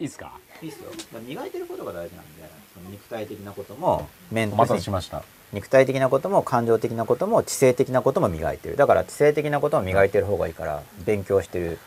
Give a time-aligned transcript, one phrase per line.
[0.00, 0.32] いいですか？
[0.60, 0.90] いいっすよ。
[1.26, 2.42] 磨いてることが大事なんで
[2.74, 5.22] その肉体的なこともメンお待たせしました。
[5.52, 8.76] 肉体的なことも感情的なことも知性的なことも磨いてる。
[8.76, 11.78] だから知性的なことも磨いてる方がいいから勉強してる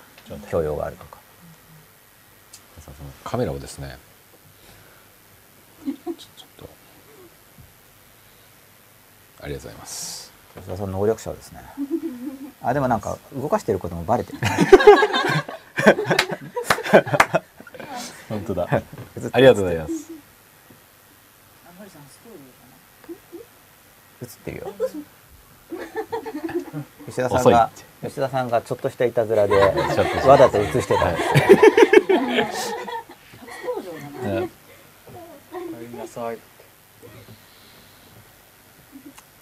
[0.49, 1.17] 教養があるとか。
[2.79, 3.97] そのカメラをですね
[5.85, 6.69] ちょちょっと
[9.42, 10.31] ありがとうございます。
[10.55, 11.60] 吉田さん能力者ですね。
[12.62, 14.39] あでもなんか動かしてることもバレてる
[18.30, 18.67] 本当だ。
[19.31, 20.11] ありがとうございます。
[24.21, 24.73] 映ってるよ。
[27.05, 27.69] 吉田さんが
[28.03, 29.55] 吉田さんがちょっとしたいたずらで
[30.25, 31.23] わざと映してたんです
[32.11, 32.17] よ。
[32.21, 32.73] な初
[33.63, 33.91] 登場
[34.23, 34.41] だな。
[34.41, 34.49] ね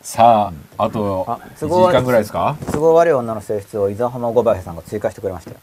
[0.02, 2.56] さああとあ1都合時間ぐらいですか？
[2.72, 5.58] 都合悪い女の性質を伊沢浜五林さんが追加してくれましたよ。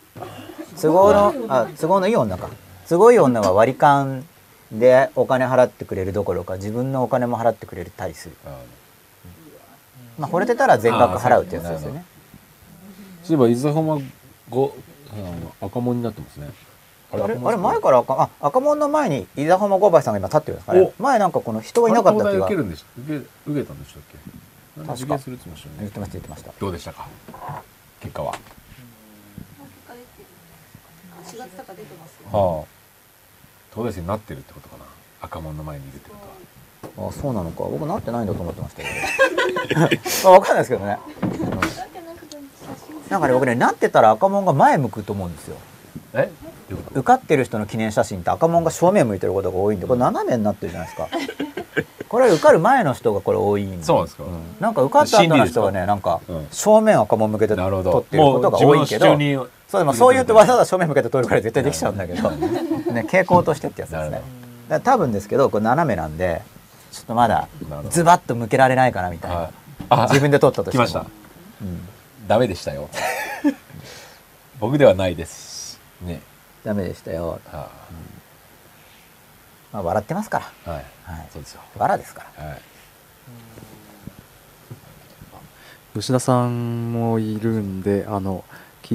[0.80, 2.48] 都合のあ都合のいい女か
[2.88, 4.24] 都合いい女は割り勘
[4.70, 8.36] でお金払ってくれるどころか自分のお金も払ってくれたりする。
[10.18, 12.04] まあ惚れてたら全額払うってやつですよね。
[13.24, 13.98] そういえば伊豆浜
[14.50, 14.74] ご
[15.60, 16.50] 赤門になってますね。
[17.12, 20.92] あれあれ前から赤あ赤門の前に伊沢浜五林さんが今立ってるんですかね。
[20.98, 22.46] 前なんかこの人がいなかった気が。
[22.46, 24.86] 受けるんでし受け受けたんでしたっけ？
[24.86, 25.18] 確か。
[25.18, 27.06] するって言ってました言ってましたどうでしたか？
[28.00, 28.34] 結果は。
[31.24, 32.66] 4月とか出てますよはあ
[33.74, 34.84] 東大生になってるってことかな。
[35.22, 36.16] 赤門の前にいるってこ
[36.94, 37.08] とは。
[37.08, 37.64] あそうなのか。
[37.64, 39.80] 僕なってないんだと思ってましたけど。
[40.30, 40.98] まあ分かんないですけどね。
[43.08, 45.56] なんかね僕ねなってたら赤門が前向くと思うんですよ。
[46.14, 46.30] え？
[46.70, 47.00] どういうこと？
[47.00, 51.08] 受かってる人の記念写真って赤門が正面向いてることが多いんでこれ斜めになってるじゃないですか。
[52.08, 54.24] これは受かる前の人がこれ多いんそうなんですか？
[54.24, 54.26] ん。
[54.60, 56.46] なんか受かった後の人はねなんかうん。
[56.50, 59.06] 正面赤門向けて撮なるほっどてることが多いけど。
[59.08, 59.84] もう自分の主張にそうで。
[59.86, 62.30] もそう言うとわざわざ正面向けて撮るから絶対できちゃうんだけど。
[62.92, 64.20] ね傾向としてってやつですね。
[64.68, 66.42] だ多分ですけどこれ斜めなんで
[66.92, 67.48] ちょっとまだ
[67.88, 69.50] ズバッと向けられないかなみたいな、はい。
[69.88, 70.84] あ自分で撮ったとしても。
[70.84, 71.06] 来ました。
[71.62, 71.88] うん、
[72.28, 72.90] ダメでしたよ。
[74.60, 76.20] 僕ではないですね。
[76.64, 77.68] ダメでしたよ、は
[79.72, 80.52] まあ、笑ってますから。
[80.66, 80.84] あはい。
[81.04, 81.26] はい。
[81.32, 81.62] そうですよ。
[81.78, 82.44] 笑ですから。
[82.44, 82.60] はい。
[85.94, 88.44] 吉田さんもいるんで、あの、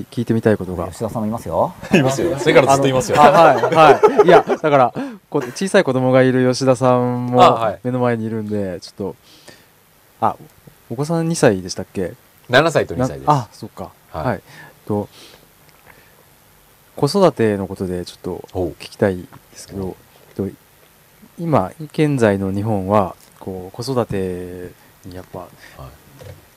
[0.05, 0.87] き聞いてみたいことが。
[0.87, 1.73] 吉田さんもいますよ。
[1.93, 2.37] いますよ。
[2.37, 3.21] それからずっといますよ。
[3.21, 4.27] あはい、はい。
[4.27, 4.93] いや、だから、
[5.29, 9.15] こ小さい子供がいる吉田さんも目の前にいるんで、ちょっと、
[10.21, 10.35] あ、
[10.89, 12.13] お子さん2歳でしたっけ
[12.49, 13.29] ？7歳と2な歳です。
[13.31, 13.91] あ、そっか。
[14.11, 14.25] はい。
[14.25, 14.41] はい。
[14.87, 15.09] と、
[16.95, 19.95] 子育てのことでちょっと聞きたいですけど、
[20.35, 20.47] と
[21.37, 24.71] 今、現在の日本は、こう、子育て
[25.05, 25.49] にやっぱ、はい。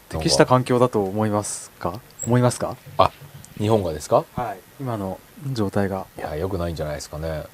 [0.08, 2.00] 適した環境だと思いますか？
[2.26, 2.76] 思いますか？
[2.98, 3.12] あ
[3.60, 4.24] 日本がですか？
[4.34, 4.58] はい。
[4.80, 5.20] 今の
[5.52, 6.06] 状態が。
[6.16, 7.44] いやよくないんじゃないですかね。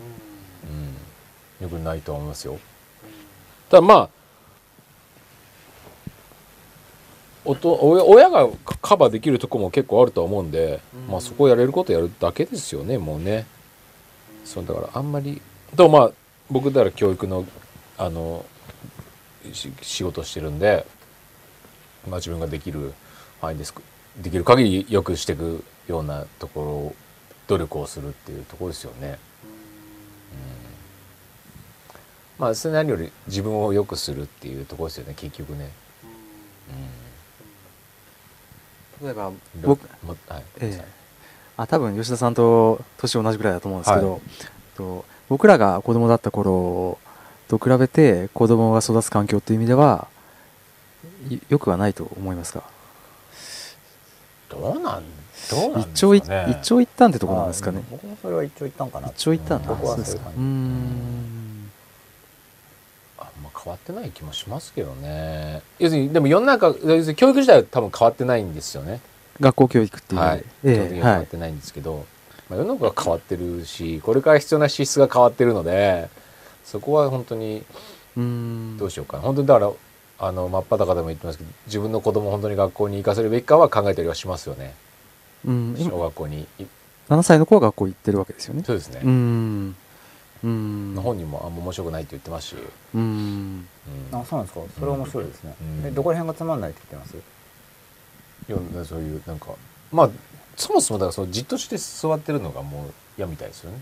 [1.61, 1.65] うん。
[1.65, 2.59] よくないとは思いますよ。
[3.69, 4.09] ただまあ
[7.45, 8.49] おと親親が
[8.81, 11.13] カバーできるとこも結構あるとは思うんで、うん。
[11.13, 13.45] まあそこをやれることやるだけですよねもうね。
[14.45, 15.43] そうだからあんまり
[15.75, 16.11] とまあ
[16.49, 17.45] 僕だから教育の
[17.99, 18.45] あの
[19.53, 20.87] し仕事をしてるんで、
[22.09, 22.95] まあ、自分ができる
[23.41, 23.75] 範囲です。
[24.19, 26.95] できる限りよくしていくようなところを
[27.47, 29.19] 努力をするっていうところですよね。
[32.39, 35.71] うん、まあそれ何より自分を良くするっていうところですよね結局ね。
[39.03, 40.45] 例えば、うん、僕、もはい。
[40.61, 40.85] ええ。
[41.59, 44.21] あ多分吉田さんと年同じぐらいだと思うんですけど、
[44.77, 46.99] と僕らが子供だった頃
[47.49, 50.09] と比べて子供が育つ環境っていう意味では
[51.31, 52.63] い良くはないと思いますか？
[54.49, 55.05] どうなん
[55.51, 56.59] どうなん一長一ですかね。
[56.61, 57.83] 一長一短ってところなんですかね。
[57.83, 59.09] あ僕もそれは一長一短かな。
[59.09, 60.31] 一長一短うん僕はそうですか。
[60.37, 61.71] うん。
[63.19, 65.63] あんま変わってない気もしますけどね。
[65.79, 69.01] 要するにでも世の中要するに教育自体は多分変わってないんですよね。
[69.41, 72.07] 学校教育っていう、はい、変わってないんですけど、
[72.49, 76.09] まあ、世の中が変わってるしこれから必要な資質が変わってるので
[76.65, 77.63] そこは本当に
[78.17, 78.79] うーん。
[78.79, 79.25] どうしようかな。
[79.25, 79.73] 本当にだから
[80.19, 84.75] あの真っ裸でも言ってますけど自分の子供を本当に学校に行かせるべきかは考えたりはしますよね
[85.45, 86.65] うん今小学校にい
[87.09, 88.65] 7歳の子は学校行ってるわけですよね。
[88.65, 89.01] そうですね。
[89.03, 89.77] うー、ん。
[90.43, 91.01] うーん。
[91.01, 93.69] 本人もあんま面白くないって言ってますし、うーん。
[94.13, 94.19] うん。
[94.19, 94.65] あそうなんですか？
[94.79, 95.87] それは面白いですね、うん。
[95.87, 97.17] えどこら辺がつまんないって言ってます？
[98.49, 99.49] いやそういうなんか
[99.93, 100.11] まあ
[100.57, 103.79] そもそもだからそのじっとして座ってるのがもう嫌みたいですよね。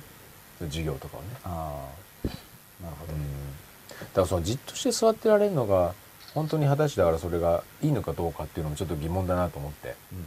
[0.60, 1.28] 授業とかはね。
[1.44, 1.86] あ
[2.24, 2.28] あ
[2.82, 3.20] なるほど、うん。
[3.20, 3.26] だ
[4.14, 5.94] からそのじっとして座ってられるのが
[6.34, 10.24] 本当に果たしてだからそれがいいのかどうかっていうのもちょっと疑問だなと思って、うん、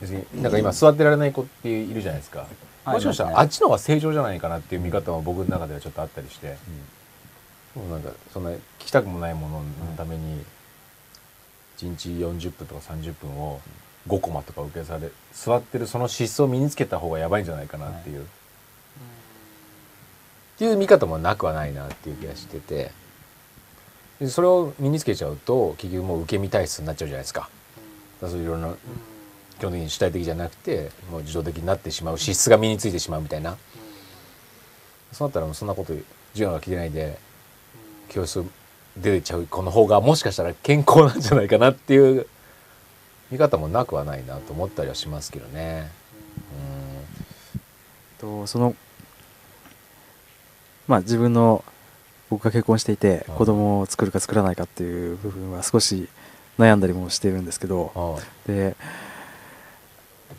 [0.00, 2.46] 別になんか今座ってられない子っているじゃないですか。
[2.86, 6.56] もしかしたらあっちの方が正常じゃないかなっていう見方も僕の中ではちょっとあったりして、
[7.74, 9.64] もうなんかそんな聞きたくもないものの
[9.96, 10.44] ために
[11.78, 13.60] 1日40分とか30分を
[14.08, 18.24] 5コマとか受けされ座ってるその資質を身につけた方がやばいんじゃないかなっていう、っ
[20.58, 22.90] ていう見方もなくはないなっていう気がしてて。
[24.20, 27.40] でそれを身につけちゃうと結局もう受け身体質になっちゃうじゃないですか。
[27.40, 27.50] だか
[28.22, 28.72] らそういういろんな
[29.58, 33.56] 基本的に主体的じゃなくてもう自動的になってしまう資質が身についてしまうみたいな、
[35.12, 35.94] そうなったらもうそんなこと
[36.32, 37.18] 授業が聞いてないで
[38.08, 38.44] 教室
[38.96, 42.26] 出てっちゃう子の方がもしかしたら健康なんじゃないかなっていう
[43.30, 45.90] 見方もなくはないなと思ったりはしますけどね。
[48.20, 48.76] とその
[50.86, 51.64] まあ自分の
[52.30, 53.34] 僕が結婚していてうん。
[53.34, 56.08] 子供を作るか作らないかっていう部分は少し
[56.58, 58.76] 悩んだりもしてるんですけどで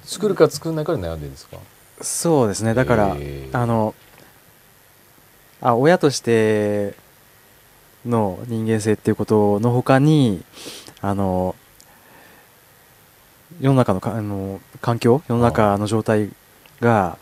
[0.04, 1.58] 作るか作らないかで悩んでるんですか？
[2.02, 2.74] そうですね。
[2.74, 3.58] だから、へー。
[3.58, 3.94] あの
[5.62, 6.94] あ親として
[8.06, 10.44] の人間性っていうことの他に
[11.02, 11.56] あの
[13.60, 16.30] 世の中のかあの環境世の中の状態
[16.82, 17.18] が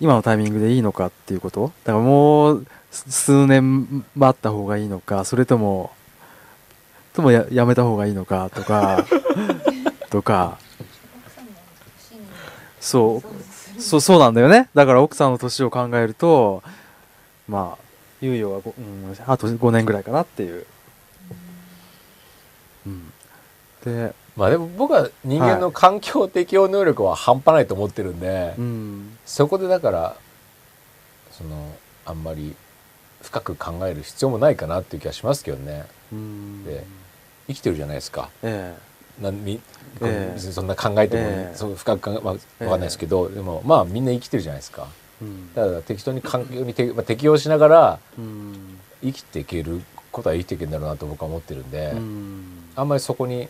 [0.00, 1.72] 今のタイミングでいいのかっていうこと。
[1.84, 5.90] だからもうす数年待った方がいいのかそれとも
[7.12, 9.04] ともややめた方がいいのかとか
[10.08, 10.58] とか
[12.86, 13.80] そう。
[13.82, 14.68] そうそうなんだよね。
[14.74, 16.62] だから奥さんの年を考えると
[17.48, 17.84] まあ
[18.24, 20.66] 猶予はご、うん、あと5年ぐらいかなっていう、
[22.86, 23.12] うん、
[23.84, 30.16] で、まあでも僕は人間の環境適応能力は半端ないと思ってるんで、うん、そこでだから
[31.32, 31.74] その
[32.06, 32.54] あんまり
[33.22, 35.84] 深く考える必要もないかなっていう気がしますけどね。
[36.12, 36.64] うん。
[36.64, 36.84] で
[37.48, 38.30] 生きてるじゃないですか。
[38.42, 38.74] え。
[39.20, 39.60] なんみ
[40.02, 40.34] ええ。
[40.34, 41.56] 別にそんな考えても、ええ。
[41.56, 42.64] そう深く考え、まあ、ええ。
[42.64, 44.88] 分かんないですけど、でもまあみんな生きてるじゃないですか。
[45.22, 45.54] えうん。
[45.54, 48.78] だから適当に環境にて、まあ、適応しながらうん。
[49.02, 52.44] 生きていけることは生きていけるんだろうなと僕は思ってるんで、うん。
[52.74, 53.48] あんまりそこに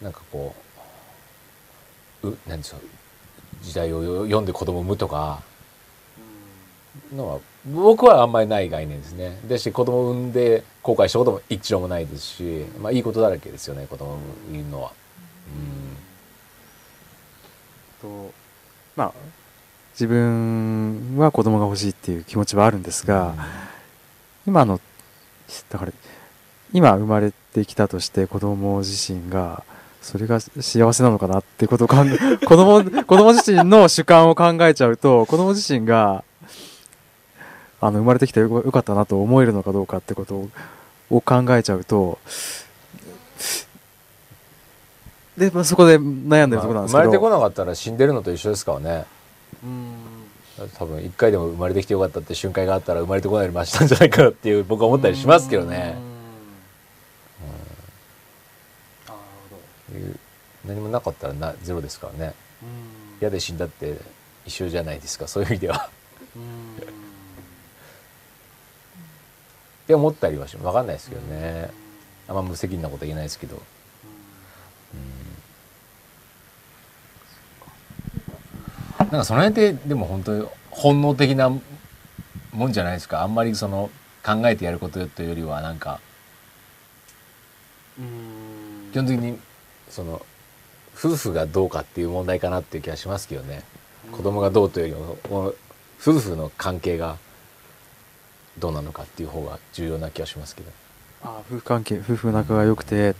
[0.00, 0.54] なんかこ
[2.22, 2.80] うう何でしょう
[3.62, 5.42] 時代を読んで子供を産むとか
[7.14, 7.40] のは
[7.72, 9.38] 僕はあんまりない概念ですね。
[9.46, 14.18] だし子供を産んで後悔したことも一度もないですし、まあいいことだらけですよね子供を
[14.50, 14.92] 産むのは。
[18.00, 18.32] と
[18.96, 19.12] まあ
[19.92, 23.34] 自分は子供が欲しいっていう気持ちはあるんですが、
[24.46, 24.80] 今の
[25.70, 25.92] だから
[26.72, 29.64] 今生まれてきたとして子供自身が
[30.00, 36.24] それが幸せなのかなってことを考え 子供子供自身の主観を考えちゃうと子供自身が
[37.80, 40.48] あの生まれてきてよよかったなと思えるのかどうかってことを
[41.10, 42.18] を考えちゃうと
[45.36, 49.06] で、まあ、そこで悩んでるところなんですけど、まあ生まれてこなかったら死んでるのと一緒ですからね。
[49.64, 49.94] うん
[50.78, 55.96] 多分一回でも生まれてきてよかったって瞬間があったら生まれてこないよりマシなんじゃないかなっていう僕は思ったりしますけどね。
[59.92, 60.18] いう
[60.64, 62.34] 何もなかったらなゼロですからね。
[63.20, 63.98] 嫌で死んだって
[64.44, 65.90] 一緒じゃないですかそういう意味では。
[69.84, 71.70] って思ったりはし分かんないですけどね。
[72.28, 73.60] あんま無責任なことは言えないですけど。
[79.12, 81.50] なんかその辺ってでも本当に本能的な
[82.50, 83.22] もんじゃないですか？
[83.22, 83.90] あんまりその
[84.24, 86.00] 考えてやることというよりはなんか
[88.90, 89.38] 基本的に
[89.90, 90.24] その
[90.96, 93.62] 夫婦がどうかっていう問題かなっていう気がしますけどね。
[94.10, 95.54] 子供がどうというよりも
[96.00, 97.18] 夫婦の関係が
[98.58, 100.70] どうなのかっていう方が重要な気がしますけど、
[101.22, 103.14] あ夫婦関係夫婦仲が良くて、なん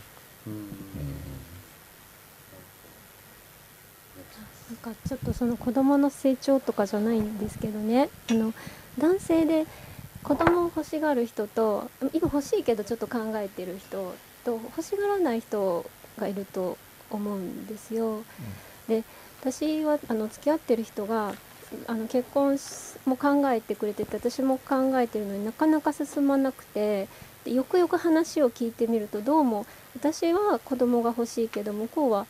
[4.83, 8.53] かちょっとその子供の成長とかじゃないんですけどねあの
[8.99, 9.65] 男性で
[10.21, 14.13] 子供を欲しがる人と今欲しいけどちょっと考えてる人
[14.43, 16.77] と欲しがらない人がいると
[17.09, 18.23] 思うんですよ。
[18.87, 19.03] で
[19.41, 21.33] 私はあの付き合ってる人が
[21.87, 27.07] あの結婚しも考えてくれてて私も考えてるのになかなか進まなくて
[27.43, 32.25] でよくよく話を聞いてみるとどうも私は子供が欲しいけど向こうは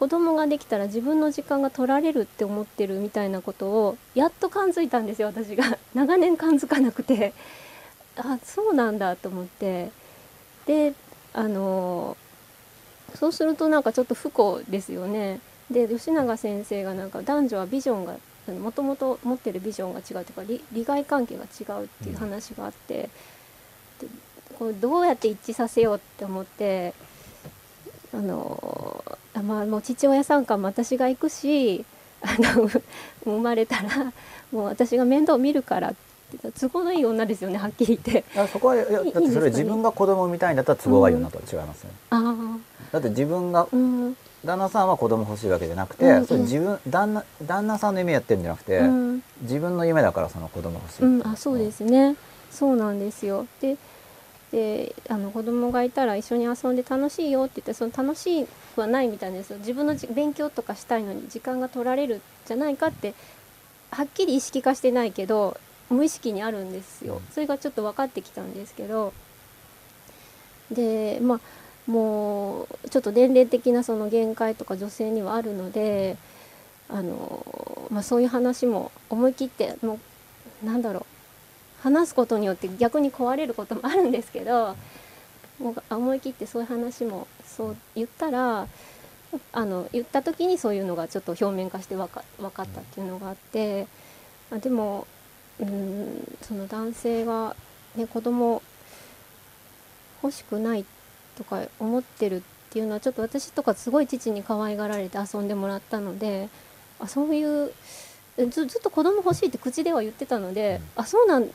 [0.00, 5.76] 子供ができたら自分の時間が取られるって思ってるみたいなことをやっと感づいたんですよ私が。
[5.92, 7.34] 長年感づかなくて。
[8.16, 9.90] あそうなんだと思って。
[10.64, 10.94] で
[11.34, 12.16] あの
[13.14, 15.38] そうするとなんかちょっと不幸ですよね。
[15.70, 18.16] で吉永先生がなんか男女はビジョンが
[18.54, 23.10] もともと持ってるビジョンが違うというか利害関係が違うっていう話があって、
[24.00, 24.08] で
[24.58, 26.94] これどうやって一致させようって思って
[28.14, 29.04] あの
[29.34, 31.84] あまあもう父親参加も私が行くし
[32.22, 32.68] あの
[33.24, 34.12] 生まれたら
[34.52, 35.94] もう私が面倒見るからっ
[36.38, 38.24] て都合のいい女ですよねはっきり言って。
[38.52, 42.56] そこはいやだってそれ自分が子供みたいんだったら都合がいい女とは違いますよね、あ
[42.92, 44.16] だって自分があうん。
[44.44, 46.26] 旦那さんは子供欲しいわけじゃなくて、うんうん。
[46.26, 49.22] それ自分旦那旦那さんの夢やってるんじゃなくて、うん。
[49.42, 52.16] 自分の夢だからその子供欲しい、うん、あそうですね。
[52.50, 53.46] そうなんですよ。
[53.60, 53.76] で
[54.52, 59.58] であの子供がいたら一緒に遊んで楽しいよって言ってその楽しいはないみたいなんですよ。
[59.58, 63.14] 自分のじ勉強とかしたいのに時間が取られるんじゃないかって
[63.90, 65.56] はっきり意識化してないけど
[65.88, 67.20] 無意識にあるんですよ。
[67.30, 69.12] それがちょっと分かってきたんですけど。
[70.70, 71.40] でまあ
[71.90, 76.16] もうちょっと年齢的なその限界とか女性にはあるので
[76.88, 79.98] あの、まあ、そういう話も思い切っても
[80.62, 81.19] うなんだろう
[81.82, 84.76] 話すことによって逆に壊れることもあるんですけど
[85.58, 88.66] もう思い切ってそういう話もそう言ったら
[89.52, 93.86] あの言った時にそういうのがちょっと表面化して分か分かったっていうのがあって
[94.50, 95.06] あでも
[95.60, 97.54] うんその男性が、
[97.96, 98.62] ね、子供
[100.22, 100.84] 欲しくない
[101.36, 106.48] とか思ってるっていうのはちょっと私とかすごい父に可愛がられて遊んでもらったので
[106.98, 107.72] あそういう
[108.48, 111.50] ずずっと子供欲しいって口では言ってたので、あそうなん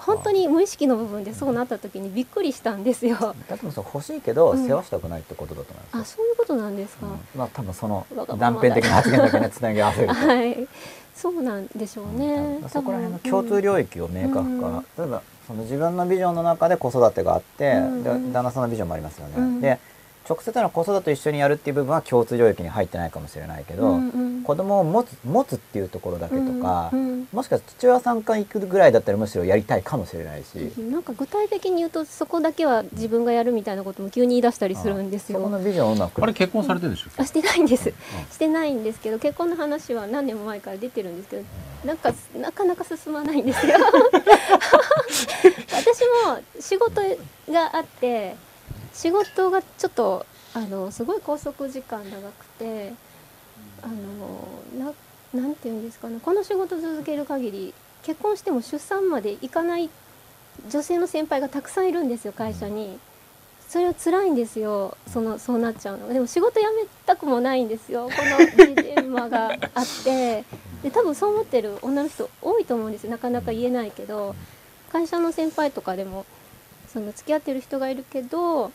[0.00, 3.16] 本当に無意識の部分でそうなった時にびっくりしたんですよ。
[3.48, 4.66] だってもそう欲しいけどうん。
[4.66, 5.94] 世話したくないってことだと思います。
[5.94, 7.06] よ、あそういうことなんですか？
[7.06, 7.20] うん。
[7.36, 10.08] まあ多分その断片的な発言だけねつなぎ合わせる。
[10.08, 10.68] と、 はい、
[11.14, 12.34] そうなんでしょうね。
[12.62, 18.02] うんそこら辺の多分共通領域を明確化、例えばその自分のビジョンの中で子育てがあって、うん。
[18.02, 19.60] で旦那さんのビジョンもありますよね、うん。
[19.60, 19.78] で
[20.28, 24.42] 直接の子育てと一緒にやるっていう部分は共通領域に入ってないかもしれないけど、うんうん。
[24.42, 27.28] 子供を持つ持つっていうところだけとか、うんうん。
[27.32, 35.38] もしかしたら父親さんから行くぐらいだったらむしろやりたいかもしれないし、なんか具体的に言うとそこだけは自分がやるみたいなことも急に言い出したりするんですよ。
[35.38, 36.22] そこのビジョンをうまく。
[36.22, 37.92] あれ結婚されてるんでしょあしてないんです、
[38.30, 41.44] してないんですけど結婚の話は何年も前から出てるんですけど
[41.84, 43.76] なんかなかなか進まないんですよ。
[45.72, 47.00] 私も仕事
[47.50, 48.36] があって
[48.98, 52.92] 仕事がちょっとあのすごい拘束時間長くて
[53.80, 54.92] あの
[55.32, 59.88] ななんていうんですかねこの仕事続ける限り結婚しても出産までいかない
[60.68, 62.98] 女性の先輩がたくさんいるんですよ会社に。
[63.68, 66.12] それは辛いんですよそのそうなっちゃうの。
[66.12, 70.44] でも仕事辞めたくもないんですよこのジレンマがあって。
[70.82, 73.10] で多分そう思ってる女の人多いと思うんですよ。
[73.12, 74.34] なかなか言えないけど
[74.90, 76.26] 会社の先輩とかでも
[76.92, 78.72] その付き合ってる人がいるけど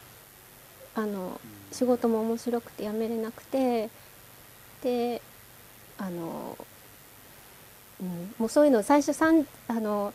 [0.96, 1.40] あの
[1.72, 3.90] 仕事も面白くて辞めれなくて
[4.84, 5.22] で
[5.98, 6.58] あの、
[8.02, 10.14] うん、もうそういうの最初3あの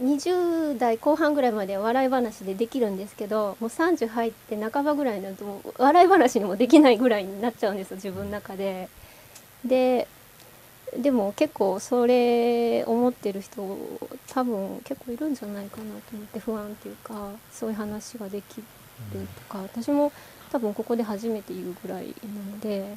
[0.00, 8.88] 20代後半ぐらいまでは笑い話でできるんですけどもう30入って半ばぐらいになると笑い話にもできないぐらいになっちゃうんですよ自分の中で。
[9.64, 10.06] で
[10.96, 13.76] でも結構それ思ってる人
[14.28, 18.62] 多分結構いるんじゃないかなと思って不安っていうかそういう話ができ
[19.12, 20.12] るとか私も
[20.50, 22.12] 多分ここで初めて言うぐらいな
[22.52, 22.96] ので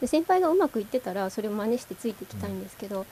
[0.00, 3.04] で先輩がうまくいってたらそれを真似してついていきたいんですけど、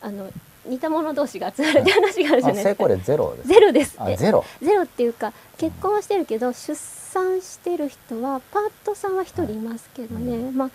[0.00, 0.28] あの
[0.66, 2.84] 似た者同士が集まるって話があるじゃあないですか。
[2.84, 3.48] 成功例ゼロです。
[3.48, 3.90] ゼロです。
[3.90, 4.44] ってあゼロ。
[4.60, 10.70] ゼロっていうか結婚はしてるけど出産してる人はパートさんは一人いますけどね、まあ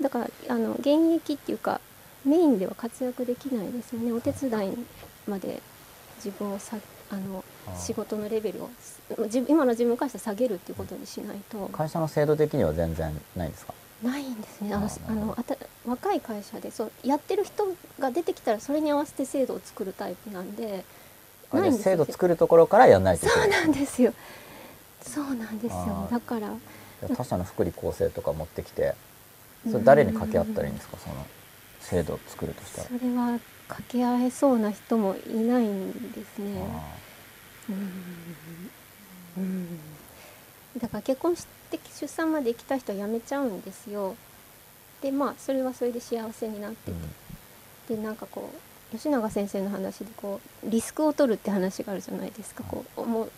[0.00, 1.80] だからあの現役っていうか
[2.24, 4.12] メインでは活躍できないですよね。
[4.12, 4.86] お手伝い
[5.28, 5.62] まで
[6.16, 6.76] 自分をさ
[7.10, 7.44] あの
[7.76, 8.70] 仕事のレベルを
[9.48, 11.68] 今の自分からしたら下げるっていうことにしないと。
[11.68, 13.74] 会社の制度的には全然ないんですか？
[14.02, 14.74] ないんですね。
[14.74, 17.66] あのあのあた若い会社でそうやってる人
[17.98, 20.84] が出てきたらそれに合わせて制度を作るタイプなんで
[21.50, 24.12] あないんです制度作るところからやんないといけそうないなんですよ。
[25.00, 26.08] そうなんですよ。
[26.10, 26.54] だから
[27.16, 28.94] 他社の福利厚生とか持ってきて
[29.70, 30.98] それ誰に掛け合ったらいいんですか？
[30.98, 31.26] その
[31.80, 32.88] 制度を作るとしたら。
[32.88, 33.38] それは
[33.68, 36.60] 掛け合えそうな人もいないんですね。
[36.60, 36.96] あ
[37.68, 38.70] うん。
[39.36, 39.78] うん。
[40.78, 44.16] だから結婚して出産まで行きたい人は辞めちゃうんですよ。
[45.02, 46.94] でまあそれはそれで幸せになってー
[47.88, 48.50] て、でなんかこ
[48.92, 52.64] う吉永先生の話でこうリスクを取るって話があるじゃないですか。
[52.64, 53.32] こうもう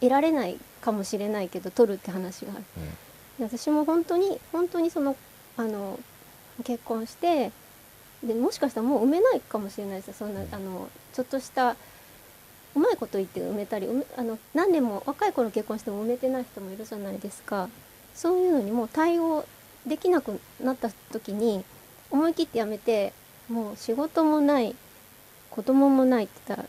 [0.00, 2.64] 得られないかもしれないけど取るって話がある。
[2.78, 2.80] う
[3.44, 3.48] ん。
[3.48, 5.16] で私も本当に本当にその
[5.56, 6.00] あの
[6.64, 7.52] 結婚して
[8.26, 10.14] でもしかしたらもう産めないかもしれないですよ。
[10.18, 11.76] そんなあのちょっとした
[12.74, 17.68] うまいこと言って埋めたりあの何年も若い頃結婚しても埋めてない人もいるじゃないですか。
[18.14, 19.44] そういうのにもう対応
[19.86, 21.64] できなくなった時に
[22.10, 23.12] 思い切ってやめて
[23.48, 24.74] もう仕事もない
[25.50, 26.68] 子供もないって言ったら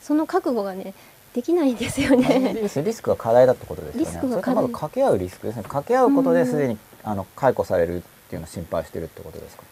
[0.00, 0.94] その覚悟がね
[1.34, 2.54] できないんですよまあね。
[2.54, 4.06] リスクが課題だってことですよね。
[4.06, 5.62] リスクがそれと課題掛け合うリスクですね。
[5.64, 9.62] 掛け合うことですでにあの解雇されるっていうのを心配してるってことですか？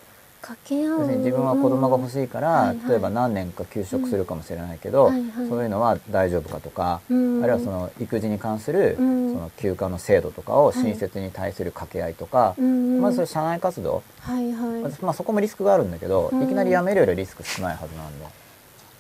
[0.43, 0.99] 掛け合う。
[0.99, 2.89] 要するに自分は子供が欲い、しいから、はいはい。
[2.91, 5.49] 例えば何年か休職するかもしれないけど、うんはいはい。
[5.49, 7.43] そういうのは大丈夫かとか、うん。
[7.43, 9.33] あるいはその育児に関する、うん。
[9.33, 13.01] その休暇の制度とかを親切に対する掛け合いとか、うん。
[13.01, 14.93] まず社内活動、はいはい。
[15.01, 16.43] まあ、そこもリスクがあるんだけど、うん。
[16.43, 18.27] いきなり辞めるよりリスク少ないはずなんで。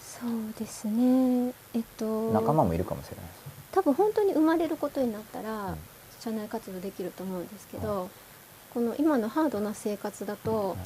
[0.00, 1.52] そうですね。
[1.74, 3.28] えっと仲間もいるかもしれないし。
[3.72, 5.74] 多分本当に生まれることになったら
[6.20, 8.08] 社内活動できると思うんですけど、
[8.72, 10.76] この今のハードな生活だと、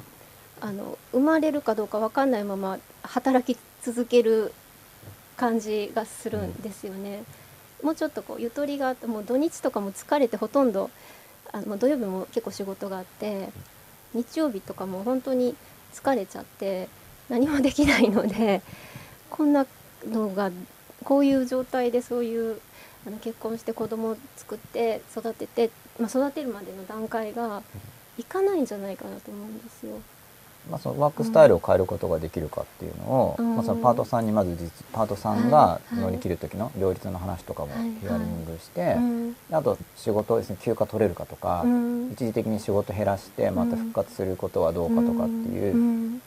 [0.61, 4.53] あの生まれるかどうか分かんないまま働き続ける
[5.37, 7.25] 感じがするんですよね。
[7.83, 10.91] もうちょっとこうゆとりがあってもう土日とかも疲れてほとんど
[11.53, 13.51] あの土曜日も結構仕事があって
[14.15, 15.55] 日曜日とかも本当に
[15.93, 16.89] 疲れちゃって
[17.29, 18.63] 何もできないので
[19.31, 19.67] こんな
[20.09, 20.51] のが
[21.05, 22.61] こういう状態でそういう
[23.07, 25.71] あの結婚して子供を作って育てて、
[26.01, 27.63] まあ、育てるまでの段階が
[28.19, 30.01] いかないんじゃないかなと思うんですよ。
[30.71, 33.55] まあ、そのワークスタイルを変えることができるかっていうのを、うん。
[33.57, 35.97] まあ、そのパートさんにまず実パートさんがはい。
[35.97, 37.91] 乗り切る時の両立の話とかもはい。
[38.01, 39.37] ヒアリングして、うん。
[39.51, 42.11] あと仕事ですね休暇取れるかとか、うん。
[42.13, 46.21] 一時的に仕事減らしてまた復活することはどうかとかっていう、うん。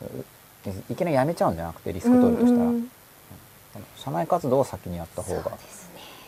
[0.88, 2.90] いきなり辞めちゃうんじゃなくてリスク取るとしたら、うん
[3.96, 5.52] 社内活動を先にやった方が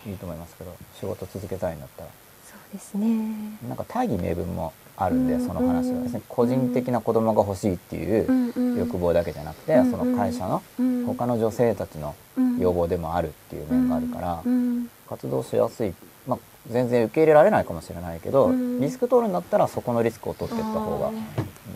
[0.07, 2.09] いいと思いますけど仕事続けたいんだったら。
[2.47, 3.59] そうですね。
[3.69, 4.73] なんか大義名分も
[5.05, 6.03] あるんで、うんその話は。
[6.03, 12.15] ですね個人的な子供が欲しいっていう欲望だけじゃなくて、うんその会社のうん他の女性たちの
[12.59, 14.89] 要望でもあるっていう面があるから、うん。
[15.09, 15.93] 活動しやすい、
[16.27, 16.39] まあ、
[16.71, 21.11] 全然受け入れられないかもしれないけど、うんリスク取るんだったらそこのリスクを取っていった方が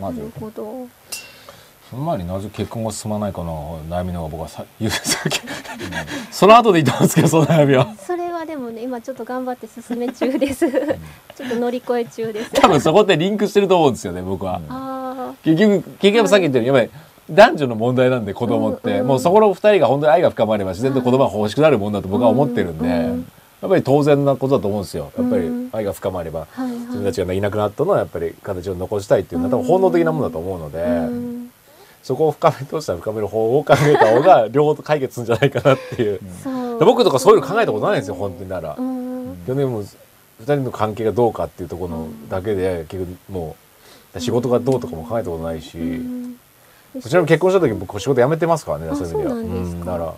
[0.00, 0.88] まずいなるほど。
[1.90, 5.40] その前になぜ結婚が進まないかの悩みの方が僕はさ言うさっき
[6.32, 7.94] その後でいいと思うんですけどその悩みは。
[8.04, 10.68] それはでもね今ちょっと頑張って進め中です。
[10.68, 12.50] ちょっと乗り越え中です。
[12.52, 17.00] 多分そこってリンクしてると思うんですよね僕は、あ結局結局さっき言ったようにやっぱり
[17.30, 23.26] 男女の問題なんで子供って、うんうんもうそこの二人が本当に愛が深まれば自然と子供が欲しくなるもんだと僕は思ってるんで、うん
[23.62, 25.10] やっぱり当然なことだと思うんですよ。
[25.16, 26.46] やっぱりうん愛が深まれば。
[26.56, 31.50] 自分たちがいなくなったのはやっぱり形を残したいっていうのは多分本能的なものだと思うので、うん
[32.06, 36.78] そこを深め通したら深める方を考えた方が両方と解決するんじゃないかなっていう、そう。
[36.78, 38.76] で僕とかそういうの考えたことないんですよ本当になら。
[38.78, 39.44] うん。
[39.44, 39.88] でも2
[40.44, 43.56] 人の関係がどうかっていうところのだけで結局も
[44.14, 46.36] う仕事がどうとかも考えたことないし、うん。
[47.02, 49.34] そちらも結婚した時僕仕事辞めてますからねあそういう意味では。
[49.34, 49.84] そうなんですか。
[49.86, 50.14] だから。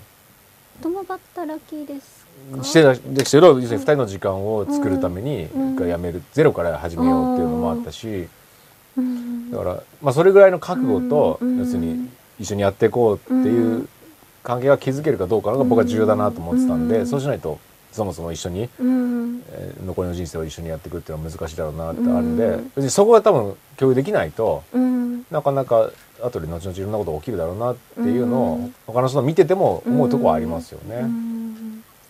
[0.83, 2.65] 共働きですか？
[2.65, 5.75] してたですけど要するに2人の時間を作るためにうん。
[5.75, 8.07] 一回辞めるゼロから始めようっていうのもあったし。
[8.07, 8.29] うん
[9.51, 12.09] だからまあそれぐらいの覚悟とうん要するに
[12.39, 13.89] 一緒にやっていこうっていう
[14.43, 16.89] 関係が築けるかどうかのが僕は重要だなと思ってたんうん。
[16.89, 17.59] でそうしないと
[17.93, 19.43] そもそも一緒にうん。
[19.51, 22.73] えー残りの人生を一緒にやっていくっていうのは難しいだろうなってあるんでうん。
[22.77, 25.25] 別にそこが多分共有できないとうん。
[25.31, 25.91] なかなか
[26.23, 28.75] 後で後々いろんなことが起きるだろうなっていうのをうん。
[28.87, 31.03] 他の人の見てても思うとこはありますよね。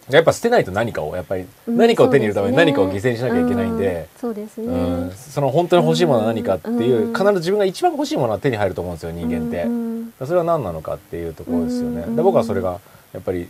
[0.09, 4.66] うんやっぱ捨てないと何かをやっぱりうん何かを手に入れるために何かを犠牲にしなきゃいけないんで、うんそうですね。
[4.66, 7.12] うんその本当に欲しいものは何かっていううん。
[7.12, 9.62] 必ず自分が一番欲しいものは手に入ると思うんですよ人間って。
[9.64, 9.68] う。
[9.68, 12.05] んそれは何なのかっていうところですよね。
[12.07, 12.81] うんで僕はそれが
[13.12, 13.49] やっぱり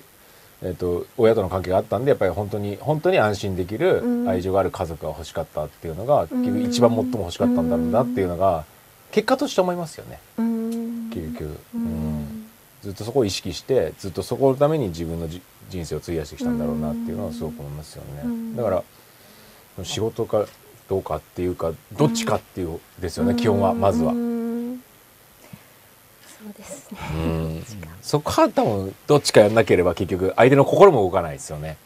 [0.63, 4.29] えっと親との関係があったんでやっぱり本当に本当に安心できるうん。
[4.29, 8.65] 愛情がある家族が欲しかったっていうのが結局一番最も欲しかったんだろうなっていうのが
[9.13, 10.19] 結果として思いますよね。
[10.39, 11.11] うん。
[11.15, 12.45] 結局、ううんん。
[12.83, 18.57] ずっとそこを意識してずっとそこのために自分のじ人生を費やしてきたんだろうなっていうのはすごく思いますよね、うん。
[18.57, 18.83] だから
[19.85, 20.47] 仕事か
[20.89, 24.83] どうかっていうかどっちかっていうですよね、基本はまずは、うん
[26.27, 26.99] そうですね。
[27.15, 27.65] うん。
[28.01, 31.77] そこは多分どっちかやんなければ結局相手の心も動かないですよね、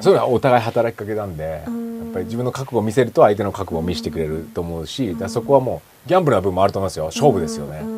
[0.00, 1.98] それはお互い働きかけなんで、うん。
[1.98, 7.06] やっぱり自分の覚悟を見せると相手の覚悟を見せてくれると思うし、だそこはもうギャンブルな部分もあると思いますよ。
[7.06, 7.97] 勝負ですよね、うん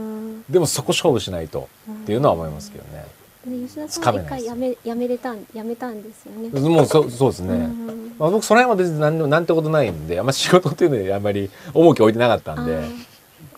[0.50, 3.06] でもそこ勝負しないとっていうのは思いますけどね、
[3.46, 6.48] で吉田さんは一回やめやめれたんやめたんですよね。
[6.60, 8.14] もうそそうですね、うん。
[8.18, 13.10] まあ、僕その辺は別に何でもなんてことないんであんま 仕事っていうのにあんまり重きを置いてなかったんで。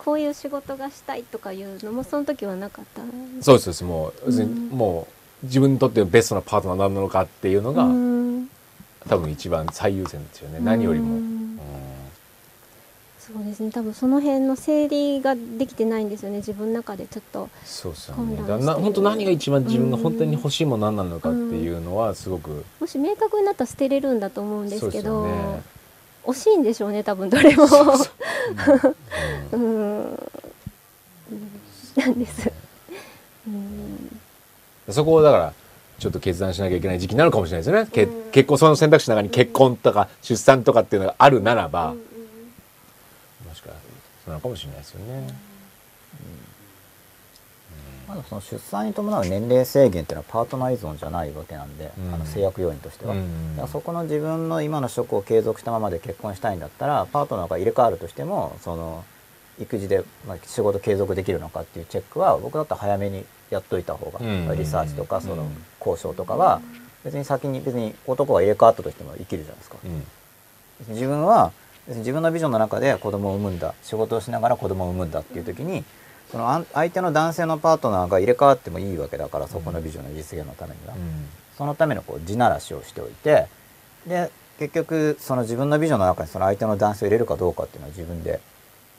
[0.05, 3.02] こういう仕事がしたいとかいうのもその時はなかった。
[3.40, 4.68] そうですもううん。
[4.70, 5.07] も
[5.42, 8.48] う自分にとってのベストなパートナーなのかっていうのが、うん。
[9.09, 10.59] 多分一番最優先ですよね。
[10.61, 11.59] 何よりも、ううんん
[13.25, 13.71] そうですね。
[13.71, 16.39] 多分その辺の整理ができてないんですよね。
[16.39, 17.49] 自分の中でちょっと。
[17.65, 25.63] そうですねな本当何が一番自分が本当に欲しいもの何なのかっていうのはすごく、もし明確になったら捨てれるんだと思うんですけど、ね
[26.25, 27.05] 惜しいんでしょうね。
[27.05, 27.65] 多分どれも。
[29.53, 30.05] うんうん。
[30.05, 30.19] うん
[31.97, 32.51] なんです。
[33.47, 34.21] うん。
[34.91, 35.53] そこをだから
[35.99, 42.12] ちょっと決断しなきゃいけない時期なのかもしれないですよね、けうん結婚その選択肢の中に結婚とか出産とかっていうのがあるならば、う
[44.27, 45.35] なのかもしれないですよね。
[48.09, 52.15] まだその出産に伴う年齢制限っていうのはパートナー依存じゃないわけなんで、うん。
[52.15, 59.05] あの制約要因としては、うんそこの自分の今の職を継続したままで結婚したいんだったらパートナーが入れ替わるとしてもその
[59.61, 66.61] 育児で、まあ、仕事継続できるのかっていうチェックは僕だったら早めにやっといた方が、うんリサーチとかそのうん交渉とかは
[67.05, 69.77] 別に先に別に男が入れ替わったとしても生きるじゃないですか。
[69.85, 70.07] うん。
[70.95, 71.53] 自分は
[71.88, 75.85] 自分のビジョンの中で子供を産むんだ仕事をしながら子供を産むんだっていう時に
[76.31, 80.95] その相手の男性のパートナーが入れ替わってもいいわけだからそこのビジョンの実現のためには、
[81.59, 83.47] そのためのこう地ならしをしておいて
[84.07, 88.40] で結局その自分のビジョンの中にその相手の男性を入れるかどうかっていうのは自分で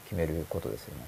[0.06, 1.06] 決めることですよね。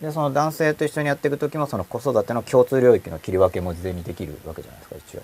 [0.00, 5.22] でその男性と一緒にやっていく時もその子育ての共通領域の切り分けも事前にできるわけじゃないですか一応。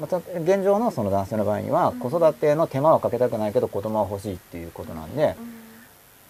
[0.00, 5.36] また現状のその男性の場合には子育ての手間はかけたくないけど子供は欲しいっていうことなんで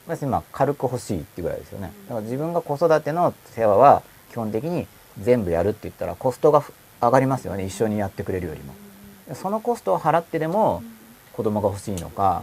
[0.07, 1.93] 別にまあ軽く欲しいっていうぐらいですよね。
[2.09, 4.87] だから自分が子育ての世話は基本的に
[5.19, 6.63] 全部やるって言ったらコストが
[7.01, 7.65] 上がりますよね。
[7.65, 8.75] 一緒にやってくれるよりも。
[9.29, 10.83] でそのコストを払ってでも
[11.33, 12.43] 子供が欲しいのか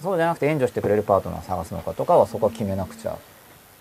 [0.00, 3.18] そうじゃなくて援助してくれるパートナーを探すのかとかはそこは決めなくちゃ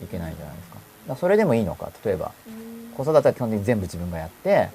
[0.04, 0.76] いけないんじゃないですか。
[0.76, 1.92] だからそれでもいいのか。
[2.04, 2.32] 例えば
[2.98, 4.70] 子育ては基本的に全部自分がやって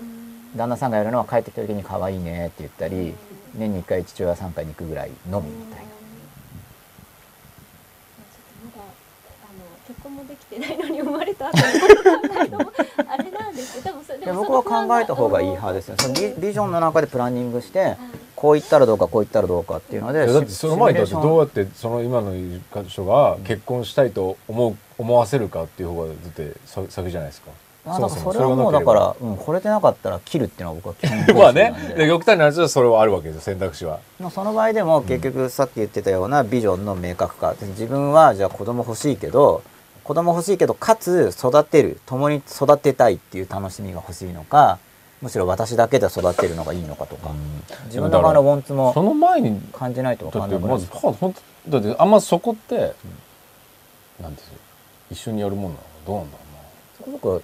[0.56, 3.14] 旦那さんがやるのは帰ってきた時に可愛いねって言ったり
[3.54, 5.94] 年に1回父親3回に行くぐらいのみみたいな。
[9.86, 12.72] 結婚もできてないのに生まれた後のこと考えるのも
[13.06, 15.96] あれなんですけど僕は考えた方がいい派ですよ。
[15.98, 17.98] そのビビジョンの中でプランニングして
[18.34, 22.32] こう言ったらどうかこう言ったらどうかっていうのでいやだってその前にだってどうやってその今の
[22.88, 27.50] 人が結婚したいと思う思わせるかっていう方がだってさ先じゃないですか。
[27.86, 31.70] あだからそれがはもうだから、うん、惚れてなかったら切るっていうのは僕は基本まあなんで。
[31.70, 34.00] ねで極端な話はそれはあるわけですよ選択肢は。
[34.18, 37.54] まあその場合でも結局さっき言ってたようなビジョンの明確化。
[37.60, 39.62] 自分はじゃあ子供欲しいけど
[40.02, 44.78] 子供欲しいけどかつ育てる共に育てたいっていう楽しみが欲しいのか
[45.22, 47.30] むしろ私だけで育てるのがいいのかとか、
[47.86, 51.34] 自分の側のウォンツそもの前に感じないと分だかんないですかは本
[51.70, 52.94] 当だってあんまそこって、
[54.20, 54.58] なんですよ。
[55.10, 56.44] 一緒にやるもんなのどうなんだろ
[56.98, 57.40] そこ僕は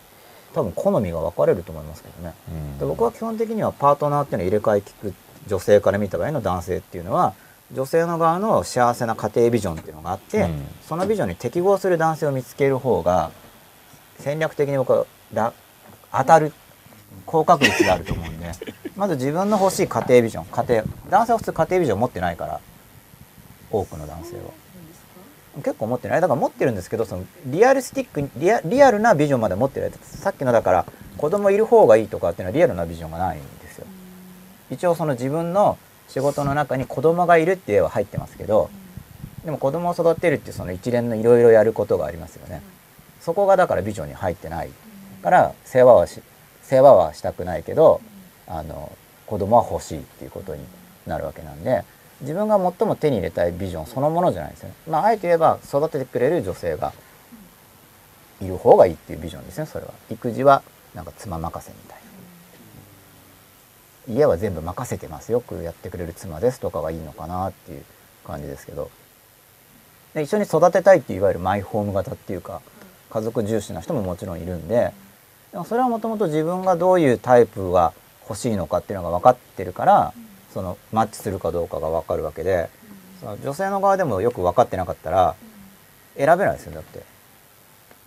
[0.54, 2.34] 多分好みが分かれると思いますけどね、
[2.78, 5.14] で僕は基本的にはパートナーっていうのは入れ替え聞く
[5.46, 7.34] 女性から見た場合の男性っていうのは
[7.72, 10.66] 女性の側の幸せな家庭ビジョンっていうのがあって、うん。
[10.82, 13.30] そのビジョンに適合する男性を見つける方が
[14.18, 15.52] 戦略的に僕はら
[16.12, 16.52] 当たる
[17.26, 18.50] 高確率があると思うんで
[18.96, 22.60] まず自分の欲しい家庭ビジョン家庭男性は普通家庭ビジョン持ってないから
[23.70, 24.42] 多くの男性は。
[25.62, 26.20] 結構持ってない。
[26.20, 33.86] だから持ってるんですけどそのリアルスティックにリアリアルなビジョンまで持ってないさっきのだから子供いる方がいいとかっていうのはリアルなビジョンがないんですよ。
[34.70, 38.70] 一応その自分の仕事の中に子供がいるって絵は入ってますけど
[39.44, 42.62] でも子供を育てるってその一連のいろいろやることがありますよね。
[43.20, 44.70] そこがだからビジョンに入ってない。
[45.22, 46.22] から世話はし
[46.62, 48.00] 世話はしたくないけど
[48.46, 48.92] あの
[49.26, 50.64] 子供は欲しいっていうことに
[51.06, 51.84] なるわけなんで
[52.20, 54.74] 自分が最も手に入れたいビジョンそのものじゃないですよね。
[54.88, 56.92] まあ、あえて言えば育ててくれる女性が
[58.40, 59.92] いる方がいいっていうビジョンですねそれは。
[60.10, 60.62] 育児は
[60.94, 62.00] なんか妻任せみたいな。
[64.08, 67.84] 家は全部任せてますよくやってくれる妻ですとかがいいのかなっていう
[68.26, 68.90] 感じですけど
[70.14, 72.60] で一緒に育てたいっていういわゆるマイホーム型っていうか
[73.10, 74.92] 家族重視な人ももちろんいるんで
[75.52, 77.92] でもそれはもともと自分がどういうタイプが
[78.28, 80.14] 欲しいのかっていうのが分かってるから
[80.52, 82.68] そのマッチするかどうかが分かるわけで
[83.20, 85.36] その女性の側でもよく分かってなかったら
[86.16, 86.98] 選べないですよだって。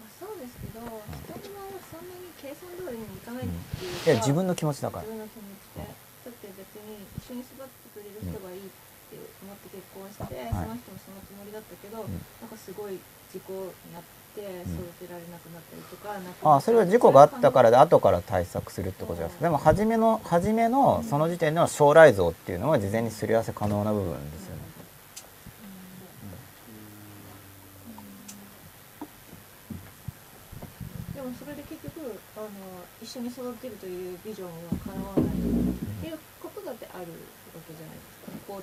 [0.02, 5.08] まあそうですけど、人のそんなに計算通りにいかないっていういか、や自分の気持ちだから。
[5.08, 10.52] 自分の気持ちで、だって別に一緒に育ってくれる人がいいって思って結婚して、はい。
[10.52, 12.12] その人もそのつもりだったけど、ん。
[12.42, 13.00] なんかすごい
[13.32, 19.44] 事故になって育てられなくなったりとか、なんかああそれは事故があったからで後から対策するってことじゃないですか？
[19.44, 24.62] でも初めの初めのその時点での将来像っていうのは事前にすり合わせ可能な部分ですよね。
[31.16, 32.48] でもそれで結局あの
[33.02, 35.30] 一緒に育てるというビジョンは叶わないっ
[36.02, 37.06] ていうことだってあるわ
[37.68, 38.13] けじゃないですか
[38.48, 38.62] 後後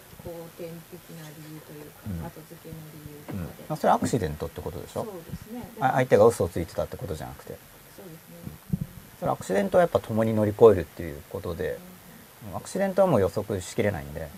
[0.58, 2.26] 天的な理由というか、うん。
[2.26, 5.04] 後付けの理由とうんかで、まあ、それはアクシデントってことでしょ？
[5.04, 5.68] そうですね。
[5.80, 7.58] あ相手が嘘をついてたってことじゃなくて。
[7.96, 8.18] そうですね。
[9.20, 11.78] それアクシデントはやっぱ共に乗り越えるっていうことで
[12.54, 14.28] アクシデントはもう予測しきれないんで。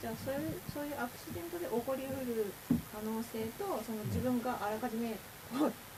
[0.00, 2.52] じゃあそういうそういうアクシデントで起こりうる
[2.94, 5.14] 可能性とその自分があらかじめ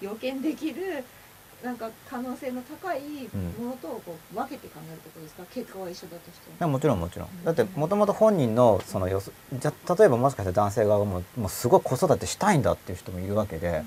[0.01, 1.05] 予見できる
[1.65, 3.01] なんか可能性の高い
[3.59, 5.43] ものとこう分けて考えるってことですか？
[5.53, 7.29] 結果は一緒だとしていやもちろんもちろん。
[7.45, 13.83] だってもともと本人のそのよそじゃ例えばもしかしたら男性側がもうもうすごい子育てしたいんだっていう人もいるわけで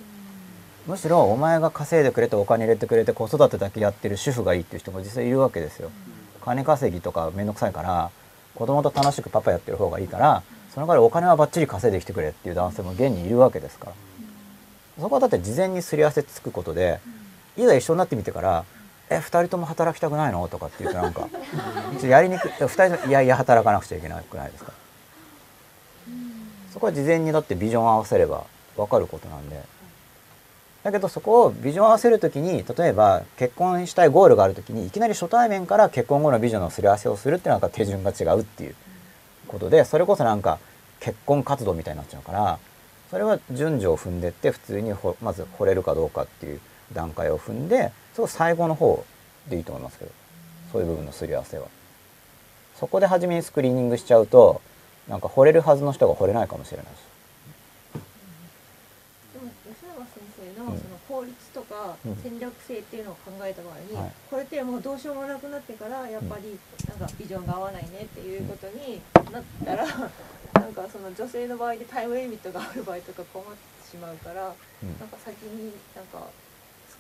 [0.86, 5.92] むしろお前が稼いでくれてお金入れてくれて子育てだけやってる主婦がいいっていう人も実際いるわけですよ。
[6.44, 8.12] 金稼ぎとか面倒くさいから
[8.54, 13.94] 子供と楽しくパパやってる方がいいからその代わりお金はバッチリ稼いできてくれっていう男性も現にいるわけですから。
[15.00, 17.00] そこはだって事前にすり合わせつくことで
[17.62, 18.66] いざ一緒になってみてから
[19.10, 21.28] 「え二人とも働きたくないの?」とかって言うとなんか
[22.04, 24.72] やりにくい二人ともいやいや働かなくちゃいけなくないですか？
[26.74, 28.46] そこは事前にだってビジョン合わせれば
[28.78, 29.62] 分かることなんで。
[30.84, 38.76] だけどそこをビジョン合わせるときに例えば結婚したいゴールがあるときにいきなり初対面から結婚後のビジョンのすり合わせをするっていうのが手順が違うっていう。
[39.48, 40.60] ことでそれこそなんか
[41.02, 42.58] 結婚活動みたいになっちゃうから
[43.10, 46.62] それは順序を踏んでって普通にまず惚れるかどうかっていう
[46.94, 49.04] 段階を踏んでそこ最後の方
[49.50, 50.12] でいいと思いますけど
[50.72, 51.68] そういう部分のすり合わせは。
[52.80, 54.62] そこで初めにスクリーニングしちゃうと
[55.08, 56.90] なんか惚れるはずの人が惚れないかもしれないし
[59.34, 60.24] でも吉永先
[60.58, 60.78] 生のうん。
[60.80, 62.16] その効率とかうん。
[62.24, 64.12] 戦略性っていうのを考えた場合に、はい。
[64.30, 69.02] これってもうどうしようもなくなってからやっぱりなんかビジョンが合わないねっていうことに
[69.32, 69.94] なったら、な
[70.68, 75.00] んかその女性の場合でタイムリミットがある場合とか困ってしまうから、うん。
[75.00, 76.51] なんか先になんかス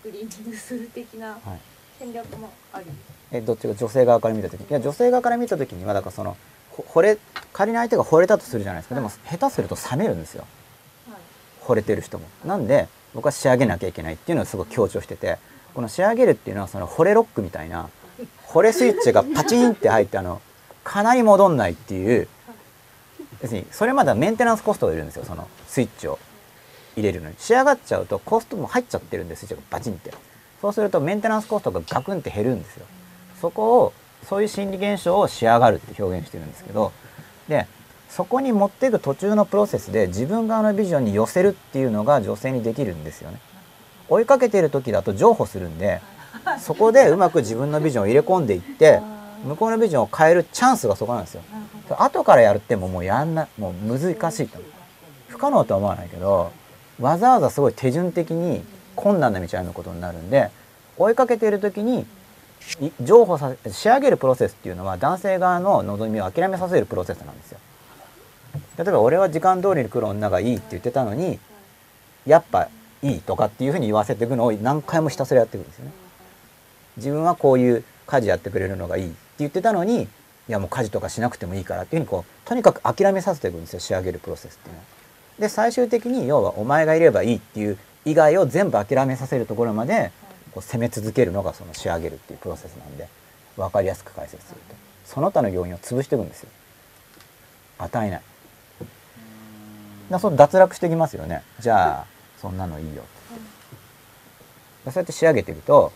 [0.03, 1.39] クリーニングする的なはい。
[1.99, 2.85] 戦略もあり。
[3.31, 4.59] えどっちが女性側から見た時？
[4.61, 6.35] にいや女性側から見た時にはだからその
[6.71, 7.17] ほ惚れ
[7.53, 8.95] 仮に相手が惚れたとするじゃないですか。
[8.95, 10.45] でも下手すると冷めるんですよ。
[11.09, 11.19] はい。
[11.63, 12.25] 惚れてる人も。
[12.45, 15.37] なんで僕は仕上げなきゃいけないっていうのをすごい強調してて
[15.75, 17.89] この仕上げるっていうのはその惚れロックみたいな
[18.47, 20.41] 惚れスイッチがパチンって入ってあの
[20.83, 22.27] かなり戻んないっていう
[23.41, 26.17] 要するにそれまではメンテナンスコストがいるんですよそのスイッチを
[27.01, 27.35] 入れるのに。
[27.37, 30.13] 仕上がっちゃうとコストも入っちゃってるんですスイッチがバチンって。
[30.61, 32.85] そうするとメンテナンスコストがガクンって減るんですよ。
[33.41, 33.93] そこを
[34.27, 36.91] そういう心理現象を仕上がるって表現してるんですけど
[37.47, 37.65] で
[38.09, 43.39] そこに持っていく途中のプロセスで自分側のビジョンに寄せるっていうのが女性にできるんですよね。
[44.09, 46.01] 追いかけている時だと譲歩するんで
[46.59, 49.01] そこでうまく自分のビジョンを入れ込んでいって
[49.45, 51.41] 向こうのビジョンを変えるチャンスがそこなんですよ。
[51.97, 54.59] 後からやるってももうやんなもう難しいと。
[55.29, 56.51] 不可能とは思わないけど
[57.01, 58.63] わざわざすごい手順的に
[58.95, 60.49] 困難な道歩むことになるんで
[60.97, 62.05] 追いかけている時に
[63.01, 67.59] 譲歩さ仕上げるプロセスっていうのは男性側の望みを諦めさせるプロセスなんですよ
[68.77, 71.39] 例えば俺は時間通りに来る女がいいって言ってたのに
[72.25, 72.69] やっぱ
[73.01, 75.91] いいとかっていうふうに言わせていくのを何回もひたすらやっていくんですよね
[76.97, 80.07] 自分はこういう家事やってくれるのがいいって言ってたのにい
[80.47, 85.00] やもう家事とかしなくてもいいからっていうふうにこうとにかく諦めさせていくんですよ仕上げるプロセスっていうのは。
[85.41, 90.11] で最終的に要はお前がいればいいっていう以外を全部諦めさせるところまで
[90.53, 93.07] こう攻め続けるのがその仕上げるっていうプロセスなんで
[93.57, 96.49] 分かりやすく解説するとその他の要因を潰していくんですよ。
[97.79, 98.21] 与えない。
[100.11, 101.41] だその脱落してきますよね。
[101.59, 102.05] じゃあ
[102.39, 103.03] そんなのいいよ。
[104.85, 105.91] でそうやって仕上げていくと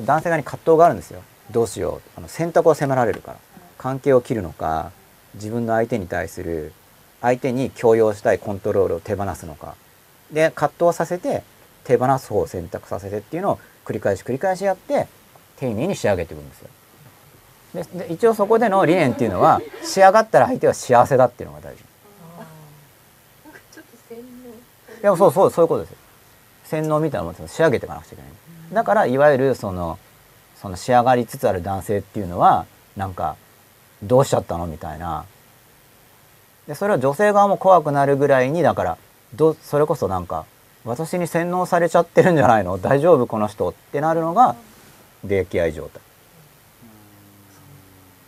[0.00, 1.22] 男性側に葛藤があるんですよ。
[1.50, 2.10] どうしよう。
[2.16, 3.38] あの選択を迫られるから。
[3.78, 4.90] 関係を切るのか
[5.34, 6.72] 自分の相手に対する
[7.20, 9.74] 相手に強要したいコントロールを手放すのか。
[10.32, 11.42] で葛藤させて
[11.84, 15.08] 手放す方を選択させてっていうのを繰り返し繰り返しやって
[15.56, 16.68] 丁寧に仕上げていくんですよ。
[17.74, 21.82] でで一応そこでの理念っていうのは仕上がったら相手は幸せだっていうのが大事。
[23.44, 25.00] なんかちょっと洗脳。
[25.00, 25.96] いやそうそうそういうことですよ。
[26.64, 28.32] 洗脳みたいなものを仕上げていかなくちゃいけない。
[28.72, 29.98] だからいわゆるその
[30.60, 33.36] その仕上がりつつある男性っていうのはなんか
[34.02, 35.24] どうしちゃったのみたいな
[36.68, 38.98] でそれは女性側も怖くなるぐらいにだから
[39.34, 40.44] どそれこそなんか
[40.84, 42.78] 私に洗脳されちゃってるんじゃないの？
[42.78, 44.54] 大丈夫この人ってなるのが
[45.26, 46.02] 溺愛状態。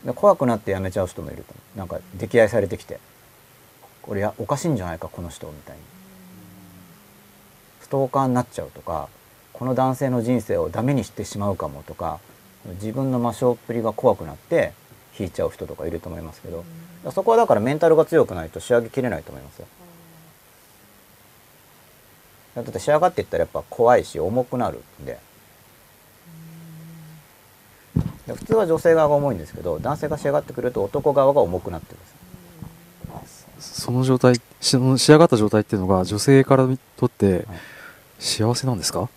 [0.04, 1.54] で怖くなってやめちゃう人もいると。
[1.76, 2.98] なんか溺愛されてきて。
[4.02, 5.82] これやおかしいんじゃないかこの人みたいに。
[7.82, 9.08] ストーカーになっちゃうとか
[9.52, 12.18] この男性の人生をダメにしてしまうかもとか
[12.80, 14.72] 自分の魔性っぷりが怖くなって
[15.20, 16.64] 引いちゃう人とかいると思いますけど
[17.12, 19.66] そこはだからメンタルが強くないと仕上げきれないと思いますよ。
[22.56, 25.18] だって仕上がっていったらやっぱ怖いし重くなるんで。
[28.26, 32.06] で普通は女性側が重いんですけど男性が仕上がってくると男側が重くなってるんで
[33.26, 37.46] すその状態しその仕上がった状態っていうのが女性からとって
[38.18, 39.08] 幸せなんですか、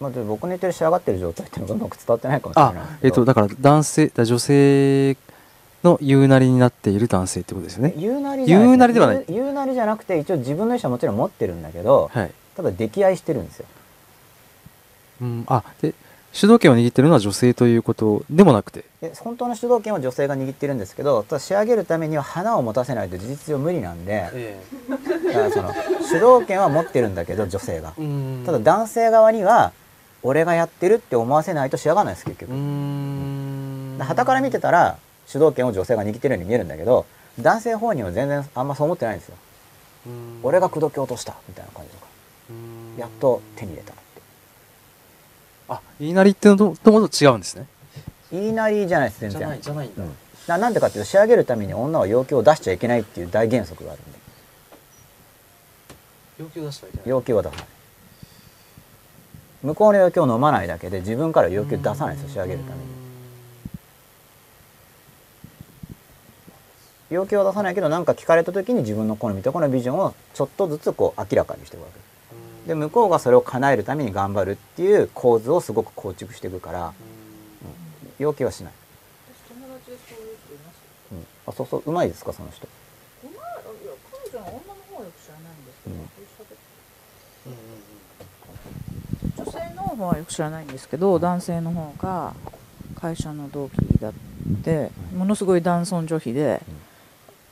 [0.00, 3.06] まあ、で僕の言ってる仕上がってる状態っていうのがうまく伝わってないかもしれないあですけど。
[3.06, 5.16] えっとだから男性だ女性
[5.84, 7.94] の言うなりになっている男性ってことですよね。
[7.96, 9.24] 言うなりじゃない言うなりではない。
[9.28, 12.32] 言う言うなりじゃなくて一応自分の意思はもちろん持ってるんだけどはい。
[12.56, 13.66] ただ溺愛してるんですよ。
[15.20, 15.92] うん、あで
[16.32, 18.84] 主導権を握ってるのは女性ということでもなくて。
[19.00, 24.58] で本当の主導権は女性が握ってるんですけどただ仕上げるためには花を持たせないと事実上無理なんで
[24.88, 27.94] だからその主導権は持ってるんだけど女性が。
[28.46, 29.72] ただ男性側には
[30.22, 32.52] 俺がやってるって思わせないと仕上がらないです結局。
[32.52, 37.06] はたから見てたら主導権を女性が握ってるように見えるんだけど
[37.38, 39.36] 男性本人は全然あんまそう思ってないんですよ。
[40.42, 42.06] 俺が口説き落としたみたいな感じとか。
[42.98, 44.02] やっと手に入れたって。
[45.68, 47.66] あ言いなりってのとともと違うんですね。
[48.32, 49.38] 言いなりじゃないです全然。
[49.60, 50.16] じゃないんうん。
[50.46, 54.18] ななんでかっていうと仕上げるために女は要求を出しちゃいけないっていう大原則があるんで。
[56.40, 57.64] 要求出したらいけ要求は出さない
[59.62, 63.00] 向こうの要求を飲まないだけで自分から要求出さないんですよ仕上げるために。
[67.10, 72.00] 要求は出さないけど何か聞かれた時に自分の好みとこのビジョンをちょっとずつこう明らかにしていくわけ。
[72.68, 76.92] で向こうがそれを叶えるために頑張るっていう構図をすごく構築していくから
[78.18, 78.72] 要求はしない、
[81.12, 82.68] うん、あそうそううまいですかその人。
[83.24, 83.34] うまい。
[83.82, 85.96] いや彼女は女の方はよく知らないんですけど、
[89.22, 92.34] 女性の方はよく知らないんですけど男性の方が
[92.94, 94.12] 会社の同期だっ
[94.64, 96.60] てものすごい男尊女卑で、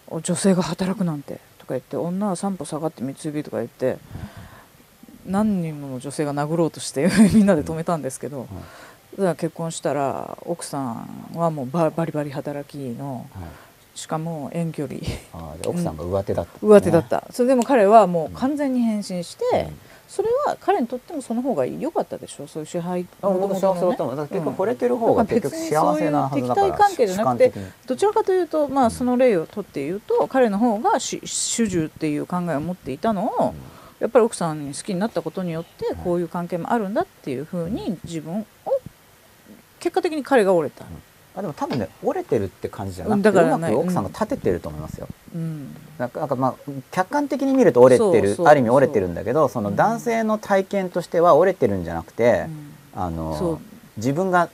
[0.08, 3.98] お女性が働くなんてとか言って女は三歩下がって三つ指とか言って
[5.26, 8.46] 何人もの女性が殴ろうとしてみんなで止めたんですけど、
[9.12, 13.26] だから結婚したら奥さんはもうババリバリ働きの
[13.94, 15.00] しかも遠距離。
[15.66, 22.46] 奥さんが上手だった、上手だった、それでも彼はもう完全に変身して、うんそれは彼にとってもその方が良かったでしょ？
[22.46, 24.16] そういう支配あ僕も幸せだと思う。
[24.16, 27.52] だから結構惚れてる方が結局幸せなはずだからう敵対関係じゃなくて
[27.86, 33.54] どちらかというと、まあ、その例をとって言うと彼の方がし主従っていう考えを持っていたのを、
[34.00, 38.46] やっぱり奥さんに好きになったことによってこういう関係もあるんだっていうふうに自分を
[39.78, 40.86] 結果的に彼が折れた、
[41.38, 49.76] あでも多分ね折れてるって感じじゃなくてねうまく奥さんが立ててると思いますよ、うん、なんかなんかまあ客観的に見ると折れてるある意味折れてるんだけどそのうん。
[49.76, 52.46] 男性の体験としては折れてるんじゃなくて、
[52.94, 53.00] うん。
[53.00, 53.60] あの
[53.96, 54.48] 自分が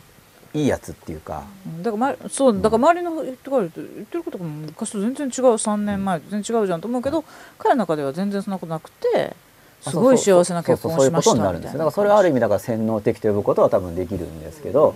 [0.53, 1.83] いいやつっていうか、うん。
[1.83, 3.71] だから、ま、そうだから周りの人から言っ
[4.05, 5.33] てることが昔と全然違う。
[5.55, 7.25] 3年前と全然違うじゃんと思うけど
[7.59, 9.35] 彼の中では全然そんなことなくて
[9.81, 11.79] すごい幸せな結婚をしましたそうそうそういうことになるんですよ。
[11.79, 14.95] だからそれはある意味だから洗脳的と呼ぶことは多分できるんですけど、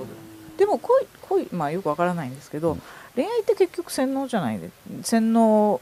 [0.59, 2.83] でも恋恋まあよくわからないんですけど、うん。
[3.14, 4.71] 恋愛って結局洗脳じゃないで
[5.03, 5.81] 洗脳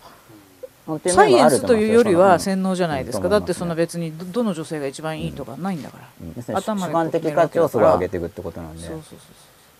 [0.88, 3.30] っていうサイエンスというよりは洗脳脳じゃないですか、うん。
[3.30, 8.86] だってそんな別にどどの女性が一番いいとかないんだから、主頭で観的価値をすごい上げていくってことなんで。
[8.86, 9.18] そうそうそう。
[9.18, 9.24] そ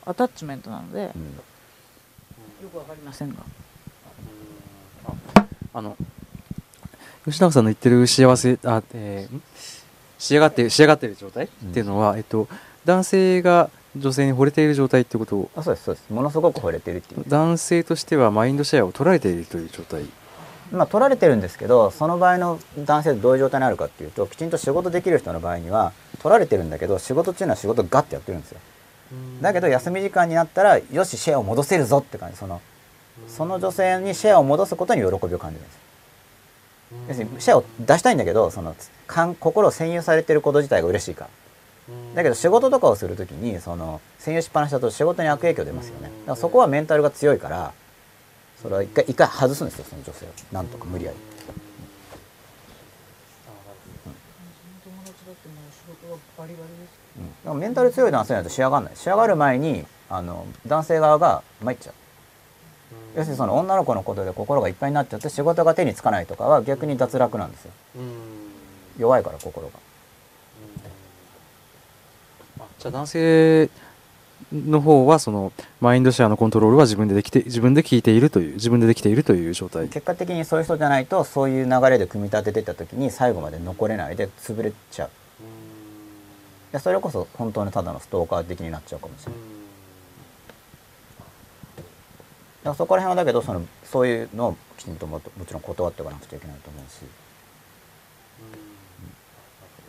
[0.07, 1.23] うアタッチメントなので、うん。
[2.65, 3.37] よくわかりませんが。
[5.75, 5.97] あの
[7.25, 9.43] 吉永さんの言ってる幸せあ、えーん？
[10.19, 11.45] 仕上がって仕上がってる状態？
[11.45, 12.49] っていうのは、えっと、
[12.85, 15.51] 男性が女性に惚れている状態ってことを。
[15.57, 16.13] あそうですそうです。
[16.13, 17.25] ものすごく惚れてるっていう。
[17.27, 20.05] 男性としてはマインドシェアを取られているという状態。
[20.73, 28.59] まあ取られてるんですけどその場合の男性どういう状態にあるかっていうときちんと仕事できる人の場合には取られてるんだけど仕事っていうのは仕事ガッてやってるんですよ。
[29.41, 32.37] だけど休み時間になったらよしシェアを戻せるぞって感じ。
[32.37, 32.61] その
[33.29, 35.79] その女性にシェアを戻すことに喜びを感じるんです
[37.09, 41.31] 要するにシェアを出したいんだけどそのかん心を占有されてること自体が嬉しいから
[42.14, 46.03] だけど仕事とかをするときにその占有しっぱなしだと仕事に悪影響出ますよね。
[46.03, 47.72] だからそこはメンタルが強いから
[48.61, 51.18] それは一回一回外すんですよその女性をなんとか無理やり。
[57.46, 57.59] うん。
[57.61, 58.96] メンタル強い男性だと仕上がらない。
[58.96, 61.94] 仕上がる前にあの男性側が参っちゃう。
[63.16, 67.70] 要するにその女の子のことで心がいっぱいになっちゃって仕事が手につかないとかは逆に脱落なんですよ。
[68.99, 69.79] 弱いから心が
[72.59, 73.68] あじゃあ男性
[74.53, 79.88] の方はそのマインドシェアのコントロールは自分でできて自分で聞いているという自分でできているという状態。
[79.88, 85.11] 結果的にそういう人じゃないとそういう流れで組み立ててった時に最後まで残れないで潰れちゃう。
[86.72, 89.40] でそれこそ本当にただのストーカー的になっちゃうかもしれない。
[89.40, 89.46] だ
[91.82, 91.89] か
[92.70, 97.01] らそこら辺はだけどそのそういうのをきちんとももちろん断っておかなくちゃいけないと思うし、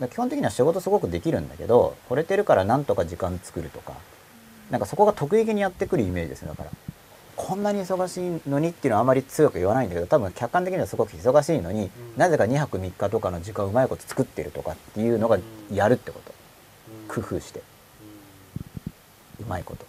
[0.09, 3.93] 基本的には仕事すごくできるんだけど惚れてるからなんとか時間作るとか。
[4.69, 6.71] なんかそこが得意げにやってくるイメージですねだから。
[7.37, 15.37] こんなに忙しいのにっていうのはあまり強く言わないんだけど多分客観的にはすごく忙しいのに、なぜか2泊3日とかの時間をうまいこと作ってるとかっていうのが
[15.71, 16.33] やるってこと。
[17.07, 17.61] 工夫して。
[19.39, 19.85] うまいこと。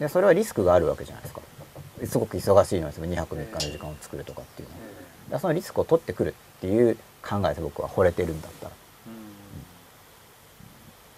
[0.00, 1.40] でそれはリスクがあるわけじゃないですか。
[2.04, 4.68] すごく忙しいのに2泊3日の時間を作るとかっていう
[5.30, 8.72] のそのリスクを取ってくるっていう考えです僕は惚れてるんだったら。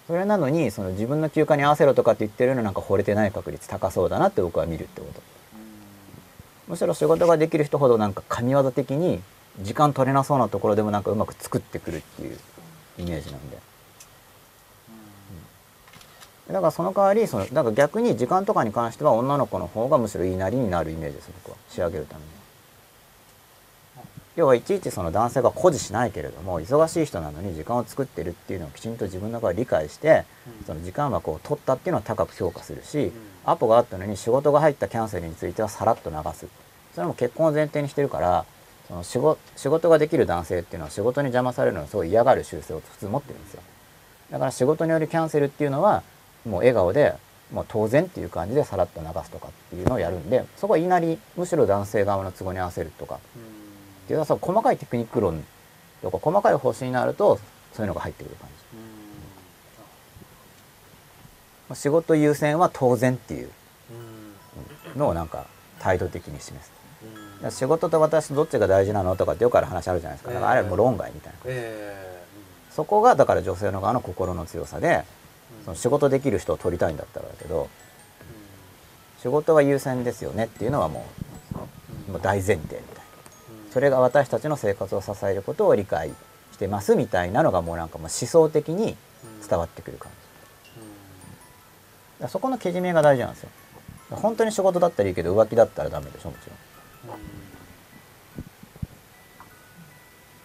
[0.06, 5.22] それなのにその自分の休暇に合わせろとかって言ってるのなんか惚れてない確率高そうだなって僕は見るってこと。
[6.68, 9.22] むしろ仕事ができる人ほどなんか神業的に
[9.60, 12.38] 時間取れなそうなところでもなんかうまく作ってくるっていう
[12.98, 13.58] イメージなんで、
[16.48, 16.54] うん。
[16.54, 21.58] だからその代わりそのだから逆に時間とかに関しては女の子の方がむしろ言いなりになるイメージです僕は。
[21.68, 22.26] 仕上げるために
[24.34, 30.24] 要はいちいちその男性が誇示しないけれども忙しい人なのに時間を作ってるっていうのをきちんと自分の中で理解して
[30.66, 33.12] その時間枠を取ったっていうのを高く評価するし
[33.44, 36.46] アポがあったのに仕事が入ったキャンセルについてはさらっと流す。
[36.94, 38.44] それも結婚を前提にしてるから
[38.88, 43.62] その仕事仕事ができる男性っていうのは仕事に邪魔されるのをすごい嫌がる習性を普通持ってるんですよ。
[44.30, 46.02] だから仕事によるキャンセルっていうのは
[46.46, 47.14] もう笑顔で
[47.52, 53.16] もう当然っていう感じでさらっと流すとかっていうのをやるんでそこは言いなりむしろ男性側の都合に合わせるとか。
[53.16, 53.51] って
[54.24, 55.44] その細かいテクニック論
[56.02, 57.38] とか細かい方針になると
[57.72, 58.48] そういうのが入ってくる感
[61.74, 61.80] じ。
[61.80, 63.50] 仕事優先は当然っていう。
[64.96, 65.46] のをなんか
[65.80, 66.70] 態度的に示す。
[67.50, 70.32] 仕事と私とどっちが大事なのとかってよくある話あるじゃないですか。
[70.32, 71.38] だからあれはもう論外みたいな。
[72.70, 75.04] そこがだから女性の側の心の強さで
[75.64, 77.68] その仕事できる人を取りたいんだったらだけど
[79.20, 81.04] 仕事は優先ですよねっていうのはも
[82.08, 83.01] うもう大前提みたいな
[83.72, 86.10] それが私たちの生活を支えることを理解
[86.52, 88.96] してますみたいなのがもうなんかもう思想的に
[89.48, 90.18] 伝わってくる感じ。
[90.72, 90.84] だか
[92.24, 93.48] らそこのけじめが大事なんですよ。
[94.10, 97.16] 本当に仕事だったらいいけど浮気だったらダメでしょもちろん。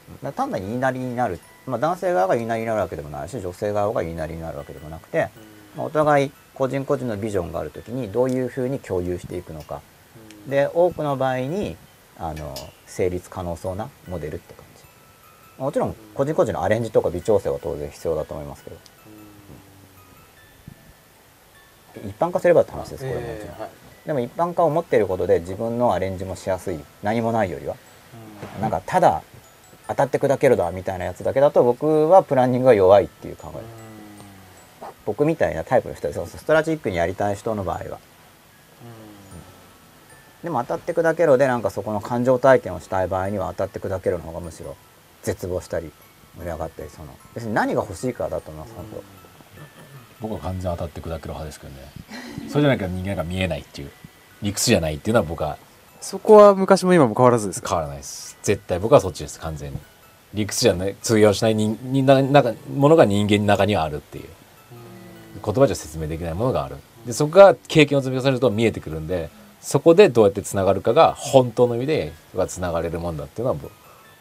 [0.07, 5.29] だから単なる言いなりになる、まあ、男性側が言いなりになるわけでもないし女性側が言いなりになるわけでもなくて、
[5.75, 9.81] まあ、お互い個人個人のビジョンがある時にどういうふうに共有していくのか。
[10.47, 11.75] で多くの場合に
[12.19, 12.55] あの
[12.85, 14.83] 成立可能そうなモデルって感じ。
[15.61, 18.77] もちろん個人個人のアレンジとか微調整は当然必要だと思いますけど、
[22.03, 22.09] うん。
[22.09, 23.57] 一般化すればって話ですこれももちろん、
[24.05, 27.75] でも一般化を持っていることで自分のアレンジもしやすい何もないよりは。
[28.61, 29.23] なんかただ
[29.87, 33.87] 当たって砕けるだみたいなやつだけだと僕はプランニングが弱いっていう考え。
[35.05, 37.99] 僕みたいなタイプの人ですよストラテジックにやりたい人の場合は
[40.43, 44.77] でも当たって砕けろでなんかそこの感情体験をしたい場合には当たって砕けろの方がむしろ
[45.23, 45.91] 絶望したり
[46.37, 47.07] 盛り上がったりその。
[47.33, 49.03] 別に何が欲しいかだと思います本当
[50.19, 51.79] 僕は完全当たって砕ける派ですけどね。
[52.49, 53.91] それじゃなきゃ人間が見えないっていう。
[54.41, 55.57] 理屈じゃないっていうのは僕は
[55.99, 57.69] そこは昔も今も変わらずですか？
[57.69, 58.37] 変わらないです。
[58.43, 59.77] 絶対僕はそっちです完全に。
[60.33, 64.25] 理屈じゃない通用しない人にななんかものが人間の中にはあるっていう。
[65.43, 66.77] 言葉じゃ説明できないものがある。
[67.05, 69.29] でそこが経験を積み重ねると見えてくるんで
[69.67, 72.13] そこでどうやってつながるかが本当の意味で
[72.47, 73.69] つながれるもんだっていうのは僕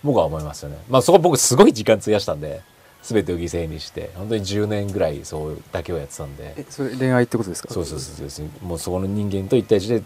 [0.02, 0.78] 僕は思いますよね。
[0.88, 2.62] まあそこ僕すごい時間費やしたんで
[3.04, 6.52] 全てを犠牲にして本当に10年ぐらいそうだけをやってたんで。
[6.56, 7.72] えそれ恋愛ってことですか？
[7.72, 10.02] そうそうそうそうもうそこの人間と一対一で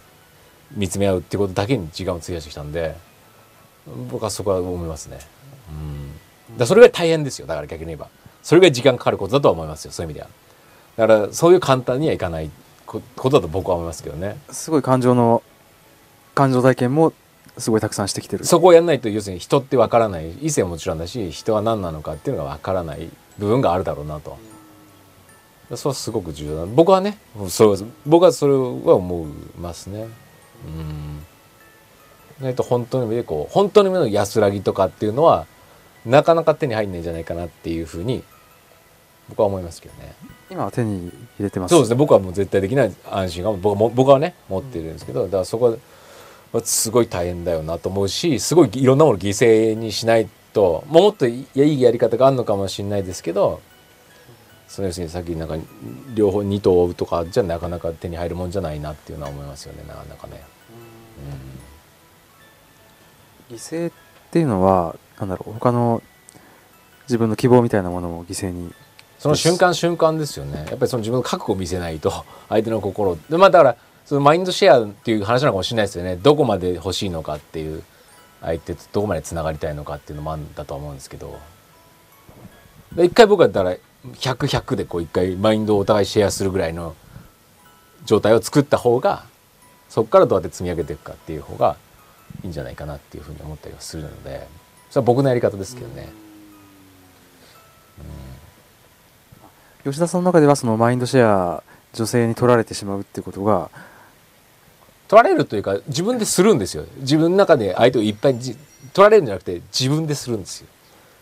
[0.72, 2.95] 見つめ合うってことだけに時間を費やしてきたんで
[4.11, 5.20] 僕はそこは思いますね。
[6.51, 6.59] うん。
[6.59, 7.47] だそれが大変ですよ。
[7.47, 8.09] だから逆に言えば。
[8.43, 9.91] それが時間かかることだとは思いますよ。
[9.93, 10.28] そういう意味では。
[10.97, 12.51] だからそういう簡単にはいかない
[12.91, 14.36] ことだと僕は思いますけどね。
[14.51, 15.43] すごい感情の
[16.34, 17.12] 感情体験も
[17.57, 18.45] すごいたくさんしてきてる。
[18.45, 24.38] そこをやんないと要するに人ってわからない異性はもちろんだし人は何なのかっていうのがわからない部分があるだろうなと。
[25.76, 26.66] それはすごく重要だ。
[26.66, 27.18] 僕はね
[27.49, 29.28] それ僕はそれは思い
[29.61, 30.09] ますね。
[32.41, 32.47] うん。
[32.47, 35.47] えっと本当の意味でこう本当の意味の安らぎとかっていうのは
[36.07, 38.24] なかなか手に入んないんじゃないかなっていうふうに
[39.28, 40.14] 僕は思いますけどね
[40.51, 41.70] 今は手に入れてます。
[41.70, 41.96] そうですね。
[41.96, 45.78] 僕はもう絶対的な安心が僕も僕はね持ってるんですけどだからそこ
[46.53, 53.61] はすごい大変だよなと思うしすごいいろんなものを犠牲にしないともっといいやり方があるのかもしれないですけど
[54.66, 55.57] その要するにさっきなんか
[56.14, 59.84] 両方二頭を追うとかじゃなかなか手に入るもんじゃないなっていうのは思いますよね。
[59.86, 60.42] なかなかね。
[63.51, 63.92] 犠牲っ
[64.30, 66.03] ていうのはなんだろう他の
[67.09, 68.72] 自分の希望みたいなものも犠牲に
[69.20, 70.64] その瞬間瞬間ですよね。
[70.70, 76.16] やっぱりその自分の覚悟を見せないと 相手の心でまあだからそのマインドシェアっていう話なのかもしれないですよね。
[76.16, 77.84] どこまで欲しいのかっていう
[78.40, 81.38] 相手とどこまでつながりたいのかっていうのもあるんだと思うんですけど。
[82.96, 83.76] 一回僕はだから
[84.14, 86.96] 100100でこう一回マインドをお互いシェアするぐらいの
[88.06, 89.24] 状態を作った方が
[89.90, 91.76] そこからどうやって積み上げていくかっていう方が
[92.42, 94.48] いいんじゃないかなっていうふうに思ったりはするので。
[94.90, 96.08] それは僕のやり方ですけどね。
[99.85, 101.62] 吉田さんの中ではそのマインドシェア
[101.93, 103.70] 女性に取られてしまうっていうことが
[105.09, 106.85] 取られるというか自分でするんですよ。
[106.99, 108.57] 自分の中で相手をいっぱいじ
[108.93, 110.68] 取られるんじゃなくて自分でするんですよ。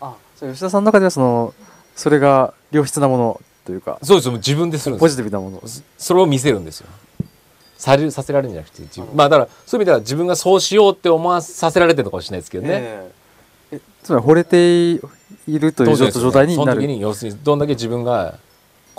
[0.01, 1.53] あそう吉田さんの中ではその
[1.95, 4.33] それが良質なものというかそうですよ。
[4.33, 5.57] 自分でするんですポよジティブなもの。
[5.57, 5.63] を
[5.97, 6.87] それを見せるんですよ。
[7.77, 9.15] されるさせられるんじゃなくて自分。
[9.15, 13.09] まあだからそういう意味では自分がそうしようって思わさせられてるのかもしれないですけどね、え
[13.71, 13.79] え。
[14.03, 14.99] つまり惚れてい
[15.47, 18.37] るという状態になその時るに要するにどんだけ自分が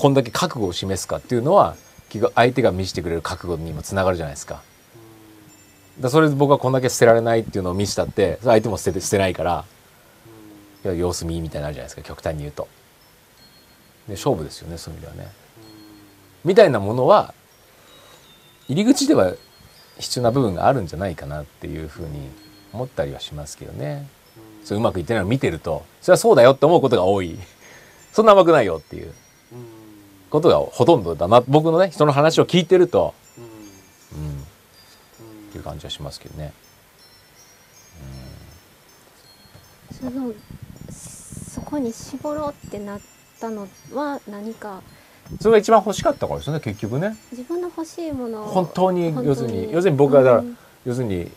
[0.00, 1.76] こんだけ覚悟を示すかっていうのは
[2.34, 4.62] 相手が見せてくれる覚悟にもつながるじゃないですか。
[6.00, 9.66] だそれで僕はこんだけ捨てられないっていうのを見せたって相手も捨てて捨てないから
[10.86, 12.66] いや様子見みたいになるじゃないですか極端に言うと。
[14.08, 15.32] で勝負ですよねそういう意味ではね。
[16.46, 17.34] みたいなものは
[18.68, 19.34] 入り口では
[19.98, 22.30] 必要な部分があるんじゃないかなっていうふうに
[22.72, 24.08] 思ったりはしますけどね。
[24.64, 27.38] そううまくいってないのを見てるとそれはそうだよって思うことが多い
[28.12, 29.12] そんな甘くないよっていう
[30.30, 31.42] ことがほとんどだな。
[31.46, 34.30] 僕のね人の話を聞いてると、うん、っ
[35.52, 36.52] ていう感じはしますけどね。
[39.92, 40.32] その
[40.90, 43.00] そこに絞ろうってなっ
[43.40, 44.82] たのは何か？
[45.40, 47.16] それが一番欲しかったからですよね結局ね。
[47.30, 49.72] 自分の欲しいものを本当に要するに。
[49.72, 50.56] 要するに僕はだから、うん。
[50.86, 51.30] 要するに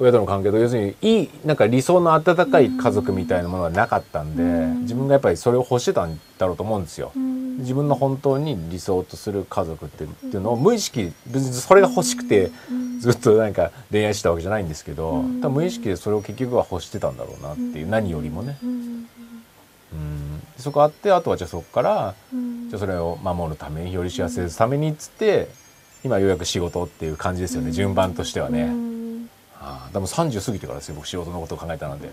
[0.00, 4.82] 親との関係と要するにいいなんか理想の温かい家族みたいなものはなかったんで、うん。
[4.82, 7.10] 自分がやっぱりそれを欲してたんだろうと思うんですよ。
[7.16, 7.58] うん。
[7.58, 13.00] 自分の本当に理想とする家族ってっていうのを無意識別にそれが欲しくてうん。
[13.00, 15.40] ずっとなんか恋愛してたわけじゃないんですけど、うん。
[15.40, 18.56] 多分無意識でそれを結局は欲してたんだろうなっていう、何よりもね。
[18.62, 19.08] うん。
[19.90, 22.68] うん、そこあってあとはじゃあそこからうん。
[22.68, 25.48] じゃあそれを守るためにより幸せするためにっつって
[26.04, 27.72] 今ようやく仕事っていう感じですよね。
[27.72, 28.97] 順番としてはね。
[29.60, 32.10] うんああでも30過ぎてからですよ僕仕事のことを考えたので、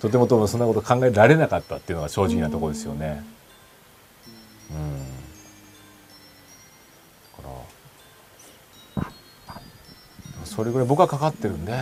[0.00, 3.24] とてもとてもそんなこと考えられなかったっていうのが正直なところですよね。
[4.70, 4.98] うん。
[8.96, 9.08] だか
[9.46, 11.72] らそれぐらい僕はかかってるんで、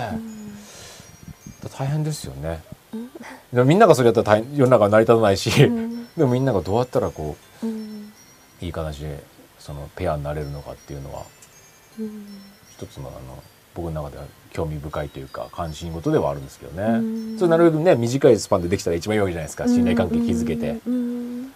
[1.79, 2.63] 大変ですよね。
[3.53, 6.07] でもみんながそれやったら大変世の中は成り立たないし、うん。
[6.17, 7.67] でもみんながどうやったらこう
[8.65, 9.23] いい形で
[9.59, 11.23] そのペアになれるのかっていうのは
[11.99, 12.27] うん。
[12.71, 13.43] 一つのあの
[13.75, 17.03] 僕の中では興味深いというか関心事ではあるんですけどね、う
[17.35, 17.39] ん。
[17.39, 21.43] それなるべくね短いスパンでできたら一番いいわけじゃないですか信頼関係築けて、うん。
[21.45, 21.51] で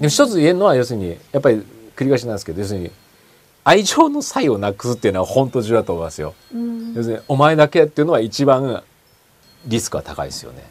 [0.00, 1.64] も一つ言えるのは要するにやっぱり
[1.94, 2.90] 繰り返しなんですけど要するに
[3.64, 6.34] 愛情の差異をなくすっていうのは本当重要だと思いますよ。
[6.52, 6.94] うん。
[6.94, 8.82] 要するにお前だけっていうのは一番
[9.64, 10.64] リスクは高いですよね。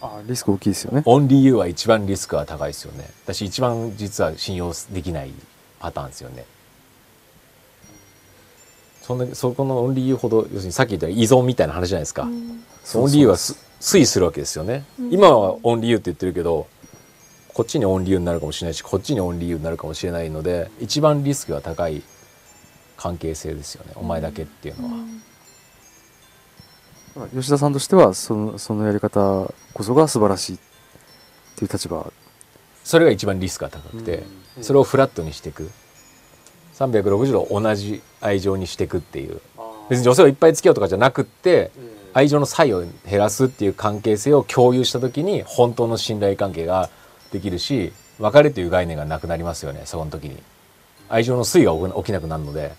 [0.00, 1.02] あリスク大きいですよね。
[1.06, 3.10] オンリーユーは一番リスクは高いですよね。
[3.24, 5.32] 私一番実は信用できない
[5.84, 6.46] パターンですよね
[9.06, 12.30] そんなそこのオンリーユーほど要するにさっき言った依存みたいな話じゃないですか、うん。
[12.30, 15.12] オンリーユーはす推移するわけですよね、うん。
[15.12, 16.66] 今はオンリーユーって言ってるけど
[17.52, 22.02] こっちにオンリーユーになるかもしれないしこっちにオンリーユーになるかもしれないので一番リスクが高い
[22.96, 23.92] 関係性ですよね。
[23.96, 24.94] お前だけっていうのは、
[27.16, 30.58] まあ吉田さんとしてはそのそのやり方こそが素晴らしいっ
[31.56, 32.10] ていう立場。
[32.84, 34.22] それが一番リスクが高くて、
[34.60, 35.70] それをフラットにしていく
[36.74, 39.40] 360度同じ愛情にしていくっていう。
[39.88, 41.70] 別に女性をいっぱい付き合うとかじゃなくって
[42.14, 46.88] 愛情の差異を減らすっていう関係性を共有した時に本当の信頼関係が
[47.32, 50.42] できるし別れという概念がなくなりますよねその時に。
[51.10, 52.72] 愛情の推移が起きなくなるので。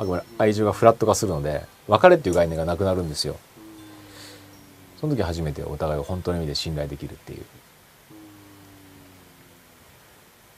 [0.00, 3.36] あくまで愛情がフラット化するので別れっていう概念がなくなるんですよ。
[4.98, 7.44] その時初めてお互いを本当の意味で信頼できるっていう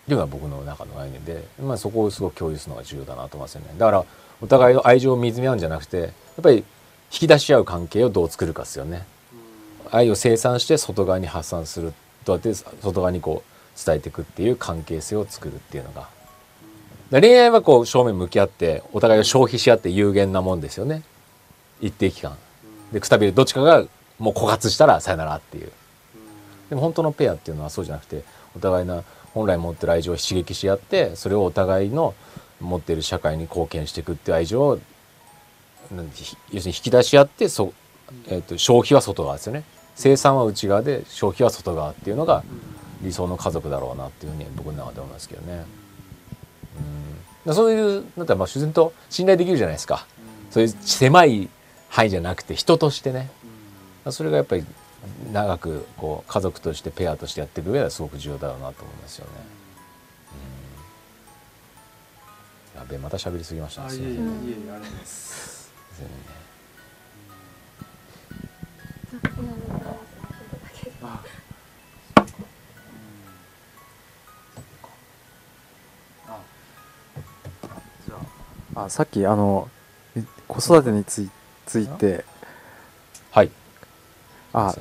[0.08, 3.68] いうのが僕の中の概念で、まあ、そこをすごく共有するのが重要だなと思いますよね。
[3.78, 4.04] だから
[4.40, 6.10] お互いの愛情を見つめ合うんじゃなくてやっ
[6.42, 6.64] ぱり引
[7.10, 9.06] き出し合う関係をどう作るかですよね。
[9.90, 11.92] 愛を生産して外側に発散する
[12.24, 16.08] どうやって外側にこう伝えていくっていう関係性を作るっていうのが。
[17.10, 21.02] 恋愛はこう正面向き合ってお互いを消費し合って有限なもんですよね。
[21.82, 22.38] 一定期間。
[22.90, 23.84] でくたびれどっちかが
[24.18, 25.70] もう枯渇したらさよならっていう。
[26.70, 28.24] でも本当のペアっていうのはそうじゃなくて
[28.56, 32.14] お互いの本来持ってる愛情を刺激し合ってそれをお互いの
[32.60, 34.78] 持っている社会に貢献していくっていう愛情を
[35.90, 37.72] 要するに引き出し合ってそ、
[38.28, 39.64] えー、と消費は外側ですよね
[39.94, 42.44] 生産は内側で消費は外側っていうのが
[43.02, 45.64] 理想の家族だろうなっていうふうに僕の中で思いますけどね。
[47.44, 50.06] うん、だそういうだったらまあ自然と信頼できるじゃないですか。
[50.50, 51.48] そういう狭い
[51.88, 53.30] 範囲じゃなくて人としてね。
[54.10, 54.64] それがやっぱり
[55.32, 59.32] 長くこう家族としてペアとしてやっていく上ではすごく重要だろうなと思いますよね。
[62.74, 63.90] うん、やべえまた喋りすぎましたね。
[63.90, 64.54] すいませんね
[65.04, 66.42] すいませんね
[78.74, 79.68] あさっきあの
[80.16, 81.30] え子育てについ
[81.66, 82.24] ついて
[83.30, 83.50] はい。
[84.52, 84.74] あ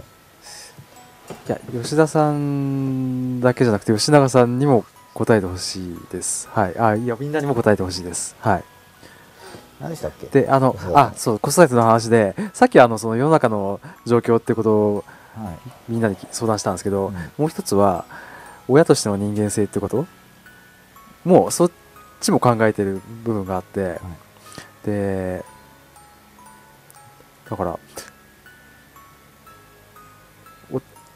[1.48, 6.48] いや吉田さんだけじゃなくて吉永さんにも答えてほしいです。
[6.50, 6.78] はい。
[6.78, 8.36] あいやみんなにも答えてほしいです。
[8.40, 8.64] はい。
[9.80, 10.28] 何でしたっけ？
[10.28, 15.04] であのあそう子育ての話でさっきあのその世の中の状況ってことを
[15.36, 15.58] はい。
[15.90, 17.14] みんなに相談したんですけど、うん。
[17.38, 18.06] もう一つは
[18.68, 20.06] 親としての人間性ってこと？
[21.24, 21.72] もうそっ
[22.20, 24.00] ちも考えてる部分があって、
[24.86, 25.44] で
[27.50, 27.80] だから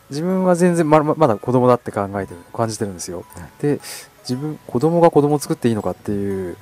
[0.10, 3.26] 自分は全然まままだ子供だって考えてる感じてるんですよ、
[3.60, 3.80] で
[4.22, 6.58] 自分子供が子供を作っていいのかっていう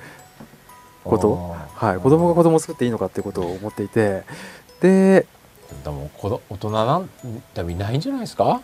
[1.04, 1.56] こと。
[1.74, 4.22] はい、子供が子供を作っていいのかっていうことを思っていて。
[4.80, 5.26] で
[5.82, 7.08] でも子ど大人なん
[7.54, 8.60] ていないんじゃないですか？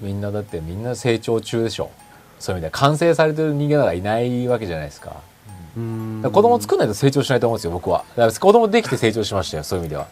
[0.00, 1.90] みんなだってみんな成長中でしょ。
[2.40, 5.16] そういう意味では完成されてる人間なんかいないわけじゃないですか。
[5.76, 8.04] うーん子供作んないと成長しないと思うんですよ僕は。
[8.16, 10.08] だから子供できて成長しましたよそういう意味では、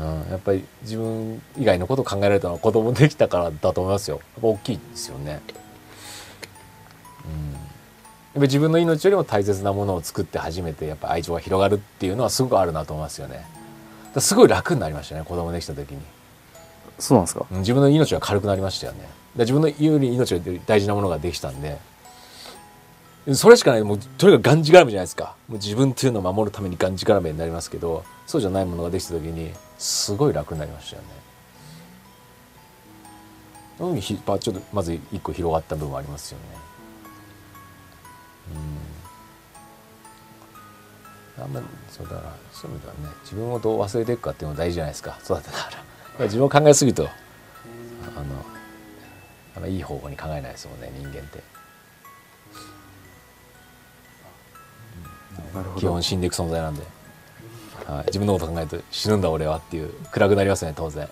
[0.00, 4.16] うん、やっぱり自分以外のことを考えられたのは子供できたからだと思いますよ。
[4.16, 5.40] やっぱ大きいですよね。
[7.24, 7.52] うん。
[7.52, 7.60] やっ
[8.34, 13.44] ぱり自分の命よりも大切なものを作って初めてやっぱ愛情が広がるっていうのはすごくあるなと思いますよね。
[14.18, 16.00] すごい楽になりましたね子供できた時に。
[16.98, 17.46] そうなんですか？
[17.50, 19.00] うん自分の命が軽くなりましたよね。
[19.36, 21.78] で自分の言うより命より大事なものができたんで。
[23.34, 25.36] それしかないもうとにかくがんじがらめじゃないですか。
[25.46, 31.08] もう自分っていうのを守るためにがんじがらめになりますけどそうじゃないものができた時にすごい楽になりましたよね。
[33.78, 36.44] その時ひちょっとまず一個広がった部分はありますよね。
[41.38, 41.44] うん。
[41.44, 43.16] あんまりそうだからそういう意味ではね。
[43.22, 45.18] 自分をどう忘れていくかっていうのが大事じゃないですか。
[45.24, 45.76] 育てながら。
[45.78, 45.82] やっ
[46.18, 47.08] ぱり自分を考えすぎるとあ
[48.20, 48.44] の
[49.56, 51.42] あんまいい方向に考えないですもんね人間って。
[55.78, 56.82] 基本死んでいく存在なんで、
[57.90, 61.08] はい、自分のこと考えると死ぬんだ俺はっていう暗くなりますね当然。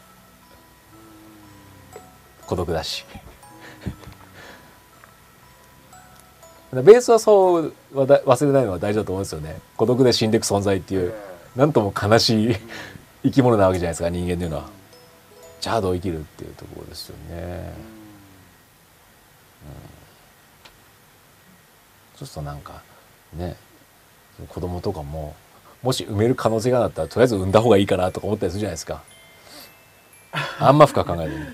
[2.46, 3.04] 孤独だし。
[6.72, 9.60] ベースはそうはだ忘れないのは大事だと思うんですよね。
[9.76, 11.14] 孤独で死んでいく存在っていう
[11.56, 12.56] なんとも悲しい
[13.24, 14.78] 生き物なわけじゃないですか人間っていうのは。
[15.60, 17.72] じゃあどう生きるっていうところですよね、
[22.14, 22.80] うん、そうするとなんか
[23.34, 23.56] ね
[24.48, 25.34] 子供とかも
[25.82, 29.02] もし産める可能性があったらとりあえず産んだ方がいいかなとか思ったりするじゃないですか。
[30.58, 31.44] あんま深く考えずに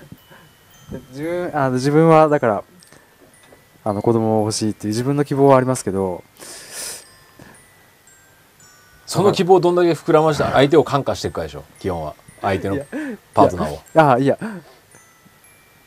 [1.11, 2.63] 自分あの自分はだから
[3.83, 6.23] あの子供を欲しいっていう自分の希望はありますけど。
[9.05, 12.15] その希望をどんだけ膨らましたら相手を感化していくかでしょ基本は。
[12.41, 12.77] 相手の
[13.33, 14.13] パートナーを。
[14.13, 14.37] あいや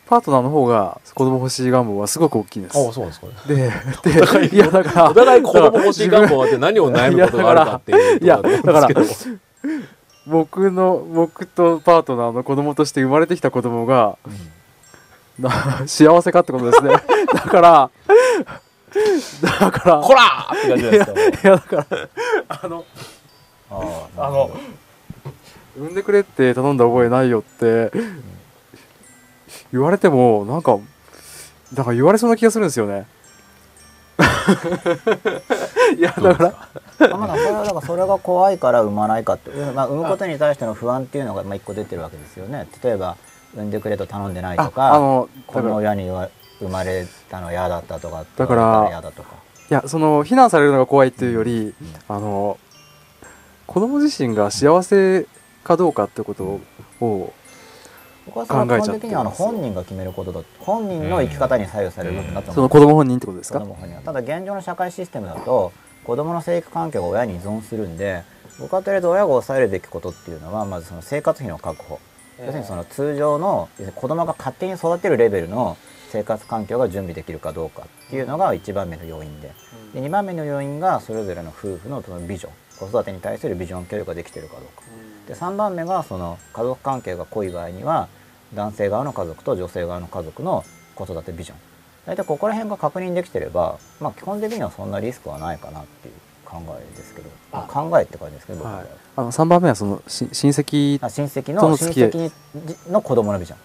[0.09, 2.79] パートナーの方が子供欲しい願望はすごく大きいんです。
[2.79, 3.27] あそうなんですか。
[3.53, 9.37] ねで でいやだからお互い子供欲しい願望って何を悩むことがあるかっていういやだと思うんですけど。
[10.29, 14.19] 僕の僕とパートナーの子供として生まれてきた子供が、
[15.39, 15.51] な
[15.87, 16.91] 幸せかってことですね。
[17.33, 17.91] だから
[19.43, 22.09] だからこらーって感じですかいやだから
[22.49, 22.85] あの
[23.71, 24.51] あーあの
[25.79, 27.91] 産んでくれって頼んだ覚えないよって
[29.73, 30.79] 言われてもなんか
[31.75, 33.07] だから言われそうな気がするんですよね。
[35.97, 36.53] いやだか
[36.99, 42.67] らあまだそれはだからそれが怖いから産まないかって、まあ、産むことに対しての不安っていうのがまあ一個出てるわけですよね。
[42.83, 43.17] 例えば
[43.55, 46.29] 産んでくれと頼んでないとあかあのこの親には
[46.59, 49.31] 生まれたの嫌だったとかだから嫌だとか。
[49.71, 51.75] いやその非難されるのが怖いっていうより、
[52.09, 52.59] あの
[53.67, 55.27] 子供自身が幸せ
[55.63, 56.61] かどうかってこと
[57.05, 57.35] を、
[58.29, 62.65] 僕はそれは基本的にはあの本人が決めることだ本人の生き方に左右される部分だとそ思う。
[62.65, 63.61] の子供本人ってことですか？
[64.05, 65.73] ただ現状の社会システムだと
[66.05, 68.23] 子供の生育環境が親に依存するんで
[68.61, 71.99] 僕はとりあえず親が抑えるべきことっていうのはまずその生活費の確保。
[72.41, 75.77] 要するにその通常の子供が勝手に育てるレベルの
[76.11, 79.53] 生活環境が準備できるかどうかっていうのが1番目の要因で。
[79.93, 84.83] で2番目の要因がそれぞれの夫婦のそのビジョン子育てに対するビジョン共有ができてるかどうか。
[85.27, 88.09] で3番目がその家族関係が濃い場合には
[88.55, 91.59] 男性側の家族と女性側の家族の子育てビジョン。
[92.07, 96.15] 大体ここら辺が確認できてれば、まあ、基本的にはそんなリスクはないかなっていう
[96.49, 98.83] 考えですけど、まあ考えって感じですけど僕は、は。
[98.85, 98.87] い、
[99.17, 102.33] あの3番目はそのし親戚あ親戚との親戚
[102.91, 103.59] の子供のビジョン。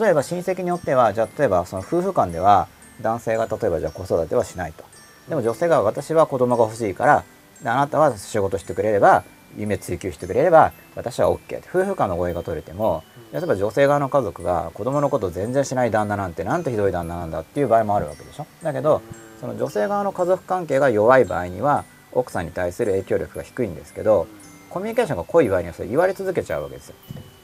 [0.00, 2.68] 例えば親戚によってはじゃあ例えばその夫婦間では
[3.00, 4.84] 男性が例えばじゃあ子育てはしないと。
[5.28, 7.24] でも女性が私は子供が欲しいから
[7.62, 9.24] であなたは仕事してくれれば
[9.58, 13.02] 夢追求してくれれば私は OK 夫婦間の合意が取れても
[13.32, 18.46] 例えば女性側の家族が子供のことを全然しない旦那なんてなんてひどい旦那なんだっていう場合もあるわけでしょ。
[18.62, 19.02] だけど
[19.40, 24.26] その女性側の家族関係が弱い場合には奥さんに対する影響力が低いんですけど
[24.70, 26.94] コミュニケーションが濃い場合にはそれ言われ続けちゃうわけですよ。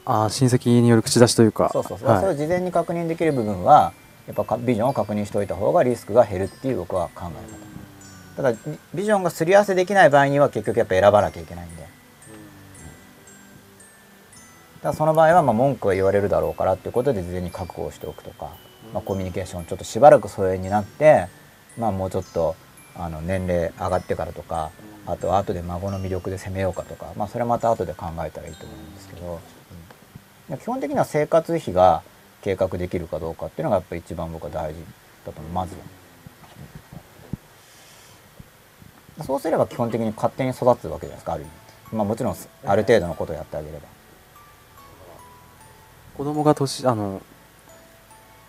[0.06, 1.70] ああ親戚による口出しというか。
[1.72, 2.20] そうそうそう、はい。
[2.20, 3.92] それを事前に確認できる部分は
[4.26, 7.30] やっぱかビジョンを確認しておいた方がリスクが減るっていう僕は考
[8.36, 8.42] え方。
[8.42, 8.58] ただ
[8.92, 11.83] ビジョンがすり合わせできない場合には結局やっぱ選ばなきゃいけないんで
[14.84, 18.50] だその場合はまあ文句は言われるだろうからっていうことで事前に覚悟をしておくとか、
[18.92, 21.26] まあ、コミュニケーションちょっとしばらく疎遠になって、
[21.78, 22.54] まあ、もうちょっと
[22.94, 24.70] あの年齢上がってからとか
[25.06, 29.40] あと後で孫の魅力で攻めようかとか、まあ、それはまた後で考えたらいいと思うんですけど、
[30.50, 32.02] うん、基本的には生活費が
[32.42, 34.80] 計画できるかどうかっていうのがやっぱり一番僕は大事
[35.24, 35.80] だと思うまずは。
[39.24, 43.93] そうすれば基本的に勝手に育つわけじゃないですかある意味、まあ、もちろんある程度のことをやってあげれば。
[46.16, 47.20] 子供が年あの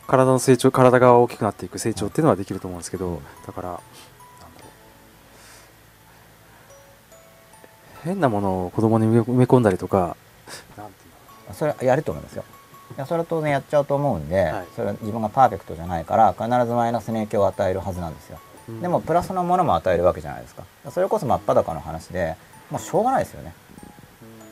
[0.07, 3.81] 体の成長体が大きくなっていく成長っていうのはできると思うんですけどだからなんだ
[4.61, 4.67] ろ
[8.03, 8.03] う。
[8.03, 10.15] 変なものを子供に埋め込んだりとか
[11.53, 12.43] それはやると思いますよ。
[12.97, 14.65] いやそれは当然やっちゃうと思うんで、はい。
[14.75, 18.39] それは自分がパーフェクトじゃないから必ずマイナスの影響を与えるはずなんですよ、
[18.69, 18.81] ううん。
[18.81, 20.63] でもプラスのものも与えるわけじゃないですか。
[20.91, 22.35] それこそ真っ裸の話で
[22.69, 23.53] もうしょうがないですよね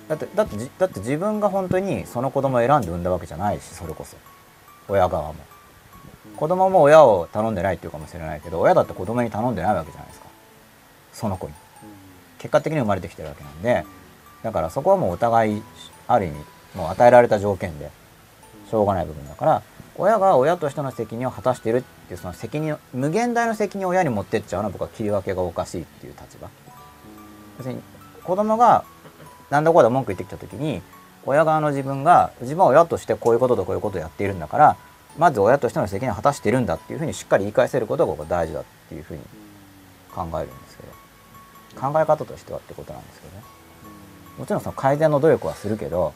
[0.07, 4.17] だってだってじだって自分が本当にその子供を選んで産んだわけじゃないしそれこそ。
[4.87, 5.35] 親側も。
[6.35, 10.27] 子供も親を頼んでないっていうかもしれないけど親だって子供に頼んでないわけじゃないですか。
[11.13, 11.53] その子に。
[12.43, 13.85] 結果的に生まれてきてるわけなんで
[14.43, 15.63] だからそこはもうお互い
[16.07, 16.35] ある意味
[16.75, 17.89] もう与えられた条件で
[18.69, 19.63] しょうがない部分だから
[19.95, 26.49] 親が親としての責任を果たしてるっていうその責任を無限大の責任を親に持ってっちゃうのは僕は切り分けがおかしいっていう立場。
[27.59, 27.81] 要するに
[28.23, 28.83] 子供が
[29.49, 30.81] 何だこうだ文句言ってきた時に
[31.25, 34.77] 親側の自分が自分は親としてこういうこととこういうことをやっているんだから
[35.17, 39.19] まず親としての責任を果たしているんだっていうふうにしっかり言い返せることが僕は大事だっていうふうに
[40.13, 43.43] 考えるんですけど考え方としてはってことなんですけどね。
[44.37, 46.13] もちろんその改善の努力はするけど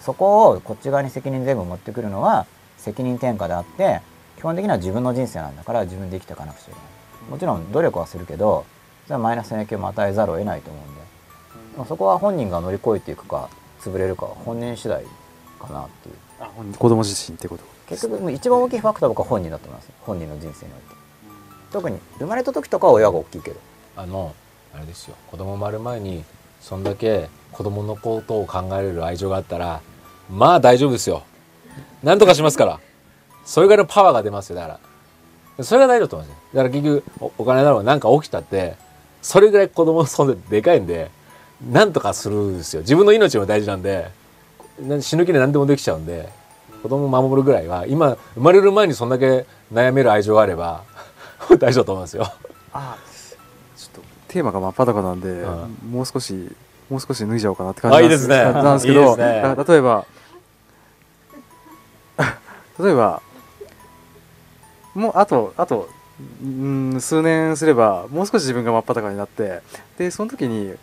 [0.00, 2.46] そこをこっち側に責任全部持ってくるのは
[2.76, 4.00] 責任転嫁であって
[4.36, 7.30] 基本的には自分の人生なんだから自分で生きていかなくちゃいけない。
[7.30, 8.64] もちろん努力はするけど
[9.04, 11.01] それはマイナスの影響も与えざるを得ないと思うんで
[11.72, 13.48] でもそこは本人が乗り越えていくか
[13.80, 15.04] 潰れるかは本人次第
[15.60, 16.14] かなっていう。
[16.40, 17.64] あ本人子供自身ってこと？
[17.88, 21.02] 結局一番大きいファクターは僕は本人だと思います本人の人生において。
[21.72, 23.60] 特に生まれた時とかは親が大きいけど。
[23.96, 24.34] あの
[24.74, 25.14] あれですよ。
[25.30, 26.24] 子供生まれる前に
[26.60, 29.80] そんだけ子供のことを考えれる愛情があったら
[30.30, 31.24] まあ大丈夫ですよ。
[32.02, 32.80] なんとかしますから。
[33.44, 34.56] それぐらいのパワーが出ますよ。
[34.56, 34.78] だか
[35.58, 36.42] らそれが大事だと思うんですよ。
[36.54, 37.04] だから結局
[37.38, 38.76] おお金だろうが何か起きたって
[39.20, 41.10] それぐらい子供の存在でかいんで
[41.70, 42.80] なんとかするんですよ。
[42.80, 44.10] 自分の命も大事なんで
[44.80, 46.28] な死ぬ気で何でもできちゃうんで
[46.82, 50.82] 子供を守るぐらいは今生まれる前にそんだけ悩める愛情があれば
[51.58, 52.32] 大丈夫だと思いますよ。
[52.72, 52.96] あ
[53.76, 55.50] ちょっとテーマが真っ裸なんで、う
[55.86, 55.90] ん。
[55.90, 56.34] もう少し
[56.90, 58.36] もう少し脱いじゃおうかなって感じなんあいいですね。
[58.42, 59.42] なんですけどね。
[59.42, 60.04] だ例えば
[62.80, 63.22] 例えば
[64.94, 65.88] もうあとあと
[66.42, 69.60] うん数年すればもう少し自分が真っ裸になって
[69.98, 70.74] でその時に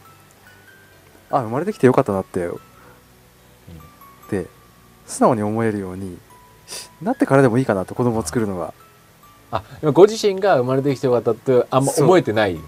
[1.31, 2.49] あ生まれてきてよかったなって、
[4.31, 4.47] で
[5.05, 6.17] 素直に思えるように
[7.01, 8.73] なってからでもいいかなと子供を作るのが。
[9.51, 12.59] あ今ご自身が生まれてきてよかったってあんま思えてない？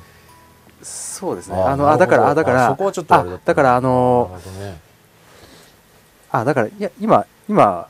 [0.81, 1.55] そうですね。
[1.55, 4.79] あのあだからあだからあそこはちょっとあれだだからあのなるほどね。
[6.31, 7.87] あだからいや今今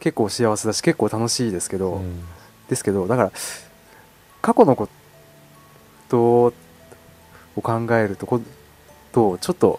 [0.00, 2.22] 結構幸せだし結構楽しいですけど、うん。
[2.68, 3.32] ですけどだから
[4.40, 4.88] 過去のこ
[6.08, 6.52] とを
[7.56, 8.40] 考えるとこ
[9.12, 9.78] とちょっと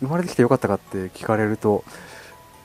[0.00, 1.84] 生まれてきてよかったかって聞かれると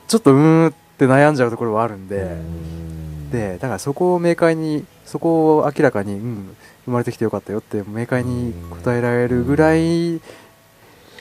[0.08, 3.30] ちょっとうーんって悩んじゃうところはあるんで、うん。
[3.30, 10.20] でだからそこを明快にそこを明らかに、うん、生まれてきてよかったよって明快に答えられるぐらい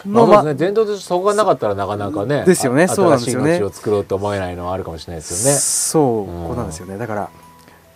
[0.06, 3.46] の、ままあそうですね伝統としてそこがなかったらなかなかねですよねあそうなんですよね。
[3.46, 5.58] 新しい命を作ろうと思えないのはあるかもしれないですよね。
[5.58, 6.98] そうこうなんですよね。
[6.98, 7.30] だから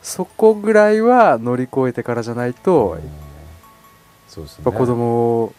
[0.02, 3.02] そこぐらいは乗り越えてからじゃないと、うん。
[4.28, 4.64] そうですね。
[4.66, 5.54] やっぱ子供を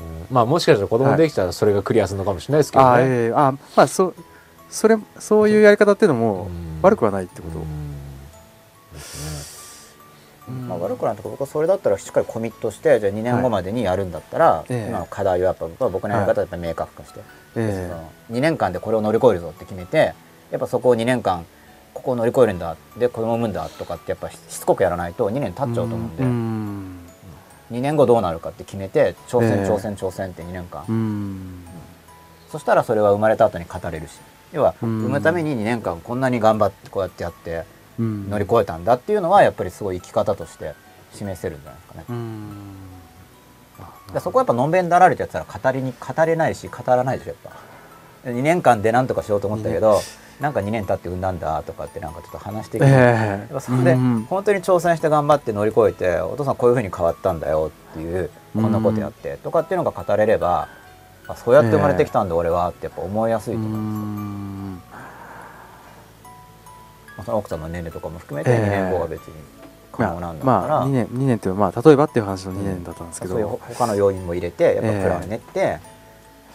[0.00, 0.26] うん。
[0.30, 2.90] まあもしかしたら子供できたらそれがクリアするのかもしれないですけどね。
[2.90, 3.32] あええ。
[3.34, 4.14] あまあそ
[4.70, 6.82] それそういうやり方っていうのもうん。
[6.82, 7.58] 悪くはないってこと、
[10.50, 14.88] まあ、悪くないとこ僕はそれだったらしっかりコミットしてじゃあ2年後までにやるんだったら、ええ。
[14.90, 17.20] 今の課題をやっぱ僕は僕のやり方はやっぱ明確化して、
[17.56, 20.14] えその2年間でこれを乗り越えるぞって決めて
[20.50, 21.46] やっぱそこを2年間
[21.94, 26.93] ここを乗り越えるんだで子供を産むんだとかってやっぱしつこくやらないと2年経っちゃうと思うんで、うん
[27.70, 29.68] 2年後どうなるかって決めて挑戦ええ。
[29.68, 31.64] 挑戦挑戦って2年間、うん。
[32.50, 34.12] そしたらそれは生まれた後に語れるし。
[34.52, 35.00] 要はうん。
[35.00, 37.64] 産むために2年間こんなに頑張ってこうやってやって
[37.98, 38.30] うん。
[38.30, 40.74] 乗り越えたんだっていうのはやっぱりすごい生き方として
[41.12, 42.04] 示せるんじゃないですかね。
[42.08, 42.74] うん。
[44.12, 47.38] でそこはやっぱのんべんだられてやったら語りに語れないし語らないでしょやっ
[48.24, 48.30] ぱ。
[48.30, 50.00] 2年間でなんとかしようと思ったけど、
[50.40, 53.46] なんか2年経って産んだんだとかってなんかちょっと話してきて、やえ。
[53.48, 60.68] っぱそれでうん本当に挑戦して頑張って乗り越えてお父さんこういうふうに変わったんだよっていうこんなことやってとかっていうのが語れれば
[61.28, 64.82] あそうやって生まれてきたんだ俺はってやっぱ思いやすいと思う、ん
[67.16, 68.56] まあ、その奥さんの年齢とかも含めてええ。
[68.58, 69.34] 2年後が別に
[69.92, 75.78] 可ま能なんだから、あ、まあ2年二年っていうまあ例えばっていう話の2年だったんですけど、そういう他の要因も入れてやっぱプランを練って、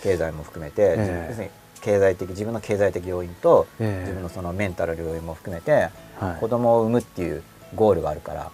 [0.03, 1.25] 経済も含めて、ええ。
[1.30, 4.01] 要するに経済的自分の経済的要因と、ええ。
[4.01, 6.39] 自分のそのメンタルの要因も含めて、はい。
[6.39, 7.43] 子供を産むっていう
[7.75, 8.51] ゴールがあるから、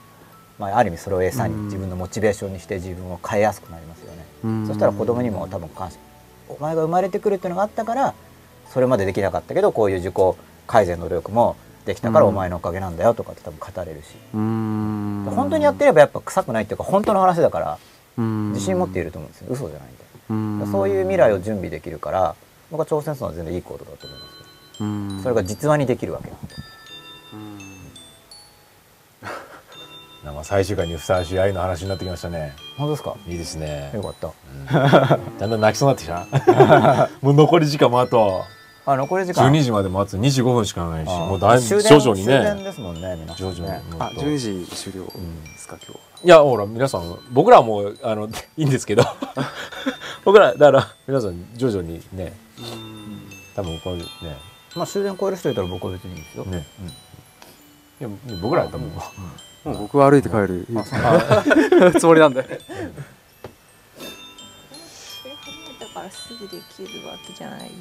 [0.58, 1.66] まあ、ある意味それを餌にうん。
[1.66, 4.26] 自分のモチベーションにして自分を変えやすくなりますよね。
[4.44, 4.68] うん。
[4.68, 5.98] そしたら子供にも多分感謝。
[6.48, 8.14] お前が生まれてくるっていうのがあったから
[8.72, 10.14] それまでできなかったけどこういう自己
[10.68, 11.56] 改善の努力も
[11.86, 12.30] できたからうん。
[12.30, 17.78] お前のおかげなんだよとかって多分語れるし、本当にやってればやっぱ臭くないっていうか本当の話だから
[18.18, 18.54] うん。
[18.54, 19.48] 自信持っていると思うんですよ。
[19.50, 20.06] 嘘じゃないんで。
[20.30, 20.34] う
[20.68, 20.72] ん。
[20.72, 22.36] そういう未来を準備できるから
[22.72, 24.86] 僕は挑戦するのは全然いいことだと思いますよ。
[24.86, 25.20] うん。
[25.24, 26.56] それが実話にできるわけなんで
[27.34, 27.58] うん。
[30.26, 32.54] なんか最終回にふさわしい愛の話になってきましたね。
[32.78, 33.16] 本当ですか？
[33.28, 33.92] いいですね。
[33.94, 34.32] よかった。
[35.40, 37.10] だんだん泣きそうになってきた。
[37.22, 38.44] もう残り時間もあと
[38.88, 49.04] あ残り時間？12時までもあと25分しかないしあもうだいぶ徐々に終電ねですもんね皆さん徐々ねにあ12時終了んですか今日いやほら皆さん僕らはもうあの いいんですけど
[50.26, 52.34] 僕らだから皆さん徐々にね
[53.56, 54.04] 多分これね。
[54.76, 56.66] まあ終電超える人いたら僕は別にいいですよ、ね
[58.02, 58.10] いや
[58.42, 59.02] 僕らは多分も
[59.66, 59.78] う。
[59.78, 60.68] 僕は歩いて帰る。
[60.70, 60.74] う
[61.98, 62.42] つもりなんで。
[62.42, 62.48] だ
[65.94, 67.72] からすぐできるわけじゃない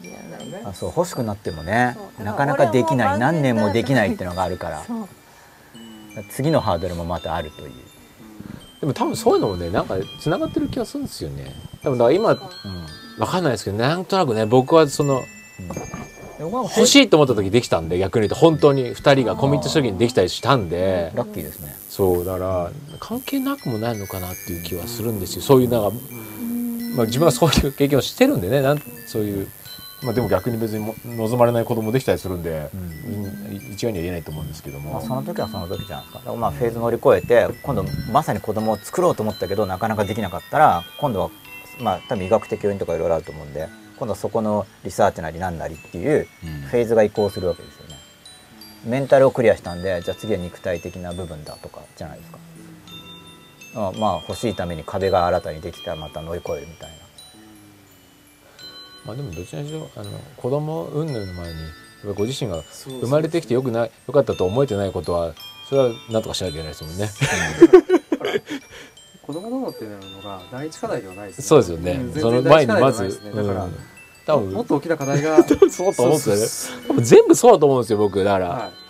[0.00, 4.82] じゃないあそう欲しくなってもねなかなかできない何年もできないっていうのがあるから。
[6.30, 7.72] 次のハードルもまたあるという、
[8.80, 11.54] でも多分そういうのもねなんかつながってる気がするんですよね。
[11.82, 12.28] 多分だから今
[13.18, 15.22] わかんないですけどなんとなくね僕はその
[16.40, 21.10] 欲しいいと思った時できたんで逆に言うと本当に2人がコミットした時にできたりしたんで。
[21.14, 21.74] ラッキーですね。
[21.88, 22.70] そうだから
[23.00, 25.42] 関係なくもないのかなっていう気はするんですよ。
[25.42, 25.96] そういうなんか、
[26.96, 29.48] まあ、自分はそういう経験をしてるんでねなんそういう、
[30.02, 32.70] まあ、でも逆に別にも望まれない子供できたりするんで、
[33.50, 41.30] い一概には言えないと思うんですけども、まあ、その時はその時じゃないですかまあフェーズ乗り越えて今度まさに子供を作ろうと思ったけどなかなかできなかったら今度は
[41.80, 43.68] まあ多分医学的要因とかいろいろあると思うんで
[43.98, 46.68] 今度はそこのリサーチなりなんなりっていううん。
[46.68, 47.96] フェーズが移行するわけですよね。
[48.84, 52.38] メンタルをクリアしたんでじゃあ次は肉体的な部分だとかじゃないですか。
[53.74, 56.97] あまあ欲しいために壁が新たにできたらまた乗り越えるみたいな
[59.08, 61.70] まあでもどちらにしろあの子供云々の前にやっ
[62.02, 62.62] ぱりご自身が
[63.00, 65.32] 生まれてきてよくないよかったと思えてないことは
[65.66, 67.08] それは何とかしなきゃいけないですもんね。
[69.26, 71.44] 子供どもっていうのが第一課題ではないですね。
[71.44, 71.94] そうですよね。
[71.94, 73.76] んその前にまず、ねだから、うん。
[74.26, 75.36] 多分もっと大きな課題が
[75.70, 77.02] そうと思うんですよね。
[77.02, 78.88] 全部そうだと思うんですよ僕だから、はい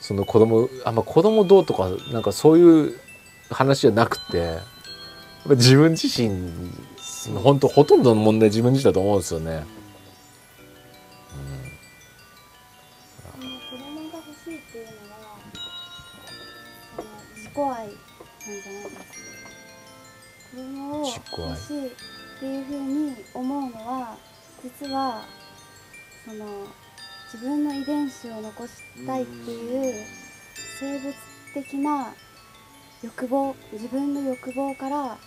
[0.00, 3.00] その子供あんま子供どうとかなんかそういう
[3.50, 4.58] 話じゃなくて
[5.50, 6.50] 自分自身
[7.30, 9.64] 本当ほとんどの問題自分自身だと思うんですよね。
[13.30, 15.38] その子供が欲しいっていうのは
[16.96, 19.04] その自己愛なんじゃないですか
[20.50, 21.90] 子供を欲しいっ
[22.40, 24.16] ていうふうに思うのは
[24.64, 25.22] 実は
[26.24, 26.66] その
[27.32, 28.72] 自分の遺伝子を残し
[29.06, 30.04] たいっていう
[30.78, 31.14] 生物
[31.54, 32.14] 的な
[33.02, 35.18] 欲望自分の欲望から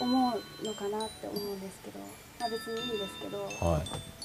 [0.00, 1.98] 思うのかなって思うんですけど、
[2.40, 3.44] まあ、別にいいんですけど。
[3.44, 4.16] はい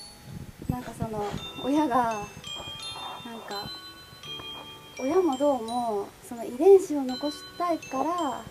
[0.72, 1.26] なんかその
[1.65, 3.69] 親がなんか
[4.97, 8.43] 親もどうもその遺伝子を残したいからっ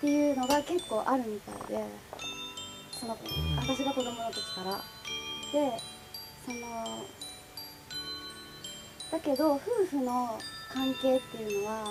[0.00, 1.84] ていうのが結構あるみたいで
[2.90, 3.16] その
[3.56, 4.82] 私が子供の時から
[5.52, 5.78] で
[6.44, 6.58] その
[9.12, 9.58] だけど夫
[9.88, 10.38] 婦の
[10.72, 11.84] 関係っていうのは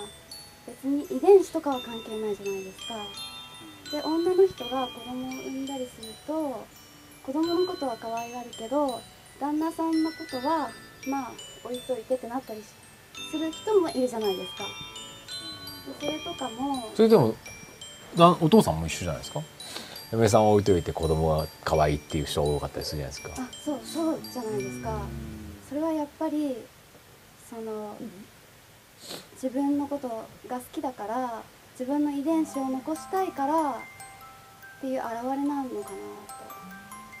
[0.66, 2.94] 別に遺伝子とかは関係ないじゃないですか。
[3.92, 6.64] で女の人が子供を産んだりすると
[7.24, 9.00] 子供のことは可愛がるけど
[9.40, 10.70] 旦那さんのことは
[11.08, 11.32] まあ
[11.64, 12.66] 置いといてってなったりし
[13.32, 14.64] する人もいるじゃないですか。
[16.00, 17.34] でそれとかもそれでも
[18.16, 19.42] だお父さんも一緒じゃないですか？
[20.12, 23.42] 嫁さんを置いといて子供が可愛いっていう人が多かったりするじゃないですか。
[23.42, 25.00] あそうそうじゃないですか。
[25.68, 26.56] それはやっぱり
[27.48, 27.96] その
[29.34, 30.08] 自分のこと
[30.48, 31.42] が好きだから
[31.78, 33.74] 自分の遺伝子を残したいからっ
[34.80, 35.68] ていう表れなのかなと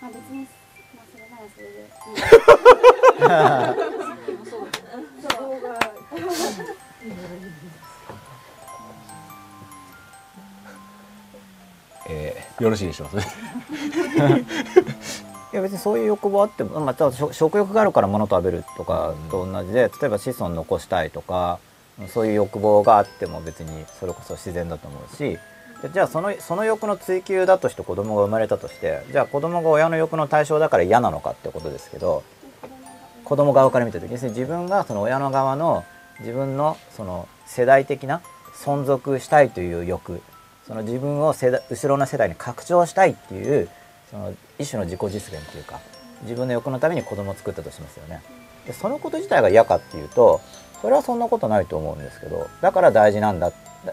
[0.02, 0.46] まあ別に
[0.94, 1.90] まあそれならそれでいい
[12.08, 13.22] えーよろしいでしょうか？
[15.52, 21.58] いや別にそういう欲望あっても、まあ、食欲があるから物食べるとかと同じで例えば子孫残したいとか
[22.08, 25.38] そういう欲望があっても別にそれこそ自然だと思うし
[25.92, 32.22] じゃあそのその欲の追求だとして子供が生まれたとしてじゃあ子供が親の欲の対象だから嫌なのかってことですけど
[33.24, 35.84] 子供側から見た時に要するに自分がその親の側の
[36.20, 38.20] 自分のその世代的な
[38.54, 40.20] 存続したいという欲
[40.66, 43.68] その自分を世代後ろの世代に拡張したいっていう
[44.10, 45.80] その一種の自己実現というか
[46.22, 48.22] 自分の欲のために子供を作ったとしますよね。
[48.66, 50.40] でそのこと自体が嫌かっていうと
[50.80, 53.52] それはそんなことないと思うんですけどだから大事なんだ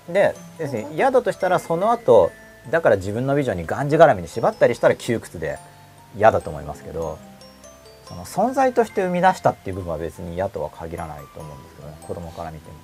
[0.10, 2.32] で要するに嫌だとしたらその後
[2.70, 5.58] だから自分のビジョンにがんじがらみに縛ったりしたら窮屈で
[6.16, 7.18] 嫌だと思いますけど
[8.06, 12.78] その存在として生み出したっていう部分は別に嫌とは限らないと思うんですけどね子供から見ても。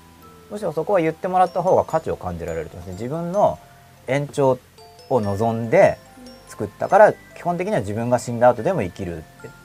[0.52, 3.58] むしろそこは言ってもらった方が価値を感じられると思います自分の
[4.08, 4.60] 延長
[5.10, 5.98] を望んで
[6.48, 9.24] 作ったから基本的には自分が死んだ後でも生きる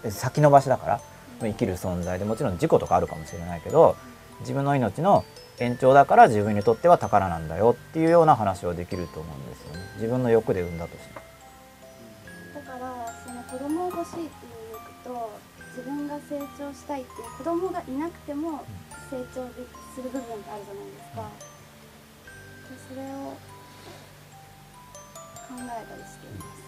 [0.09, 1.01] 先延ばしだから
[1.41, 3.97] 生きる存在でもちろん事故とかあるかもしれないけど
[4.41, 5.25] 自分の命の
[5.59, 9.81] 延長だから自分にとっては宝なんだよっていうような話はできると思うんですよね。
[9.97, 11.15] 自分の欲で産んだとして。
[11.15, 11.21] だ
[12.63, 12.95] から
[13.27, 14.29] その子供を欲しいっていう
[14.73, 15.31] 欲と
[15.77, 18.65] 自分が成長したいっていう子供がいなくても
[19.11, 21.31] 成長でする部分があるじゃないですか。
[22.69, 23.35] でそれを
[25.49, 26.59] 考えたりしています。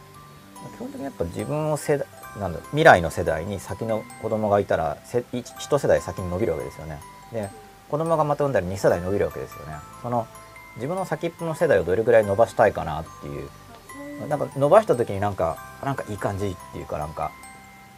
[0.77, 2.07] 基本的にやっぱ自分を世代
[2.39, 7.01] なんだ未来の世代に先の子供がいたらせ一一世代先に伸びるわけですよね
[7.33, 7.51] で
[7.89, 9.75] 子供がまた産んだら2世代伸びるわけですよね。
[10.03, 10.27] その
[10.77, 13.49] 自分の先っぽの世代をどれぐらい伸ばしたいかなっていう。
[14.29, 17.33] なんか伸ばした時になんかなんかいい感じっていうかなんか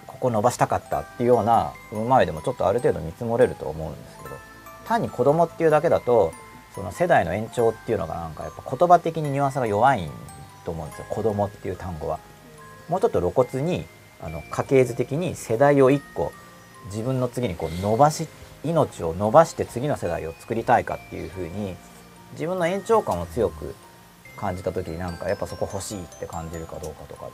[0.07, 4.37] ここ伸ばしたかったっていうような産む前でもちょっとある程度見積もれると思うんですけど。
[4.85, 6.33] 単に子供っていうだけだと
[6.74, 10.11] その世代の延長っていうのがなんかやっぱ言葉的にニュアンスが弱い
[10.64, 11.07] と思うんですよ。
[11.11, 12.18] 子供っていう単語は。
[12.89, 13.87] もうちょっと露骨に
[14.20, 16.33] あの家系図的に世代を1個
[16.87, 18.26] 自分の次にこう伸ばし
[18.64, 21.76] 命を伸ばして次の世代を作りたいかっていうふうに
[22.32, 23.74] 自分の延長感を強く
[24.36, 27.32] 感じた時になんかやっぱそこ欲しいって感じるかどうかとかで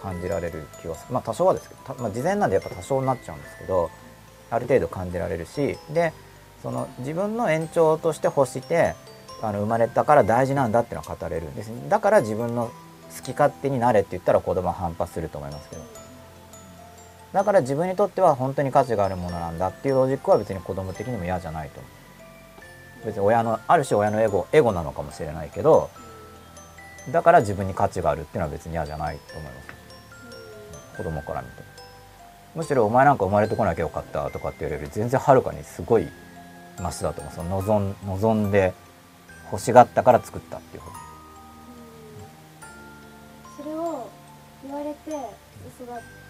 [0.00, 1.14] 感じられる気がする。
[1.14, 3.90] まあ多少はですけど、まあ、事前なんでやっぱ多少になっちゃうんですけど
[4.50, 6.12] ある程度感じられるしで
[6.62, 8.94] その自分の延長として欲して
[9.40, 11.70] あの生まれたから大事なんだっていうのは語れるんです。
[11.88, 12.70] だから自分の
[13.16, 16.01] 好き勝手になれって言ったら子供は反発すると思いますけど。
[17.32, 23.06] だから自分にとっては本当に価値があるものなんだっていうロジックは別に子供的にも嫌じゃないと思う。
[23.06, 25.90] 別に親のある種親のエゴエゴなのかもしれないけど
[27.10, 30.96] だから自分に価値があるっていうのは別に嫌じゃないと思います。
[30.98, 31.62] 子供から見て。
[32.54, 36.06] むしろお前なんか生まれてこなきゃよかったとかって言われるより全然はるかにすごい
[36.80, 37.32] マシだと思う。
[37.32, 38.74] その望ん望んで
[39.50, 40.82] 欲しがったから作ったっていう
[43.56, 44.08] それを
[44.64, 46.21] 言われて育った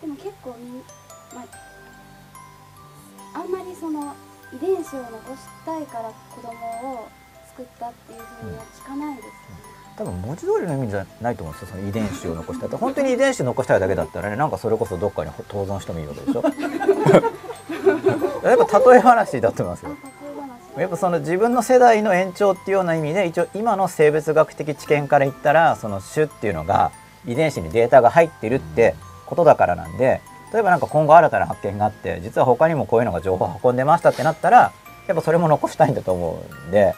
[0.00, 0.74] でも結構みん、
[1.34, 1.42] ま
[3.34, 4.14] あ、あんまりその
[4.54, 6.50] 遺伝子を残したいから子供
[6.94, 7.08] を
[7.48, 9.28] 作ったっていうふうには聞かないです、
[9.96, 12.76] 多分文字通りの意味じゃないと思うんですよその遺伝子を残したって。
[12.76, 16.42] 本当に遺伝子残したいだけだったらねなんかそれこそどっかに登存してもいいわけでしょ？
[18.44, 19.90] やっぱ例え話だと思いますよ。
[19.90, 20.80] あ例え話。
[20.80, 26.92] やっぱその自分の世代の延長っていうような意味で一応今の生物学的知見から言ったらその種っていうのが
[27.26, 28.94] 遺伝子にデータが入ってるって
[29.26, 30.20] ことだからなんで
[30.52, 34.72] 例えばなんか今後新たな発見があって実は他にもこういうのが情報を運んでましたってなったら
[35.06, 36.94] やっぱそれも残したいんだと思うんで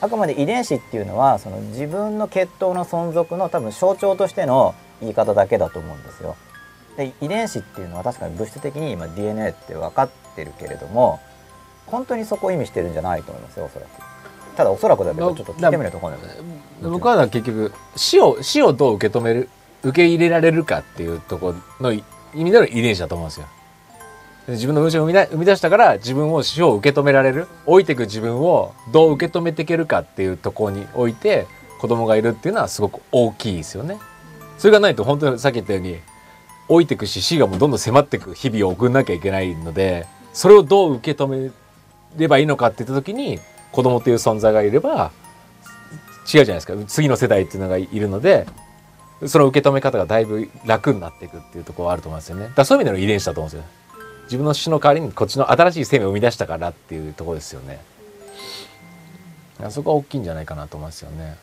[0.00, 6.36] あくまで遺伝子っていうのはその自分の血統の存続の多分象徴としての言い方だけだと思うんですよ。
[6.96, 11.20] で遺伝子っていうのは確かに物質的に今 DNA って分かってるけれども
[11.86, 13.88] 本当にそこを意味してるんじゃないと思いますよおそらく。
[14.56, 16.36] ただおそらくだけどちょっと聞いてみないと分かんない
[16.82, 19.48] 僕は結局死を死をどう受け止める
[19.84, 22.02] 受け入れられるかっていうところの意
[22.34, 23.46] 味での遺伝子だと思うんですよ。
[24.48, 31.46] 自分の命を生み出生み出したから自分を死を受け止められる老いていく自分をどう受け止めていけるかっていうところにおいて
[31.80, 33.98] 子供がいるっていうのはすごく大きいですよね。
[34.58, 35.98] それがないと本当にさっき言ったように
[36.68, 41.50] 老いていくし死がもうどんどん迫っていく日々を送んなきゃいけないのでそれをどう受け止め
[42.16, 43.38] ればいいのかって言った時に
[43.72, 45.10] 子供という存在がいれば
[46.24, 48.46] 違うじゃないですか次の世代っていうのがいるので
[49.26, 52.50] その受け止め方がだいぶ楽になっていくっていうところはあると思うんですよね。
[52.54, 53.66] だそういう意味での遺伝子だと思うんですよ。
[54.24, 57.80] 自分の死の代わりにこっちの新しい生命を生み出したからっていうところですよね。
[59.62, 61.36] あそこは大きいんじゃないかなと思いますよね。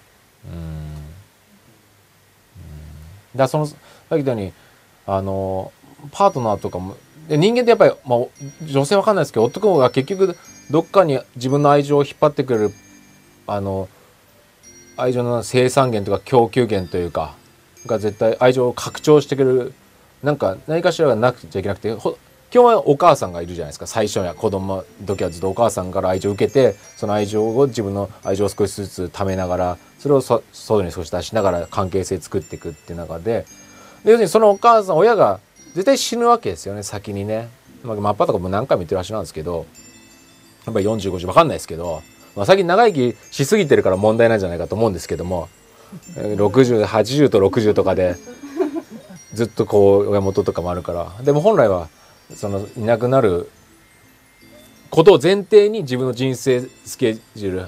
[0.52, 0.60] うん。
[0.60, 1.12] うん
[3.36, 3.80] だそのさっき
[4.10, 4.54] 言ったように
[5.08, 5.72] あの
[6.12, 8.20] パートナーとかもで人間ってやっぱり、まあ、
[8.66, 10.36] 女性わかんないですけど男が結局
[10.70, 12.72] どっかに自分の愛情を引っ張ってくれる
[13.48, 13.88] あの
[14.98, 17.36] 愛情の生産源とか供給源というか
[17.86, 19.74] が絶対愛情を拡張してくれる
[20.24, 21.96] なんか何かしらがなくちゃいけなくて
[22.52, 33.46] 基本はお母さんがいるじゃないですか最初には子供の時はずっとお母さんから愛情を受けてその愛情を自分の愛情を少しずつ貯めながらそれをそ外に少し出しながら関係性作っていくっていう中で
[34.04, 35.40] で要するにそのお母さん親が
[35.74, 37.48] 絶対死ぬわけですよね先にね。
[37.84, 39.66] まあ、マッパとかも何回も言ってる話なんですけど
[40.66, 42.04] やっぱり4050分かんないですけど、
[42.36, 45.50] まあ、最近長生きしすぎてるから問題なんじゃないかと思うんですけども
[46.16, 48.16] 6080と60とかで
[49.34, 51.24] ずっとこう親元とかもあるから。
[51.24, 51.90] でも本来は
[52.36, 53.50] そのいなくなる
[54.90, 57.68] ことを前提に自分の人生スケジュール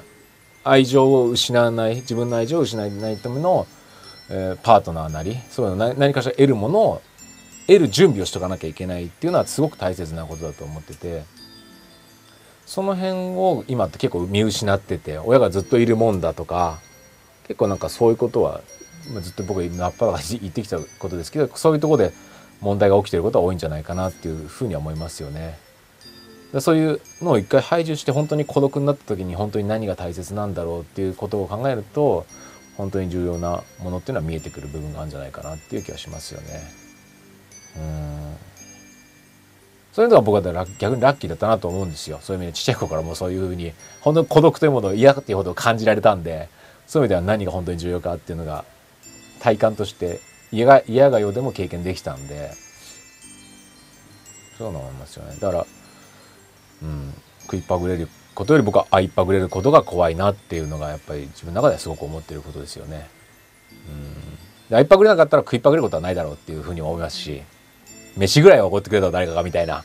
[0.64, 3.68] 愛情を失わない自分の愛情を失わないための、
[4.30, 7.02] えーパートナーなりそういうの何かしら得るものを
[7.68, 11.24] 得る準備をしとかなきゃいけないっていうのはすごく大切なことだと思ってて。
[12.66, 16.80] その辺を今って結構見失ってて親がずっといるもんだとか
[17.48, 18.62] 結構なんかそういうことは
[19.22, 22.14] ずっと僕がナッパが言ってきたことですけどそういうところで
[22.62, 25.58] 問題が起きてることは多いんじゃないかなっていうふうには思いますよね。
[26.60, 32.28] そういうのを一回排除して本当に孤独になった時に本当に何が大切なんだろうっていうことを考えると
[32.78, 36.62] 本当に重要なものっていうのは見えてくる部分があるんじゃないかなっていう気はしますよね。
[37.78, 38.14] うん
[39.94, 42.18] そういうのが僕は逆にラッキーだったなと思うんですよ。
[42.22, 46.50] そういう意味でちっちゃい頃からもうそういうふうに本当に孤独というものを嫌っていうほど感じられたんで
[46.88, 48.66] そういう意味では何が本当に重要かっていうのが
[49.40, 50.20] 体感として
[50.52, 52.52] 嫌が嫌がようでも経験できたんで
[54.58, 55.36] そういうの思いますよね。
[55.40, 55.66] だから、
[56.84, 63.10] うん、食いっぱぐれることより僕は会いっぱぐれることが怖いなっていうのがやっぱり自分の中ではすごく思ってることですよね。
[63.72, 64.14] うん、
[64.70, 67.42] で会いっぱぐれなかったら食いっぱぐれることはないだろうっていうふうに思いますし
[68.16, 69.84] 飯ぐらいはおごってくれたら誰かがみたいな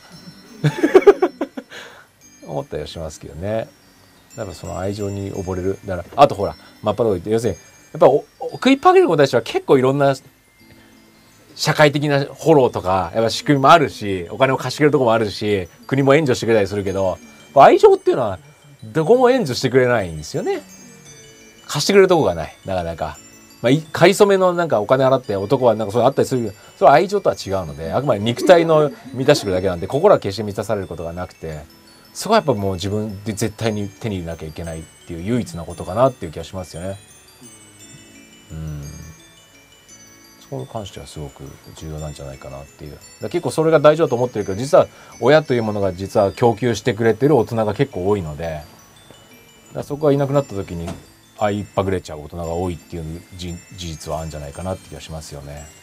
[2.45, 3.67] 思ったりはしますけどね。
[4.39, 5.77] だからその愛情に溺れる。
[5.85, 7.59] だからあとほら真っ裸言って要するに
[7.91, 8.23] やっぱお
[8.53, 10.15] 食いっぱぐれる子たちは結構いろんな
[11.55, 17.17] 社会的なフォローとかやっぱ仕組みもあるしお金を貸してくれるとこもあるし国も援助してくれたりするけど
[17.53, 18.39] 愛情っていうのは
[18.81, 20.61] どこも援助してくれないんですよね。
[21.67, 23.17] 貸してくれるとこがないなかなか。
[23.61, 31.78] まあ、買い初めのなんかお金払って男はなんかそうあったりするけどそれは愛情とは違うのであくまで肉体の満たしてくるだけなんで心は決して満たされることがなくて。
[32.19, 36.97] そこはやっぱもう自分で絶対に手に入れなきゃいけないっていう唯一なことかなっていう気がしますよね。
[38.51, 38.81] うん
[40.41, 41.43] そこに関してはすごく
[41.77, 44.87] 重要なんじゃないかなっていうだ結構それが大事だと思ってるけど実は
[45.21, 48.63] 親というものが実は供給してくれてる大人が結構多いので
[49.71, 50.89] だそこがいなくなった時に
[51.37, 55.78] 愛いっぱぐれちゃう大人が多いっていう事実はあるんじゃないかなって気がしますよね。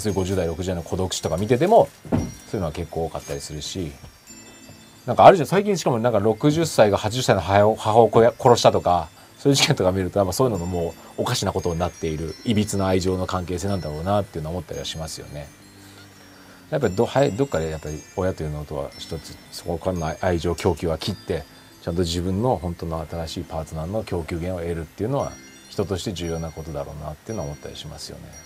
[0.00, 2.20] そういう50代60代の孤独死とか見ててもそう
[2.54, 3.92] いうのは結構多かったりするし
[5.06, 15.48] なんかあるじゃん最近しかもなんか60歳が80歳の母を母を殺したとかそういう事件とか見るとやっぱそういうのももうおかしなことになっているいびつな愛情の関係性なんだろうなっていうのは思ったりはしますよね。
[16.70, 21.44] やっぱりどはどっかでやっぱり親というのとは一つそこからの愛情供給は切って
[21.82, 25.30] ちゃんと自分の本当の新しいパートナーの供給源を得るっていうのは
[25.68, 28.45] 人として重要なことだろうなっていうのは思ったりしますよね。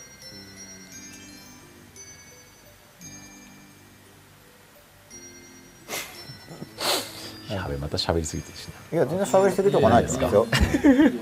[7.51, 10.47] やべまた喋りすぎてるしないや全然喋りすぎとかないですよ。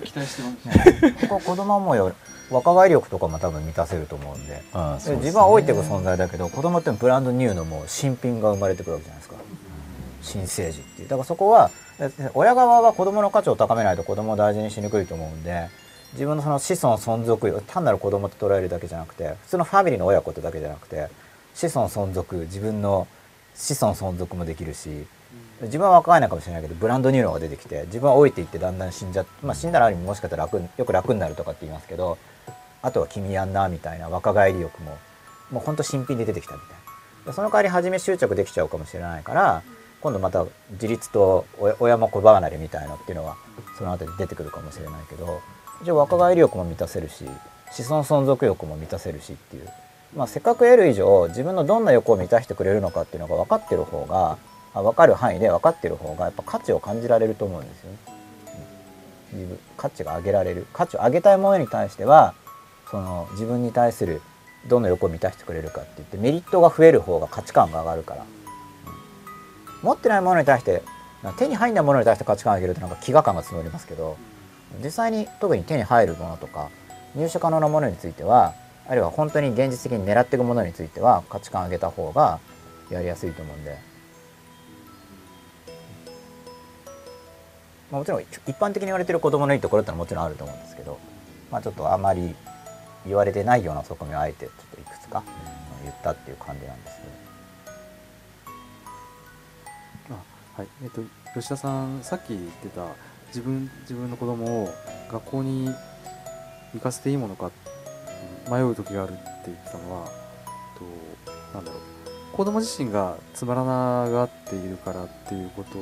[0.05, 1.27] 期待してます。
[1.29, 2.13] ここ子供はもうよ
[2.51, 4.63] 若返り力とかも多分満たせると思うんで。
[4.73, 5.17] ああそうですね。
[5.17, 9.37] で自分は老いていく存在だけど子供ってブランドニューのもう新品が生まれてくるわけじゃないですか。
[10.23, 11.09] 新生児っていう。
[11.09, 11.71] だからそこは
[12.01, 15.69] え親側が子供の価値を高めないと子供を大事にしにくいと思うんで
[16.13, 21.09] 自分のその子孫存続単なる子供と捉えるだけじゃなくて普通のファミリーの親子ってだけじゃなくて
[21.55, 23.07] 子孫存続自分の
[23.55, 25.07] 子孫存続もできるし
[25.63, 32.19] 自分は若返らないかもしれないけどブランドニューのが出てきて自分は老いていってだんだん死んじゃってまあ死んだらある意味もしかしたら楽よく楽になるとかって言いますけど
[32.83, 34.97] あとは君やんなみたいな若返り欲も
[35.51, 37.33] もうほんと新品で出てきたみたいな。
[37.33, 39.63] その代わり初め執着できちゃうかもしれないから
[40.01, 41.45] 今度また自立と
[41.81, 43.37] 親も子離れみたいなっていうのは
[43.77, 45.41] その後に出てくるかもしれないけど
[45.83, 47.25] 一応若返り欲も満たせるし
[47.73, 49.69] 子孫存続欲も満たせるしっていう、
[50.17, 54.39] まあ、せっかく得る以上自分のどんな欲を満たしてくれるのかっていうのが分かってる方が
[54.83, 57.99] 分かる範囲で分かってる方がやっぱ価値を感じられると思うんですよね。
[59.77, 60.67] 価値が上げられる。
[60.73, 62.35] 価値を上げたいものに対しては
[62.91, 64.23] その自分に対する
[64.67, 68.25] どの欲を満たしてくれるかって言ってメリットが増える方が価値観が上がるから、
[69.83, 70.83] 持ってないものに対して
[71.39, 74.17] 手に入んないものに対して価値観を上げるとなんか飢餓感が募りますけど
[74.83, 76.71] 実際に特に手に入るものとか
[77.15, 78.55] 入手可能なものについては
[78.89, 82.41] あるいは本当に現実的に狙っていくものについては価値観を上げた方が
[82.91, 83.77] やりやすいと思うんで、
[87.91, 88.29] まあ、もちろん一
[88.59, 90.99] 般的に言われてる子供のいいところってのはもちろんあると思うんですけど
[91.51, 92.35] まあ、ちょっとあまり
[93.07, 95.23] 言われてないような側面をあえてちょっといくつか
[95.83, 96.99] 言ったっていう感じなんです
[100.07, 100.17] けど。
[100.17, 101.03] あはいえっと
[101.35, 102.87] 吉田さんさっき言ってた
[103.29, 104.75] 自分自分の子供を
[105.11, 105.71] 学校に
[106.75, 107.51] 行かせていいものか
[108.51, 110.07] 迷う時があるって言ったのは
[110.79, 110.85] と
[111.55, 111.81] なんだろう
[112.33, 115.79] 子供自身がつまらながっているからっていうこと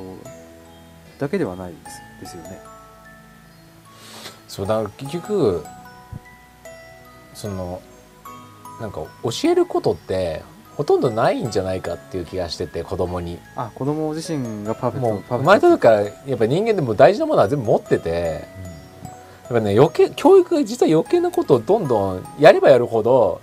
[1.19, 2.59] だけではないですですよね。
[4.47, 5.65] そうだから結局
[7.33, 7.81] その
[8.81, 10.43] なんか教えることって
[10.75, 13.39] ほとんどないんじゃないかっていう気がしてて子供に。
[13.55, 18.45] あ子供自身がパーフェクト生まれた時からやっぱ人間でも大事なものは全部持ってて。
[19.49, 23.39] やっぱね余計教育が実は余計なことをどんどんやればやるほど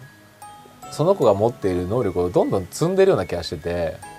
[0.90, 3.96] その子が持っている能力をどんどん積んでるような気がしてて。
[4.02, 4.13] あ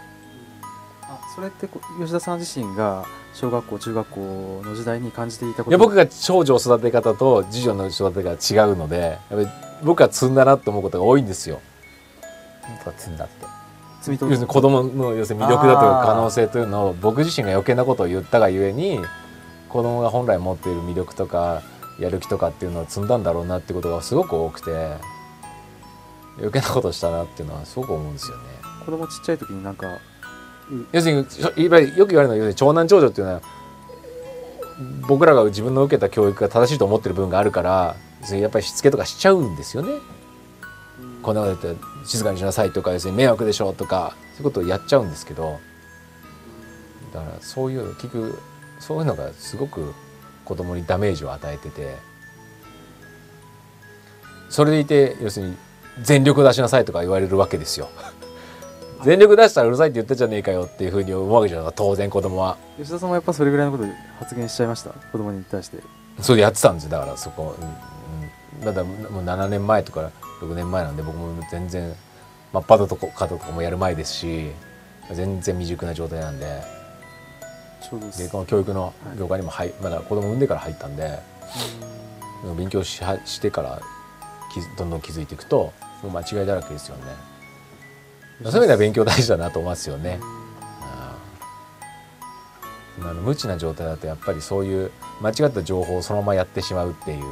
[1.35, 5.69] それってこ吉田さん自身が小学校中学校の時代に感じていたこと？
[5.71, 9.47] いや僕が長女を育て方と次女の育て方が違うのでやっぱり
[9.83, 11.59] 僕は積んだなって思うことが多いんですよ。
[12.97, 13.45] 積んだって
[14.01, 18.99] 積み要するに子供の要するに魅力だとか可能性というのを僕自身が余計なことを言ったがゆえに
[19.69, 21.61] 子供が本来持っている魅力とか
[21.99, 24.71] やる気とかっていうのを積んだんだろうなってことがすごく多くて
[26.37, 28.43] 余計なことをしたなっていうのはすごく思うんですよね。
[28.85, 29.99] 子供ちっちゃい時になんか
[30.91, 33.41] 要するによく言われるのは要するに長男長女っていうのは
[35.07, 37.95] 僕らが自分の受けた教育が正しいと思ってる部分があるから
[38.31, 39.99] やっぱりしつけとかしちゃうんですよね。
[41.21, 45.59] こんなこと言って静かにしなさいとか要するに迷惑でしょうとかそういうことをやっちゃうんですけど
[47.13, 48.39] だからそういう結局
[48.79, 49.93] そういうのがすごく
[50.43, 51.95] 子供にダメージを与えてて
[54.49, 55.57] それでいて要するに
[56.03, 57.89] 全力を出しなさいとか言われるわけですよ。
[59.03, 62.57] 全力出したらうるさいって言ったじゃねえかよっていうふうに思うわけじゃない当然子供は。
[62.77, 63.89] 吉田さんもやっぱそれぐらいのこと
[64.19, 64.89] 発言しちゃいました？
[64.91, 65.77] 子供に対して。
[66.21, 66.91] それでやってたんですよ。
[66.91, 67.63] だからそこ、う
[68.69, 70.11] んだもう7年前とか
[70.41, 71.93] 6年前なんで僕も全然
[72.53, 74.49] 真っ裸とかとかもやる前ですし
[75.11, 76.61] 全然未熟な状態なんで。
[78.17, 81.19] でこの教育の業界にも入、まだ子供産んでから入ったんで
[82.57, 83.79] 勉強しはしてから
[84.75, 87.03] どんどん気づいていくともう間違いだらけですよね
[88.43, 90.19] そういう意味では勉強大事だなと思いますよね。
[93.01, 94.91] あの無知な状態だとやっぱりそういう
[95.21, 97.23] 間違った情報をそのままやってしまうっていう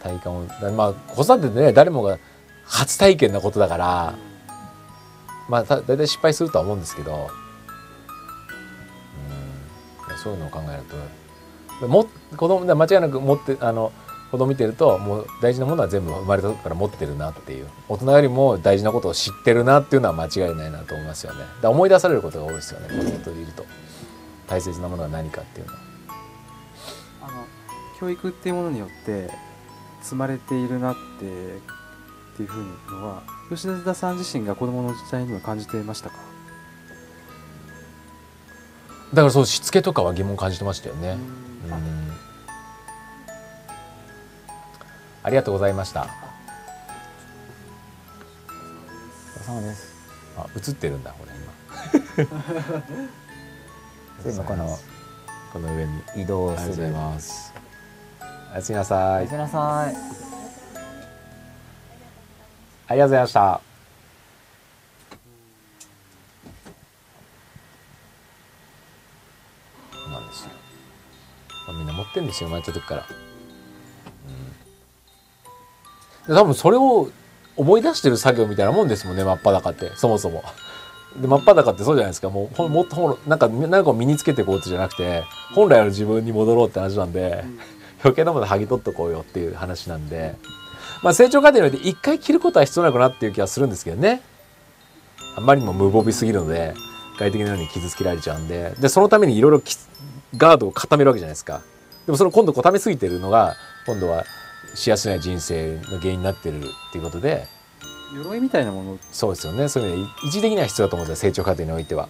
[0.00, 0.46] 体感を
[0.76, 2.18] まあ子育てでね誰もが
[2.64, 4.14] 初体験なことだから
[5.48, 7.30] まあ大体失敗するとは思うんですけど
[10.10, 10.82] うんそういうのを考える
[11.80, 13.92] とも子供で間違いなく持ってあの
[14.32, 17.68] 子供見てるともう大事なものは全部生まれた時から持ってるなっていう。
[17.88, 21.44] 大人よりも大事なことを知ってるなっていうのは間違いないなと思いますよね。
[21.60, 23.66] だ思い出されることが多いですよね子供といると。
[24.48, 25.78] 大切なものは何かっていうのは。
[27.22, 27.44] あの
[28.00, 29.30] 教育っていうものによって
[30.00, 36.16] 積まれているなってっていうふうのは吉田さん自身が子供の時代には感じていましたか？
[39.12, 41.18] だからそうしつけとかは疑問感じてましたよね。
[41.68, 42.11] うん
[45.22, 46.06] ありがとうございました。
[49.46, 49.92] そうです。
[50.36, 52.82] あ映ってるんだこれ今。
[54.24, 54.78] 全部この
[55.52, 56.02] この上に。
[56.16, 57.52] 移動ありがとうございするます。
[58.52, 59.96] おやすみなさいおやすみなさい。
[62.88, 63.60] ありがとうございました。
[70.10, 70.50] なんですよ、
[71.68, 73.06] まあ、みんな持ってんですよ生まれた時から、
[76.34, 77.10] 多分それを
[77.56, 80.44] 思い出してる作業みたいなもんですもんね真っ裸ってそもそも。
[81.20, 82.30] で真っ裸ってそうじゃないですか。
[82.30, 87.44] もうもっとなんか何かを身につけていこうとじゃなくて本来の自分に戻ろうって話なんで、
[88.02, 90.34] 余計なもの剥ぎ取っとこうよっていう話なんで、
[91.02, 94.22] まあ、成長過程において一回着ることは必要なのかなっていう気はするんですけどね。
[95.36, 96.74] あんまりにも無防備すぎるので
[97.18, 98.74] 外的なように傷つけられちゃうんで。
[98.80, 99.62] でそのためにいろいろ
[100.36, 101.60] ガードを固めるわけじゃないですか。
[102.06, 103.54] でもその今度固めすぎてるのが
[103.86, 104.24] 今度は
[104.74, 106.62] しやすい人生の原因になってるっ
[106.92, 107.46] ていうことで。
[108.14, 108.98] 鎧みたいなもの？
[109.10, 109.68] そうですよね。
[109.68, 112.08] そういう意味で一時的には必要だと思うんですよ成長過程においては。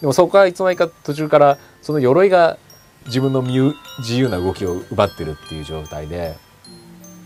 [0.00, 2.58] でもそこからいつの間にか途中からその鎧が
[3.06, 6.36] 自分の自由自由な動きを奪ってるっていう状態で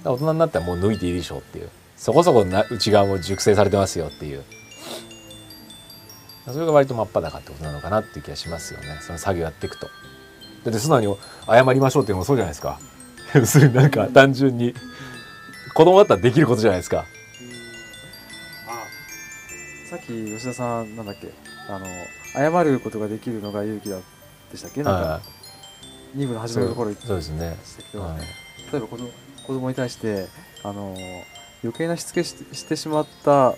[0.05, 1.69] 大人になったらもう抜いていいでしょうっていう。
[1.97, 4.45] そこそこな内側も熟成されてますよっていう。
[6.47, 8.99] それが割と真っ裸ってことなのかなっていう気がしますよね。
[9.01, 9.87] その作業やっていくと。
[10.65, 12.79] だって素直に謝りましょうっていうのもそうじゃないですか
[13.35, 14.75] 要 するになんか単純に。
[15.75, 17.07] 子供だったらできることじゃないですか。
[18.69, 21.33] あさっき吉田さんなんだっけ。
[21.67, 21.87] あの
[22.35, 23.97] 謝ることができるのが勇気だ
[24.51, 24.83] でしたっけ？
[24.83, 25.21] なんかあ
[26.15, 28.19] 2部のあ始めのところ言ってましたけど、はい。
[28.71, 29.09] 例えばこの
[29.47, 30.27] 子供に対して
[30.63, 30.95] あの
[31.65, 33.55] 余計なしつけししてしまった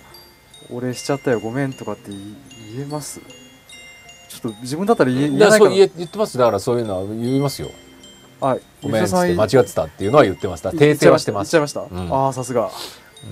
[0.71, 3.19] 俺しちゃったよごめんとかって言えます？
[4.29, 5.47] ちょっと自分だったら言えないかな。
[5.49, 6.39] いやそう言え言ってます。
[6.39, 7.73] だからそういうのは言いますよ
[8.41, 10.71] あごめんっつって間違ってたっていうのは言ってました。
[10.71, 11.53] 訂正はしてます。
[11.53, 12.13] 言っちゃいました、うん。
[12.13, 12.71] ああさすが。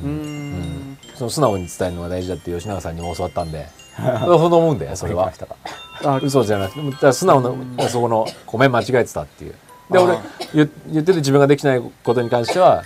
[0.02, 0.10] ううん。
[0.10, 0.98] ーん。
[1.14, 3.66] その素直に伝えるのが大事だって吉永さんにも教わったんで。
[4.24, 5.30] そう思うんだよそれは。
[6.04, 7.40] あ 嘘じゃなくて素直
[7.76, 9.54] なそこのごめん間違えてたっていう。
[9.90, 10.18] で俺
[10.54, 12.82] 言言ってて自分ができないことに関しては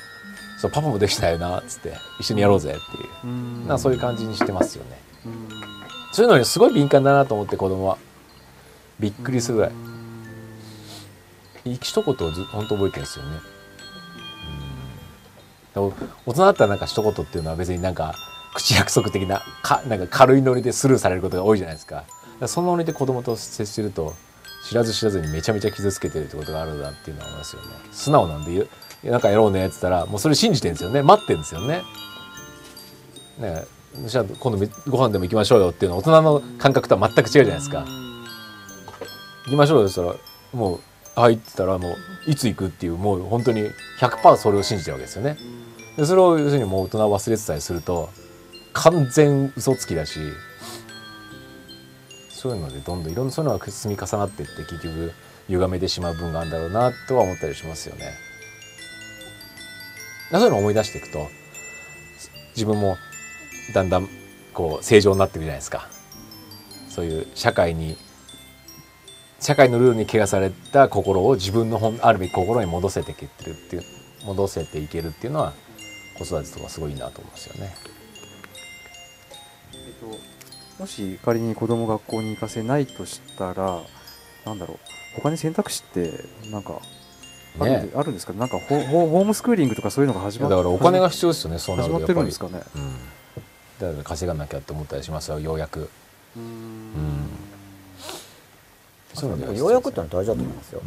[0.61, 3.65] そうパパもできたよなっつって一緒にやろうぜっていう。
[3.65, 4.99] うなそういう感じにしてますよね。
[5.27, 5.49] うん。
[6.13, 7.99] そういうのにすごい敏感だなと思って子供は。
[8.99, 9.73] びっくりするぐらい
[11.75, 13.41] 一言をず本当覚えてるんですよね。
[15.75, 15.93] うん。
[16.27, 18.15] 大人だったらなんか一言っていうのは別になんか
[18.55, 22.05] 口約束的なかなんか軽いノリでスルーされることが多いじゃないですか。
[22.41, 24.15] かそのノリで子供と接してると
[24.69, 27.69] 知らず知らずにめちゃめちゃ傷つけてるってことがあるんだっていうのは思いますよね。
[27.93, 28.69] 素直なんで言う
[29.11, 31.03] なんかやろうねって言ったらもうそれ信じてるんですよね。
[31.03, 31.77] 待ってるんですよね。
[31.77, 31.83] ね
[33.43, 33.67] え
[34.07, 37.87] じゃあ今度ご飯でも行きましょうよっていうのは大人の感覚とは全く違うじゃないですか。
[39.45, 40.81] 行きましょうよって言ったらもう
[41.17, 45.37] 「はい」ってたらもういつ行くっていうもう本当に100%それを信じてるわけですよね
[45.97, 48.11] でそれを要するにもう大人忘れてたりすると
[48.75, 50.21] 完全嘘つきだし
[52.31, 55.13] そういうのでどんどんいろんなそういうのが積み重なっていって結局
[55.49, 58.13] 歪めてしまう分があるんだろうなとは思ったりしますよね。
[60.33, 61.29] そういうのを思い出していくと
[62.55, 62.99] 自分も
[63.73, 64.09] だんだん
[64.53, 65.89] こう正常になっていくじゃないですか。
[66.91, 67.97] そういう社会に
[69.47, 73.83] 社会のルールに汚された心を自分の本あるべき心に戻せていけるっていう
[74.25, 75.53] 戻せていけるっていうのは
[76.19, 77.73] 子育てとかすごいいいなと思いますよね。
[79.73, 83.83] えっと、もし仮に子供学校に行かせないとしたら
[84.45, 86.81] なんだろう他に選択肢ってなんか
[87.61, 92.19] あるんでねあるんですかなんかホホホームスクーリングとかそういうのが始まっだからお金が必要ですよねそうなるとやっぱり。
[92.19, 92.63] るんですかね。
[92.75, 92.95] うん、
[93.79, 95.89] だから稼がなきゃって思ったりしますよようやく、
[96.37, 97.46] うん、
[99.17, 99.67] そうよ。
[99.67, 100.83] うやくってのは大事だと思いますよ。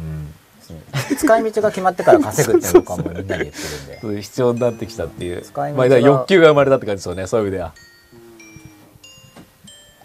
[1.18, 4.22] 使い道が決まってから稼ぐっていうのかもみんなで言ってるんで。
[4.22, 5.44] 必要になってきたっていう。
[5.54, 7.74] まあ、欲求が生まれたって感じですよねそういう意味では。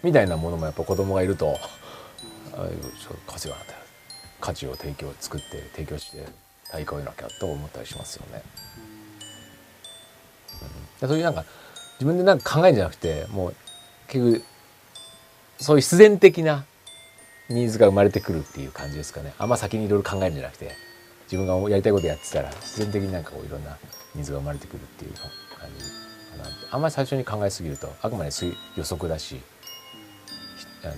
[0.02, 1.56] みたいなものもやっぱ子供がいると。
[2.56, 3.60] ああいうちょっと稼が
[4.40, 6.24] 価値を提供作って提供して
[6.70, 8.42] 対価を得なきゃと思ったりしますよね、
[10.62, 11.44] うん、でそういうなんか
[11.94, 13.54] 自分でなんか考えるんじゃなくてもう
[14.08, 14.44] 結局
[15.58, 16.64] そういう必然的な
[17.48, 20.72] ニーズが生まれてくるっていう感じですかねあんま先にいろいろ考えるんじゃなくて
[21.30, 23.76] 自分がやりたいことやってたら自然的になんかこういろんな
[24.14, 28.30] ニーズが生まれてくるっていう感じかなあんまり最初に考えすぎるとあくまで
[28.76, 29.40] 予測だし
[30.82, 30.88] あ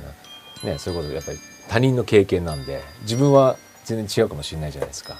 [0.64, 1.38] の、ね、そういうことやっぱり
[1.68, 5.16] 他人の経験なんで自分は全然違うかもしれないじゃないですか。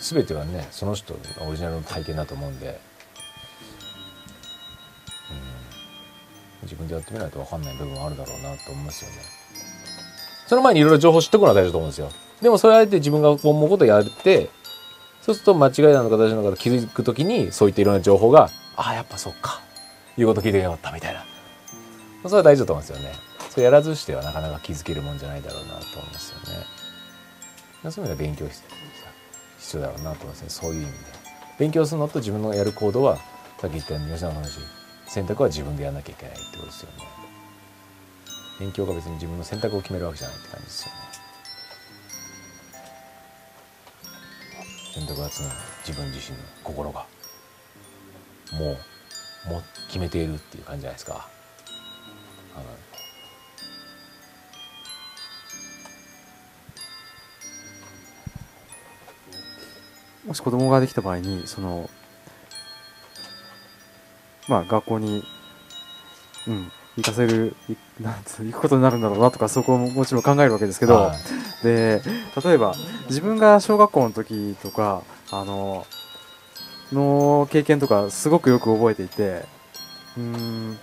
[0.00, 2.80] 全てはねその人のオリジナルの体験だと思うんで、
[5.30, 9.39] うん、自分でやってみないと分かんない部分はあるだろうなと思いますよね。
[10.50, 12.10] その前にいろいろ情報知ってくのは大事だと思うんですよ。
[12.42, 14.50] でもそれあえて自分が思うことをやって
[15.22, 19.60] そうすると間違いなのか大事なのか気づくときにそういったいろんな情報がああやっぱそっか
[20.16, 21.24] 言うこと聞いてよかったみたいな
[22.24, 23.14] それは大事だと思うんですよね。
[23.48, 26.66] それやらずしてはなかなか気づけるもんじゃないだろうなと思いますよね。
[27.88, 28.62] そういう意味では勉強必
[29.60, 30.96] 必要だろうなと思いますねそういう意味で。
[31.60, 33.18] 勉強するのと自分のやる行動は
[33.60, 34.58] さっき言ったように吉永の話
[35.06, 37.19] 選択は自分でやらなきゃいけないってことですよね。
[38.60, 41.00] 勉強が別に自分の選択を決めるわけじゃないって感じですよね。
[44.92, 45.50] 選択は常に
[45.86, 47.06] 自分自身の心が
[48.52, 48.76] も
[49.46, 51.26] うもう決めているっていう感じじゃないですか。
[52.54, 52.64] あの
[60.26, 61.88] もし子供ができた場合にその
[64.48, 65.24] まあ学校に
[66.46, 71.64] うん行かせるいなんつう行くことになるんだろうなとかそこももちろん考えるわけですけど、はい。
[71.64, 72.02] で
[72.44, 72.74] 例えば
[73.08, 75.86] 自分が小学校の時とかあの
[76.92, 79.44] の経験とかすごくよく覚えていて
[80.16, 80.78] うーん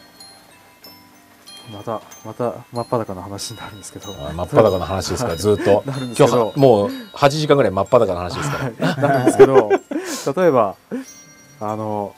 [1.74, 4.12] またまた真っ裸な話になるんですけど。
[4.26, 5.32] あ真っ裸の話ですか？
[5.32, 5.84] らずっと？
[6.18, 8.96] 今日もう8時間ぐらい真っ裸の話ですから。
[8.96, 9.70] なるんですけど
[10.42, 10.76] 例えば
[11.60, 12.16] あの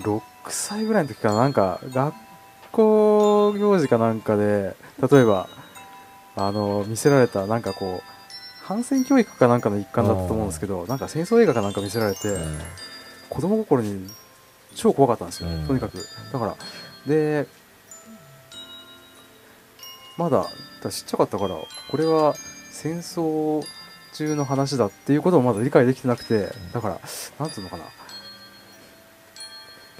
[0.00, 2.14] 6歳ぐらいの時かななんか学
[2.72, 4.76] 校行事かなんかで
[5.10, 5.48] 例えば
[6.36, 12.58] あの見せられたなんかこう反戦教育かなんかの一環だったと思うんですけどなんか戦争映画かなんか見せられて、うん。
[13.28, 14.06] 子供心に
[14.74, 15.66] 超怖かったんですよ、うん。
[15.66, 15.98] とにかく。
[16.32, 16.56] だから
[17.06, 17.46] で
[20.16, 20.46] まだ
[20.82, 21.56] だちっちゃかったから
[21.90, 22.34] これは
[22.70, 23.64] 戦争
[24.14, 27.00] 中の話だっていうことをまだ理解できてなくてだから
[27.38, 27.84] なんていうのかな。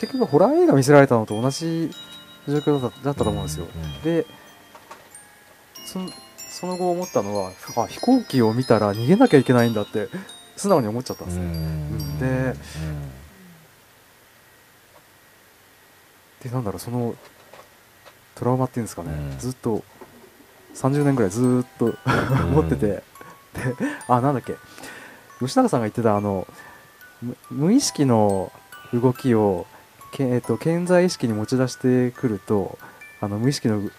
[0.01, 1.91] 結局ホラー映画見せられたのと同じ
[2.49, 4.27] 状況だっただったと思うんですよ、うんで
[5.85, 10.09] そのその後思ったのはあ飛行機を見たら逃げなきゃいけないんだって
[10.57, 12.55] 素直に思っちゃったんですね、うんでうん。
[16.43, 17.15] でなんだろうその
[18.35, 19.39] トラウマっていうんですかね、うん。
[19.39, 19.85] ずっと
[20.75, 21.95] 30年ぐらいずっと
[22.53, 23.03] 持ってて、で
[24.09, 24.55] あなんだっけ。
[25.41, 26.47] 吉永さんが言ってたあの
[27.23, 28.53] む無意識の
[28.93, 29.67] 動きを
[30.13, 32.79] け、えっと健在意識に持ち出してくると
[33.21, 33.91] あの無意識の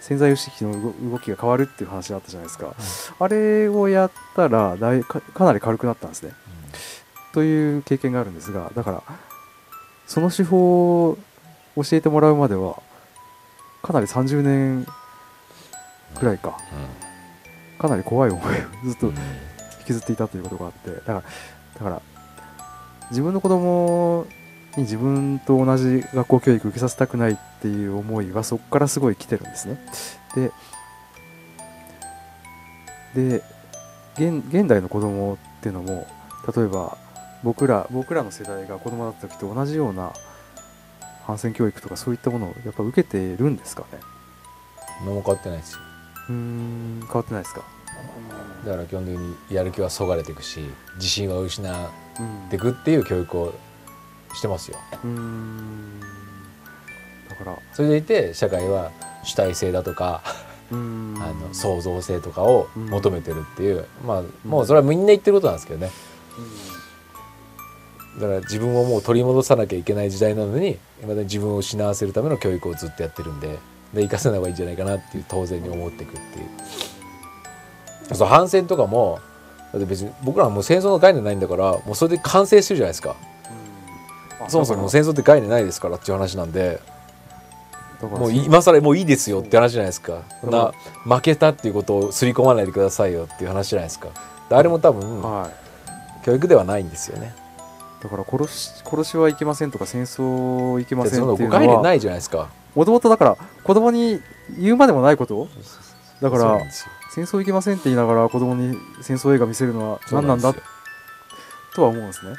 [0.00, 2.74] 潜在意識の動動きが変わるっていう話があったじゃないですか、
[3.18, 6.32] あれをやったらだいかかなり軽くなったんですね。
[7.32, 9.02] という経験があるんですがだから
[10.06, 11.18] その手法を
[11.76, 12.80] 教えてもらうまでは
[13.82, 14.86] かなり30年
[16.18, 16.56] くらいか。
[17.78, 18.48] かなり怖い思いを
[18.88, 19.14] ずっとうん。
[19.80, 20.90] 引きずっていたということがあって。
[20.90, 21.22] だから
[21.74, 22.02] だから
[23.10, 24.26] 自分の子供
[24.76, 29.78] に自分と同じ学校教育を受けさせたくないっていう思いはそこからすごい来てるんですね。
[30.34, 30.52] で
[33.14, 33.42] で
[34.16, 36.06] 現現代の子供っていうのも
[36.54, 36.98] 例えば
[37.42, 40.12] 僕ら僕らの世代が子供だった時と同じような
[41.24, 43.98] 反戦教育とかそういったものをやっぱ受けてるんですかね？
[45.04, 45.80] 何も変わってないですよ。
[46.28, 47.62] うーん変わってないですか？
[48.64, 50.60] だから基本的にやる気はそがれていくし
[50.96, 51.90] 自信は失っ
[52.20, 53.54] うんていくっていう教育を
[54.36, 54.78] してますよ。
[55.02, 56.00] うーん。
[57.28, 57.58] だから。
[57.72, 58.90] それでいて社会は
[59.24, 60.22] 主体性だとか
[60.70, 65.90] あの創造性とかを求めてるっていう、まあもうそれはみんな言ってることなんですけどね。
[68.20, 73.58] だから自分をもう取り戻さなきゃいけない時代なのにいまだに自分を失わせるための教育をずっとやってるんで
[73.92, 76.42] で生かせない方がいいんじゃないかなっていう当然に思っていくってい
[78.12, 78.14] う。
[78.14, 79.20] そう反戦とかも
[79.72, 83.16] だって別に僕らはもう戦争の概念ないんだからもうそれで完成してるじゃないですか。
[83.30, 83.35] うん
[84.48, 86.80] そもそも戦争って概念ないですからっていう話なんで
[88.00, 90.22] もう今更もういいですよって話じゃないですか。
[90.42, 90.72] そんな
[91.04, 94.08] 負けたっていうことを刷り込まないでくださいよっていう話じゃないですか。
[94.50, 95.66] であれも多分はい。
[96.26, 97.32] 教育ではないんですよね。
[98.02, 102.50] だから殺し殺しはいけませんとか戦争いけませんっていうのは概念ないじゃないですか。
[102.74, 104.20] もともとだから子供に
[104.58, 105.48] 言うまでもないこと。
[106.20, 106.60] だから
[107.14, 110.52] 戦争いけませんって言いながら子供に戦争映画見せるのは何なんだ
[111.74, 112.36] とは思うんですね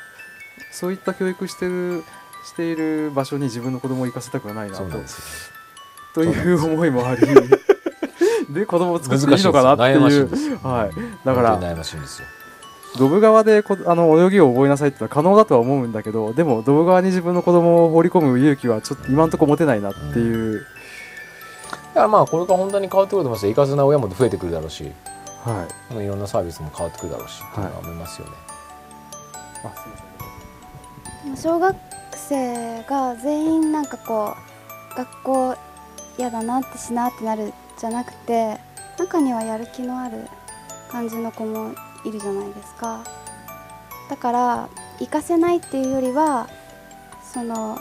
[0.77, 2.03] そういった教育してる
[2.45, 4.85] している場所に自分の子供を行かせたくはないなと。
[6.13, 7.21] という思いもあり。
[8.53, 10.59] で子供を作っていいのかなっていう。
[10.63, 11.25] はい。
[11.25, 12.27] だから本当に悩ましいんですよ。
[12.99, 20.61] ドブ川でこあの泳ぎを覚えなさいってのは可能だとは思うんだけどでもドブ川に自分の子供を放り込む勇気はちょっと今んとこ持てないなっていう、
[21.69, 23.45] だからまあこれから本当に変わってくると思います。
[23.45, 24.91] よいかずな親も増えてくるだろうし。
[25.43, 26.03] はい。
[26.03, 28.33] いろんなサービスも変わってくるだろうしっていうのは思いますよね、
[29.63, 29.91] あすい
[31.35, 31.75] 小学
[32.15, 34.35] 生が全員なんかこ
[34.93, 35.55] う学校
[36.17, 38.57] 嫌だなってしなってなるじゃなくて
[38.97, 40.27] 中にはやる気のある
[40.89, 41.73] 感じの子も
[42.05, 43.03] いるじゃないですか。
[44.09, 46.47] だから行かせないっていうよりは
[47.33, 47.77] その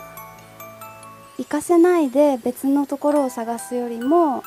[1.39, 4.43] 行かせないで別のところを探すよりも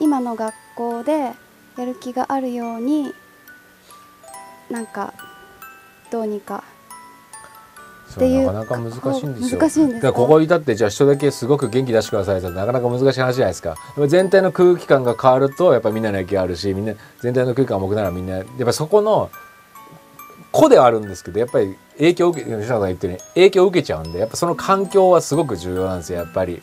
[0.00, 1.32] 今の学校で
[1.76, 3.12] やる気があるように
[4.70, 5.14] なんか
[6.10, 6.64] どうにか
[8.14, 8.46] っていう。
[8.46, 9.60] はなかなか難しいんですよ。
[9.60, 12.38] 難しいんですかだからここに至ってじゃあ人だけすごく元気出してください。
[12.38, 13.76] ってなかなか難しい話じゃないですか。
[14.06, 19.30] 全体の空気感が変わるとやっぱみんなの影響あるしみんな全体の空気感が重くならみんなやっぱそこの
[20.50, 26.62] 個ではあるんですけどやっぱり影響を受け吉永さんが言ってるように影響を受けちゃうんでやっぱその環境はすごく重要なんですよやっぱり。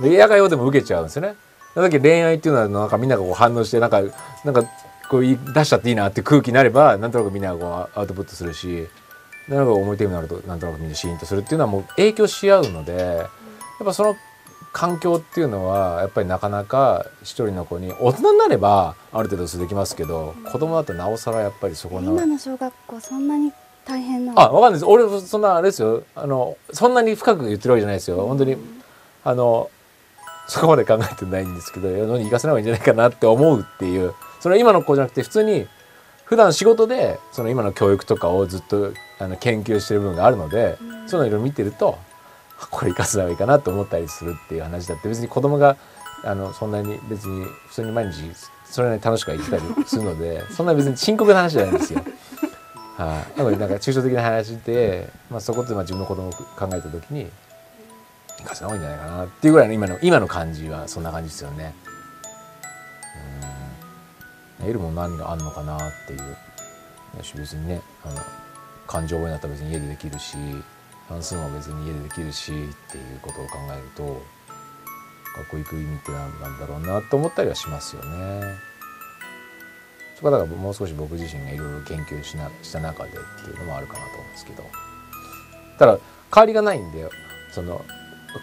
[0.00, 1.34] で嫌がようでも受けちゃうんですよね。
[1.74, 4.02] だけど恋愛っていうのはなんかみんながこう反応してなんか
[4.44, 4.64] なんか
[5.08, 8.88] こう出しちゃっていいなって空気になればなんとなくみんながこうアウトプットするし
[9.50, 13.28] なんか重いテーマになるとなんとなくみんなシーンとするっていうのはもう影響し合うのでやっ
[13.84, 14.16] ぱその
[14.72, 23.52] 環境っていうのはやっぱりなかなか一人の子に大人になればある程度数できますけど子供だとなおさらやっぱりそこの今の小学校そんなに
[23.84, 24.40] 大変なの？
[24.40, 24.84] あわかんないです。
[24.84, 26.04] 俺そんなあれですよ。
[26.14, 28.24] あのそんなに深く言ってるわけじゃないですよ。
[28.26, 28.56] 本当に
[29.24, 29.70] あの
[30.46, 34.14] そこまで考えてないんですけど世のに行かせない方がいいんじゃないかなって思うっていう。
[34.40, 35.66] それは今の子じゃなくて普通に
[36.30, 40.78] 普段仕事でその今の教育とかをずっとあの研究してる部分があるので、
[41.08, 41.98] そういうのいろいろ見てると
[42.60, 45.76] あこれ生かせない方がいいかなと思ったりするっていう話だって別に子供が
[46.22, 48.22] あのそんなに別に普通に毎日
[48.64, 52.00] それなりに楽しくは生きたりするので そんな別に深刻な話じゃないんですよ。
[52.96, 57.28] はい、なのでなんか抽象的な話で、まあ、そこってまあ自分の子供を考えた時に
[58.38, 61.74] 生かせない方がいいんじゃないかなっていうぐらいの今の今の感じはそんな感じですよね。
[64.60, 66.36] 得るもの何があんのかなっていう。
[67.34, 68.20] 別にねあの
[68.86, 70.36] 感情応援だったら別に家でできるし
[71.08, 72.54] 算数も別に家でできるしっ
[72.90, 74.22] ていうことを考えると
[75.38, 78.42] 学校行く意味って何なんだろうなと思ったりはしますよね。
[80.16, 84.64] そこはだからもう少し僕自身がいろいろ研究しなした中でっていうのもあるかなと思うんですけど。
[85.78, 85.98] ただ
[86.32, 87.08] 変わりがないんで
[87.52, 87.82] その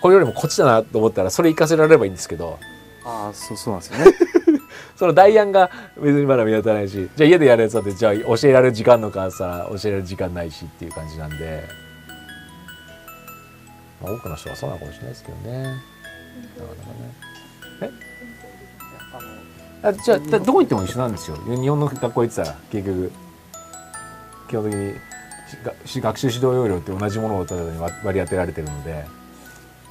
[0.02, 2.58] これよりもこっちだなと思ったらそれ活かせられればいいんですけど。
[3.06, 4.14] ああそうそうなんですよね。
[4.98, 11.64] その代案が別にまだ見当たらないしじゃあ家でやるやつだってじゃあ教えられる時間のかさ教えられる時間ないしっていう感じなんで、
[14.02, 15.64] まあ、多くの人はそうなのかもしれないですけどね。
[15.64, 15.80] なか
[17.80, 17.92] なかね。
[19.84, 19.88] え？
[19.88, 21.38] あじゃあだどこ行っても一緒なんですよ。
[21.38, 23.12] 日本の学校行ってたら結局。
[24.50, 24.94] 基本的に
[26.02, 29.04] 学習指導要領って同じものをただに割割り当てられてるので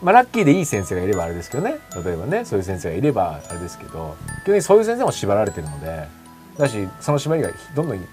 [0.02, 1.78] まあラッキーでいい先生がいればあれですけどね。
[2.04, 3.90] 例えばねそういう先生がいればあれですけど。
[3.90, 6.08] 基本的にそういう先生も縛られてるので。
[6.58, 8.04] だしその縛りがどんどんひ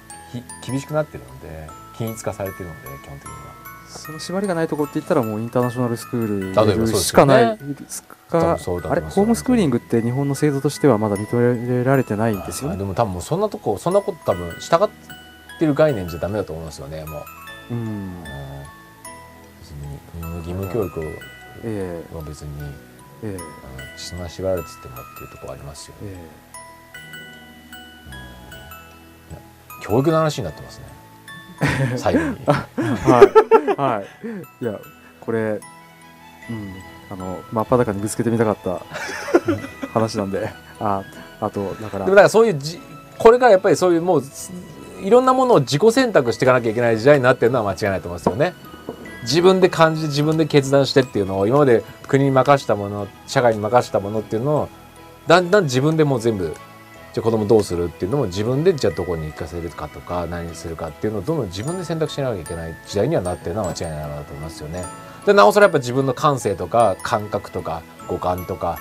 [0.65, 1.83] 厳しくなってるので。
[1.97, 3.53] 均一化されてるので基本的には。
[3.87, 12.75] その縛りがないとこって言ったらもうインターナショナルスクールしかないですか多分そうだと思いますあれホームスクーリングって日本の制度としてはまだ認められてないんですよね。
[12.75, 14.89] あでも多分そんなとこそんなこと多分従っ
[15.59, 17.19] てる概念じゃダメだと思いますよねも
[17.69, 17.73] う。
[17.73, 17.79] うん。
[20.23, 20.37] うん。
[20.37, 21.19] 義務教育
[21.63, 22.49] えは別に、
[23.23, 23.27] ええ。
[23.29, 23.39] うん
[23.95, 25.99] そんな縛られててもっていうところありますよね。
[26.03, 26.53] ええ。
[29.81, 30.85] 教育の話になってますね。
[31.97, 32.37] 最後に。
[32.47, 33.77] えはい。
[33.77, 34.63] はい。
[34.63, 34.79] いや
[35.21, 35.39] これ
[36.49, 36.73] うん。
[37.11, 38.81] あの真っ裸にぶつけてみたかった
[39.93, 40.49] 話なんで。
[40.79, 41.03] あ
[41.39, 42.05] あとだから。
[42.05, 42.81] でもだからそういうじ
[43.19, 44.23] これからやっぱりそういうもう
[45.01, 48.53] いろんなものを自己選択していかなきゃいけない時代になってるのは間違いないと思いますよね。
[49.23, 54.69] 自分で感じ自分で決断してっていうのを今まで国に任したもの社会に任したものっていうのを
[55.27, 56.53] だんだん自分でもう全部
[57.13, 64.83] じゃあ子供どうするっていうのも自分でじゃあどこに行かせるかとか何にするかっていうのをどんどん自分で選択しなきゃいけない時代にはなってるのは間違いないなと思いますよね。
[65.25, 68.79] でなおさらやっぱ自分の感性とか感覚とか五感とか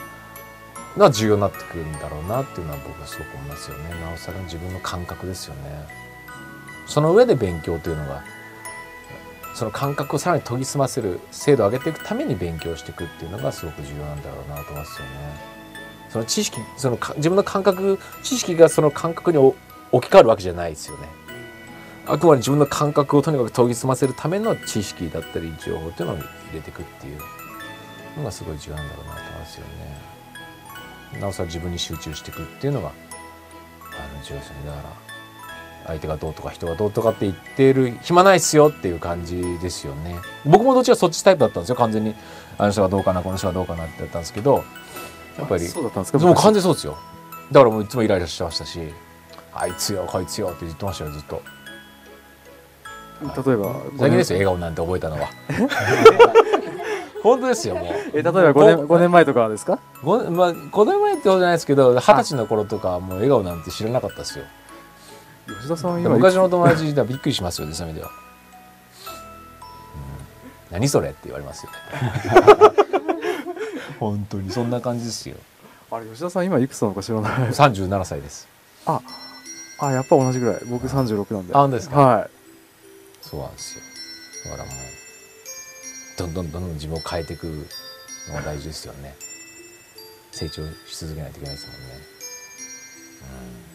[0.99, 3.91] が重要になってくるんだろうなっていうのは僕はすごく思いますよね。
[4.01, 5.87] なおさら自分の感覚ですよね。
[6.87, 8.25] その上で勉強というのが
[9.55, 15.13] その感覚をさらに研ぎ澄ませる精度を上げていくために勉強していくっていうのがすごく重要なんだろうなと思いますよね。
[16.11, 19.57] その知識その自分の感覚知識がその感覚に置
[20.09, 21.09] き換わるわけじゃないですよね。
[22.07, 26.25] あくまで自分の感覚をとにかく研ぎ澄ませるための知識だったり情報っていうのを入
[26.55, 27.19] れていくっていう
[28.19, 29.67] のがすごい重要なんだろうなと思いますよ
[31.13, 31.21] ね。
[31.21, 32.91] なおさら自分に集中していくっていうのがあ
[34.17, 34.67] の重要ですよね。
[34.67, 35.12] だから
[35.87, 40.17] 相手がどうとか人がどうとかって言ってる暇ないっすよっていう感じですよね。
[40.45, 41.77] 僕もどっちかそっちタイプだったんですよ。
[41.77, 42.15] 完全に
[42.59, 44.65] あの人がどうかなこの人がどうかなってやったんですけど
[45.39, 46.97] やっぱりそうだったんですかもう完全にそうですよ。
[47.51, 48.81] だからもういつもイライラしてましたし
[49.55, 51.43] あいつよこいつよって言ってましたよずっと。
[53.47, 55.29] 例えば最近ですよ笑顔なんて覚えたのは。
[57.23, 57.87] 本当ですよもう。
[57.87, 59.79] え例えば5年5年前とかですか？
[60.03, 64.45] ごまあ子供前ってことじゃないですけど二十歳の頃とかはもう笑顔なんて知らなかったですよ
[65.57, 68.13] 吉田さんはで今昔の友達だびっくりしますよねそういう意味では、
[70.71, 70.75] うん。
[70.75, 71.71] 何それって言われますよ
[74.01, 75.37] 本当にそんな感じですよ。
[75.91, 77.33] あれ吉田さん今いくつなのか知らない。
[77.51, 78.49] 37歳です。
[78.87, 79.01] あ
[79.93, 80.61] やっぱ同じぐらい。
[80.67, 81.55] 僕36なんで。
[81.55, 82.01] あ本当ですか？
[82.01, 82.31] はい。
[83.21, 83.83] そうなんですよ。
[84.51, 84.75] だからもう
[86.19, 87.47] どんどんどんどん自分を変えていく
[88.29, 89.15] のが大事ですよね。
[90.33, 91.81] 成長し続けないといけないですもんね。
[93.23, 93.72] うん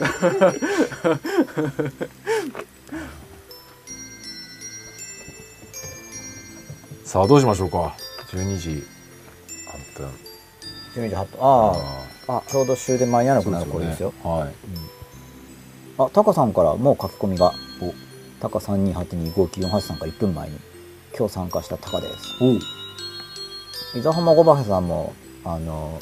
[7.04, 7.96] さあどうしましょうか。
[8.32, 8.84] 12時
[9.96, 10.08] 8分
[10.94, 11.72] 12時8分あ
[12.28, 14.54] ああちょうど終電間に合わなくなるそう頃ですよはい。
[15.98, 17.52] あタカさんからもう書き込みが。
[18.40, 20.58] タカ32825948さんから1分前に。
[21.18, 22.24] 今日参加したタカです。
[23.98, 25.12] 伊沢浜五馬さんも
[25.44, 26.00] あの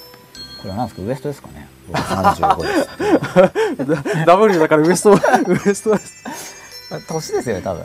[0.58, 1.02] これは何ですか？
[1.06, 1.68] ウエストですかね？
[1.88, 6.14] 僕35です W だからウエストウエストです。
[7.08, 7.82] 年ですよね多分、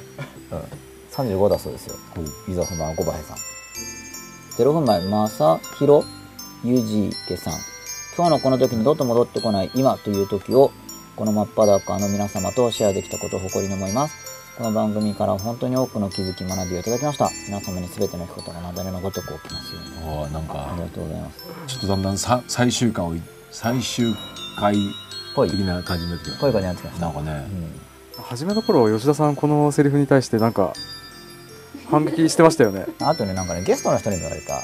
[0.51, 0.61] うん、
[1.37, 1.95] 35だそうですよ。
[2.47, 3.37] 伊沢浜五馬さん。
[4.57, 6.05] 0分前正弘
[6.63, 7.53] ゆじけさん。
[8.15, 10.71] 今日のこの時にどっと戻ってこない今という時を
[11.15, 14.15] この真っ裸の皆様とシェアできたことを誇りに思います
[14.57, 17.31] この番組から本当に多くの気づき学びをいただきました。
[17.47, 20.19] 皆様に全てのことがなだれのごとく起きますように。
[20.21, 21.43] ああなんかありがとうございます。
[21.65, 23.15] ちょっとだんだんさ最終回を
[23.49, 24.13] 最終
[24.55, 24.75] 回
[25.33, 27.05] ぽい的な感じになってきまこういう感じになってきました。
[27.07, 27.47] なんかね。
[28.17, 28.23] うん。
[28.23, 30.73] 初めの頃吉田さんこのセリフに対してなんか
[31.89, 32.85] 反撃してましたよね。
[33.01, 34.61] あとねなんかねゲストの人に言われた。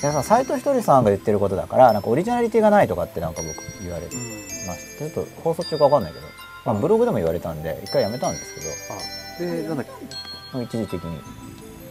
[0.00, 5.04] でさ斎藤ひとりさんが言ってることだからなんかオリジナリティがないとかってなんか僕言われました。
[5.04, 6.26] ちょっと放送中か分かんないけど、
[6.64, 8.66] まあ、ブログでも言われたんで一回やめたんですけど
[9.38, 9.86] でなんだっ
[10.52, 10.62] け？
[10.62, 11.20] 一時的に、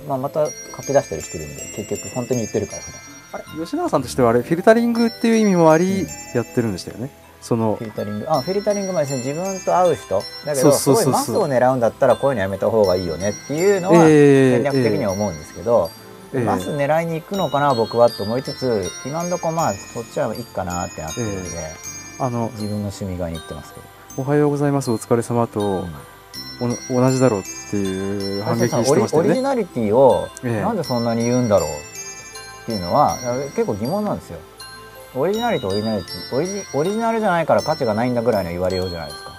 [0.08, 0.52] まあ、また書
[0.84, 3.02] き出したりしてるんで結局本当に言ってるから普段。
[3.34, 3.66] あれ？
[3.66, 7.10] 吉永さんとしてはあれフィルタリングっていう意味もありやってるんでしたよね？
[7.40, 8.26] そのフィルタリング。
[8.30, 9.20] あフィルタリングもですね。
[9.20, 10.22] 自分と会う人。
[10.46, 11.04] だけどすそうそうそう。
[11.06, 15.90] ごいマスを狙うんだったらこういうのやめた方がいいよねっていうのはえ戦略的には思うんですけど、
[16.34, 21.50] ええマス狙いに行くのかな僕はと思いつつ今んとこまあそっちはいいかなってなってるんで、
[22.20, 23.86] あの自分の趣味側に行ってますけど。
[24.18, 25.62] 「おはようございますお疲れ様と。
[25.62, 25.94] うん
[26.60, 26.68] お
[27.02, 33.18] 同じだろうっていう反撃さしてましたオリオリジよねナリティをええなんでそんなに言うんだろうっていうのは
[33.56, 34.40] 結構疑問なんですよ。
[35.16, 39.32] オリジナリティオリジナリティオリジオリジナルじゃないから価値がないんだぐらいの言われようじゃないですか。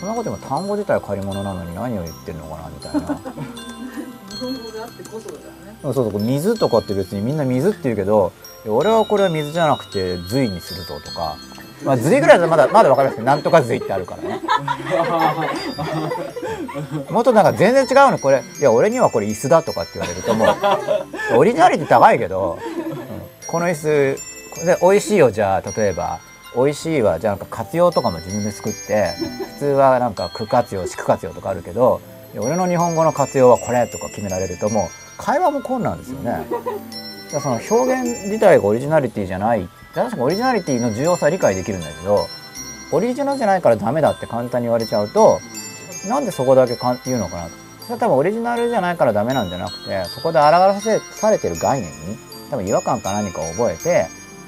[0.00, 3.00] そんなことでも単語自体は借り物なのに何を言ってるのかなみたいな。
[3.00, 8.32] 日本語であってこそだねそうそう水とかって別にみんな水って言うけど
[8.66, 11.36] 俺はこれは水じゃなくて髄にするぞとか。
[11.82, 14.40] まあ、髄ぐらいだとまだまだ分かりますけどなんとか髄ってあるからね。
[17.10, 18.42] もっとなんか全然違うのこれ。
[18.58, 20.46] いや俺にはこれ椅子だとかって言われるとも
[21.34, 22.68] うオリジナリティ高いけど、うん。
[23.46, 23.84] この椅子
[24.64, 26.20] で美味しいよじゃあ例えば。
[26.56, 29.10] 美味しいはじゃあなんか活用とかも自分で作って
[29.54, 32.00] 普通はなんか区活用宿活用とかあるけど
[32.36, 34.88] 俺の日本語の活用はこれとか決められるともう
[35.18, 36.46] 会話も困難ですよね。
[37.30, 42.26] その表現自体がオリジナリティじゃない確かにオリジナリティの重要さは理解できるんだけど
[42.92, 45.40] オリジナルじゃないからダメだって簡単に言われちゃうと
[46.08, 47.48] なんでそこだけかん言うのかな
[47.80, 52.18] それは多分オリジナルじゃないからダメなんじゃなくてそこで表せされてる概念に
[52.50, 54.06] 多分違和感か何かを覚えて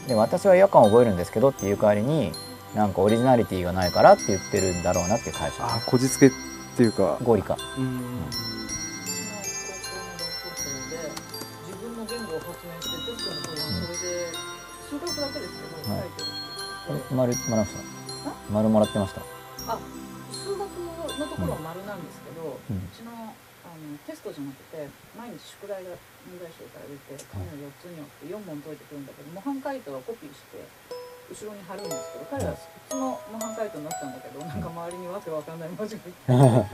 [0.09, 2.32] で私は違和感を覚えるんですけどっていう代わりに
[2.74, 5.62] なんかオリジナリティがないからって言ってるんだろうなっていう解釈。
[5.64, 6.31] あこじつけっ
[6.77, 7.18] ていうか。
[7.23, 7.56] 合理化。
[7.78, 8.55] うん
[15.90, 16.00] はい。
[16.02, 18.32] 書いてる丸もらいました？
[18.52, 19.20] 丸もらってました。
[19.68, 19.78] あ
[20.32, 22.88] 数学のところは丸なんですけど、ううん。
[22.94, 24.86] ちのあのテストじゃなくて
[25.18, 25.90] 毎日宿題が
[26.26, 30.62] 問題集から出て紙を4つに折って4問解いてくるんだけど模範解答はコピーして
[31.26, 32.54] 後ろに貼るんですけど彼は
[32.90, 36.02] その模範解答になったんだけどなんか周りにわけわかんない文字が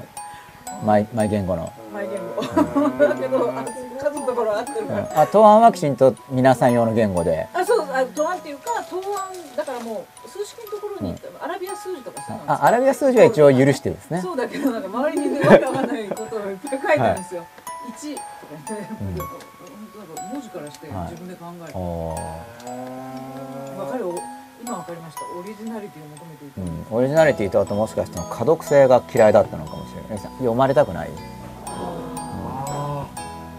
[0.84, 1.72] マイマイ言語の。
[1.92, 2.42] 前言語。
[2.42, 3.64] だけどあ
[3.98, 5.22] 数のところは合ってるから。
[5.22, 7.46] あ答案はきちんと皆さん用の言語で。
[7.52, 14.20] あそうあ答案っていうか答案だからもう数式のところに、アラビア数字とかそうあアラビア数字は一応許してるんですね。
[14.20, 17.46] そうだけどなんか周りにねわけわかんないことをいっぱい書いてあるんですよ。
[17.88, 19.16] 一、とか言って、うん。
[19.18, 23.76] なんか文字からしてはい自分で考えて、おー。
[23.76, 24.14] まあ彼を
[24.64, 25.22] 今わかりました。
[25.36, 26.60] オリジナリティを求めていた。
[26.60, 30.18] うん、オリジナリティとあともしかして可読性が嫌いだったのかもしれない。
[30.18, 31.16] 読まれたくない、うん。
[31.16, 31.20] の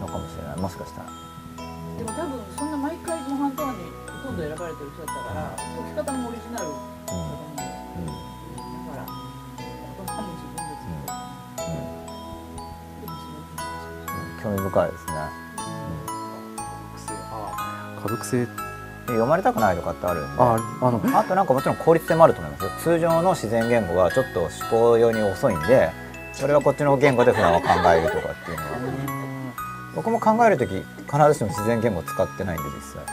[0.07, 0.57] かもしれない。
[0.57, 1.09] もしかしたら。
[1.97, 6.71] でも多分そんな毎回模範答案にほとんど選ばれてる人だったから、解き方もオリジナルだと
[7.11, 8.07] 思うんだうん。
[8.07, 8.15] うん。
[8.87, 11.67] から、言葉も自分で作って、
[13.03, 15.11] でもそれを興味深いですね、
[18.01, 18.72] 可読性で
[19.07, 20.41] 読まれたくないとかってあるんで。
[20.41, 22.71] ああのあとなんかもちろん効率性もあると思いますよ。
[22.79, 25.89] 通常の自然言語はちょっと思考用に遅いんで
[26.31, 29.13] それはこっちの言語で普段は考えるとかっていうのは。
[29.95, 33.03] 僕も考える時必ずしも自然言語使ってないんで実際。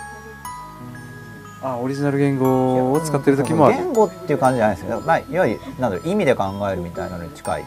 [1.63, 3.77] あオリジナル言語を使ってる時もある。
[3.77, 7.65] 言語っていう感じじゃないですけど、まあ、いわゆるなんだろう意味で考えるみたいなのに近い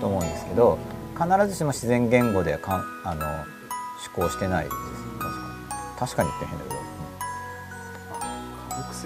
[0.00, 0.78] と思うんですけど
[1.14, 3.44] 必ずしも自然言語でかんあの思
[4.14, 4.76] 考してないです。
[5.18, 5.96] 確かに。
[5.98, 6.75] 確かに言って変だけど、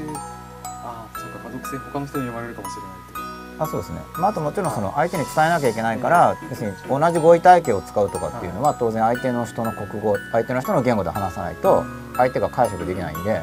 [0.07, 0.19] 性
[0.65, 3.21] あそうか可読性他の人に読まれるかもしれないって
[3.63, 11.85] あそうですね、まあ、あともちろんその相手に伝えなきゃいけないから要するに同じ語彙体系を使うとかっていうのは当然相手の人の国語相手の人の言語で話さないと
[12.17, 13.43] 相手が解釈できないんで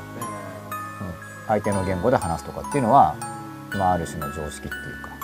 [1.48, 3.16] 相手の言語で話すとかっていうのは、
[3.72, 5.18] まあ、ある種の常識っていうか。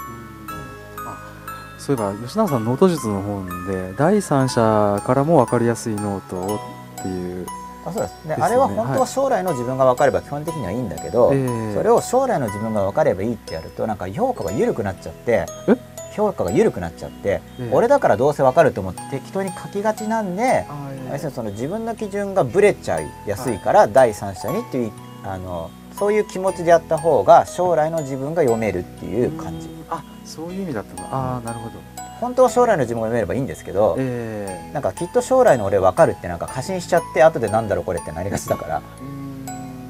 [1.84, 6.60] そういえば吉永さんノート術の本で第三者からも分かりやすいノートを
[6.98, 7.46] っていう、
[7.86, 8.44] あそうですでですよね。
[8.44, 11.74] あれは本当は将来の自分が分かれば基本的にはいいんだけど、ええ。
[11.76, 15.76] それを将来の自分が分かればいいってやるとなんか評価が緩くなっちゃってえ？
[16.16, 17.70] 評価が緩くなっちゃって、ええ。
[17.72, 24.92] 俺だからどうせ分かると思って適当に書きがちなんで、あ要するにその自分の基準がブレちゃいやすいから、第三者にっていう
[25.24, 29.70] あのそういう気持ちでやった方が将来の自分が読めるっていう感じ。
[29.90, 31.76] あそういう意味だったのああなるほど
[32.24, 38.82] 本当は将来の自分が読めればいいんですけど、えなんかきっと将来の俺分かるってなんか過信しちゃって後でなんだろうこれってなりがちだから。
[39.10, 39.24] え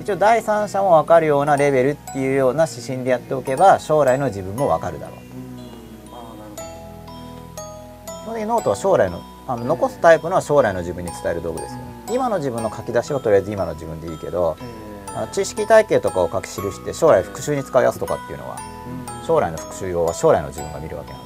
[0.01, 5.19] 一応第三者も分かるようなレベルっていうような指針でやっておけば将来の自分も分かるだろう。
[8.05, 11.81] 基本的にノートは将来のあの残すタイプのは将来の自分に伝える道具ですよ
[12.11, 14.55] 今の自分の書き出しはとりあえず今の自分でいいけど
[15.13, 18.57] あの知識体系とかを書き記して将来復習に使うやつとかっていうのは
[19.27, 21.22] 将来の復習用は将来の自分が見るわけなんで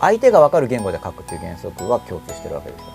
[0.00, 2.86] 相手が分かる言語で書くっていう原則は共通してるわけですよ。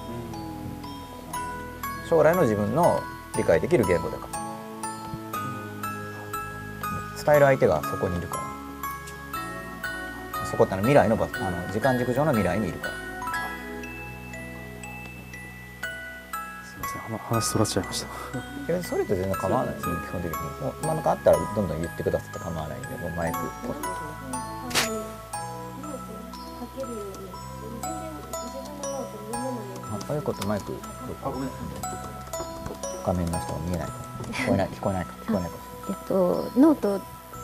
[2.09, 2.99] 将来の自分の
[3.37, 4.29] 理解できる言語で書く。
[7.25, 8.37] 伝える相手がそこにいるか
[10.33, 10.45] ら。
[10.45, 12.93] そこってあの未来の場あの時間軸上の未来にいるから。
[16.63, 18.07] すみません話話そらしちゃいました。
[18.83, 19.95] それって全然構わないですよ。
[19.95, 20.37] 基本的に。
[20.61, 23.37] もうなんかあったらどんどん言ってくださって構わないんでもうマイク
[23.67, 23.87] 取って
[30.09, 30.73] うにああいうことマイク
[33.05, 33.93] 画面の人が見えないか
[34.31, 35.57] 聞こえない聞こえないか聞こえないか
[35.89, 37.01] えっとノート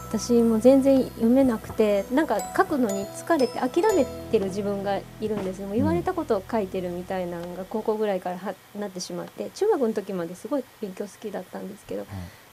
[0.10, 12.06] 私も全然読めなくてなんか書くのに疲れて諦めてる自分がいるんですもう言われたことを書いてるみたいなのが高校ぐらいからはなってしまって中学の時まですごい勉強好きだったんですけど、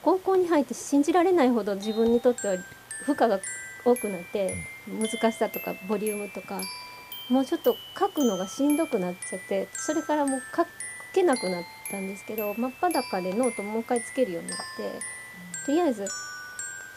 [0.03, 2.57] 高校に入って信じられないほど自分にとっては
[3.05, 3.39] 負荷が
[3.85, 4.57] 多くなって
[4.89, 6.61] 難しさとかボリュームとか
[7.33, 10.67] もうちょっと書くのがしんどくなっちゃってそれからもう書
[11.15, 14.65] けなくなったんですけど真っ裸でノートもう一回つけるようになって
[15.65, 16.07] とりあえず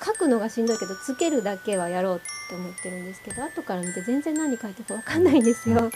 [0.06, 5.90] 書くのがしんどいけどつけるだけはやろうって思ってるんですけど後から見て全然何書いてるか分かんないんですよ。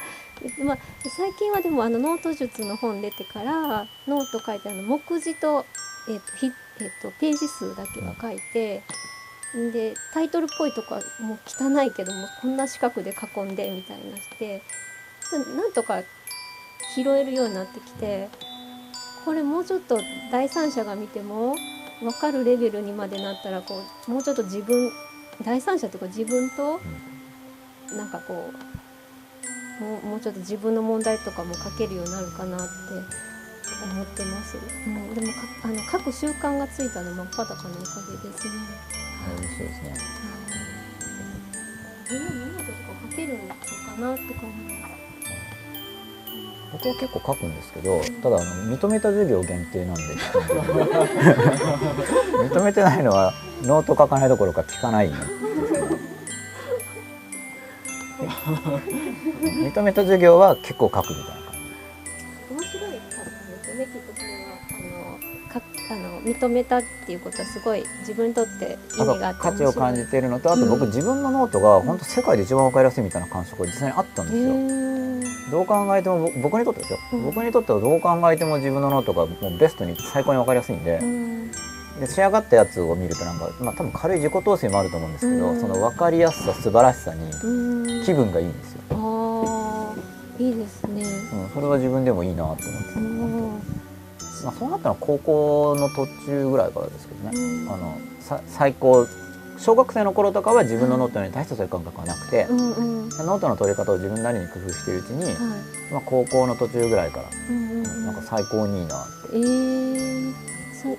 [0.57, 0.77] でまあ、
[1.17, 5.65] 最近はでもあのノート術の本出てからノート書いてあの目次と,、
[6.07, 6.47] えーとひ
[6.79, 8.83] えー、とページ数だけは書いて。
[9.53, 14.61] でタイトルっぽいとこはもう汚いけどもこんな四角で囲んでみたいなして
[15.55, 16.01] なんとか
[16.95, 18.29] 拾えるようになってきて
[19.25, 19.99] これもうちょっと
[20.31, 21.55] 第三者が見ても
[22.01, 24.91] 分かるレベルにまでなったらこうもうちょっと自分
[25.43, 26.79] 第三者というか自分と
[27.95, 28.51] なんかこ
[29.79, 32.65] うもうもうちょっと自分の問題とかも書けるようになるかなって
[33.93, 34.57] 思ってます。
[34.57, 39.08] うん、でもかあの書く習慣がついたの真っ裸のおかげですね。
[39.37, 39.93] 嬉しいですね。
[42.11, 42.25] みん。
[42.25, 42.71] なみんなとか
[43.11, 43.55] 書けるのか
[43.99, 44.99] なとか思います。
[46.71, 50.03] 僕は結構書くんですけどただあの認めた授業限定なんで
[52.47, 53.33] 認めてないのは
[53.63, 55.11] ノート書かないどころか聞かない
[59.41, 61.38] 認めた授業は結構書くみたいな
[65.91, 74.53] あの認めたっていうことはすごい自分にとってじ意味があって価値を感じているのとあと僕うん自分のノートが本当世界で一番分かりやすいみたいな感触が実際にあったんですよ。
[75.49, 77.25] どう考えても僕僕にとってですよ、うん。
[77.25, 81.51] 僕にとってはどう考えても自分のノートがもうベストに最高に分かりやすいんで,、うん
[81.99, 85.59] で仕上がったやつを見るとなんか、まあ、多分軽い自己陶酔もあると思うんですけど、うん。
[85.59, 88.05] その分かりやすさ素晴らしさにうん。
[88.05, 91.03] 気分がいいんですよ、あーいいですね。
[91.33, 93.88] うん、それは自分でもいいなと思って、うん
[94.43, 97.71] まあ、そうなったのは高校の途中ぐらいからですけどね、うん。
[97.71, 99.07] あのさ最高
[99.57, 103.09] 小学生の頃とかは自分のノートに対してそういう感覚はなくて、うんうん。
[103.09, 105.33] ノートの取り方を自分なりに工夫しているうちに、はい。
[105.91, 108.05] まあ、高校の途中ぐらいから、うんうんうん。
[108.05, 109.37] なんか最高にいいなって。
[109.37, 110.33] えー、
[110.81, 110.97] そう。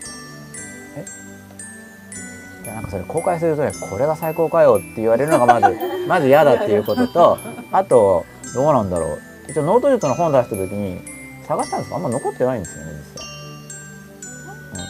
[2.62, 7.38] いやなんかそれ公開するとねこれが最高かよって言われるのがまず まず嫌だっていうことと
[7.72, 9.18] あとどうなんだろう。
[9.50, 11.00] 一応ノート術の本出した時に
[11.42, 13.29] 探したんですけどあんま残ってないんですよね実際、うん、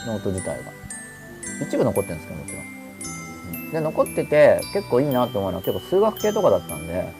[0.06, 0.72] ノート自体が。
[1.60, 2.62] 一部残ってるんですけどもちろん。
[2.62, 3.70] うん。
[3.70, 7.12] で残ってて結構いいなと思うのは結構数学系とかだったんで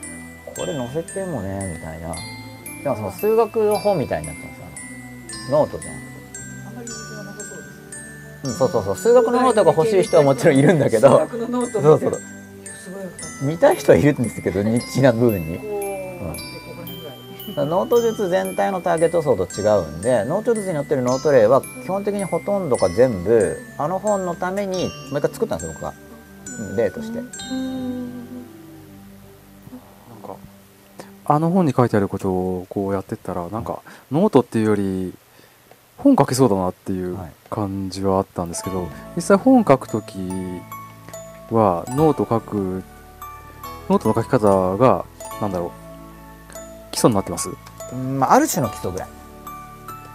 [0.45, 2.15] これ載せてもねみたいな。
[2.83, 4.61] でもその数学の本みたいになってます
[5.51, 6.11] ノートじゃなくて
[8.43, 8.95] うん、そうそうそう。
[8.95, 11.09] 数学のノートが欲しい人はもちろんいるんだけど。
[11.09, 12.19] 数学のノートそうそう。
[13.43, 15.57] 見たい人はいるんですけどニッチな部分に。
[15.57, 16.50] こう、で
[17.55, 25.93] ここら辺ぐらいノート術全体のターゲット層と違うんでノート術に載ってるノート例は基本的にほとんどが全部あの本のためにもう一回作ったんですよ僕が
[26.59, 27.19] うん例として。
[27.19, 27.21] う
[27.53, 28.07] ん
[30.11, 30.35] なんか
[31.25, 33.79] あの本に書いてあることをこうやってったらなんか
[34.11, 35.13] ノートっていうより
[35.97, 37.31] 本書けそうだなっていうはい。
[37.51, 38.87] 感じはあったんですけど
[39.17, 40.17] 実際本書くとき
[41.51, 42.81] はノート書く
[43.89, 45.03] ノートの書き方が
[45.41, 45.80] なんだろう
[46.91, 47.49] 基礎になってます？
[47.93, 49.09] うんまあ、ある種の基礎ぐらい。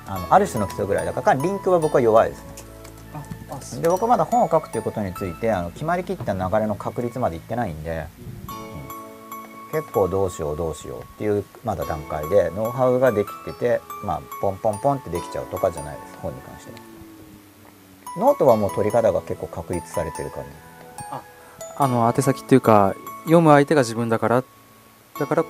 [0.06, 1.06] あのある種の基礎ぐらい。
[1.06, 3.82] だからリンクは僕は弱いですね。
[3.82, 8.04] で僕はまだ本を書くということについてあの決まりきった流れの確立までいってないんで、
[9.72, 9.80] うん。
[9.80, 16.18] 結構どうしようどうしようっていうまだ段階でノウハウができててまあポンポンポンってできちゃうとかじゃないです。
[16.22, 16.78] 本に関しては。
[18.18, 20.50] ノートはもう取り方が結構確立されてる感じ。
[21.78, 22.94] あの宛先っていうか
[23.24, 24.44] 読む相手が自分だから
[25.18, 25.44] だから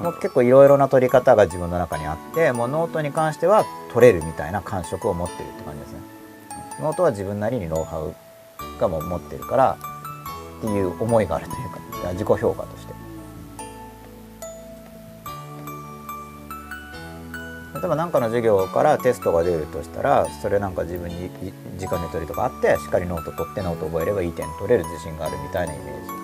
[0.00, 6.00] もう結構いろいろな取り方が自分の中にあってもうノートに関しては取れるみたいな感触を持ってるって感じですね。
[6.80, 8.14] ノートは自分なりにノウハウ
[8.80, 9.76] がもう持ってるから
[10.58, 12.94] っていう思いがあるというか自己評価として。
[17.74, 21.30] 例えば何かの授業からテストが出るとしたらそれなんか自分に
[21.78, 26.19] 時間の取りとかあってしっかりノート取ってノート覚えればいい点取れる自信があるみたいなイメージ。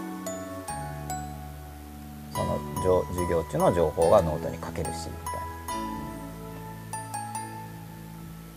[2.36, 2.60] その
[3.08, 5.46] 授業中の情報がノートに書けるしみたいな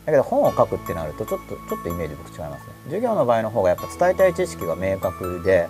[0.05, 5.69] だけど本を書くってなるとちょっとちょっとイメージ僕違いますね授業の場合の方がやっぱ伝えたい知識が明確で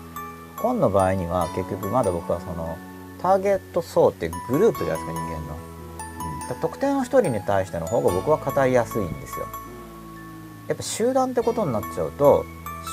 [0.57, 2.77] 本の場合には結局まだ僕はその
[3.21, 5.59] ターゲット層ってグループじゃないですか人間の。
[6.61, 9.45] 特定の一人に対しての方が僕は語りやすいんですよ。
[10.67, 12.45] やっぱ集団ってことになっちゃうと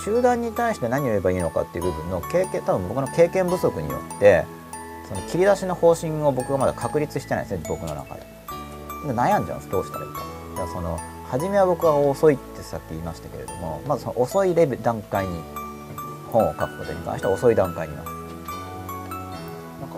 [0.05, 4.45] 集団に対して何を言えばいいのかっていう部分の経験多分僕の経験不足によって
[5.09, 8.21] その切り出しの方針を僕がまだ確立してないですね僕の中で。
[9.07, 10.21] で悩んじゃうんですどうしたらいいか。
[10.21, 10.25] だ
[10.57, 10.99] からその
[11.31, 15.41] 初めは僕は遅いってさっき言いましたけれどもまずその遅いレベ段階に
[16.31, 18.11] 本を書くことに関しては遅い段階にいます。
[18.11, 19.97] なんか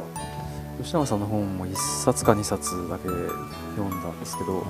[0.83, 1.75] 吉永さんの本も1
[2.05, 4.65] 冊か2冊だけ読んだんですけど、はい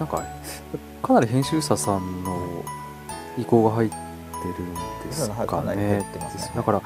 [0.00, 0.24] なんか
[1.02, 2.64] かなり編集者さんの
[3.36, 4.74] 意向が入ってるん
[5.06, 6.06] ですかねね
[6.56, 6.82] だから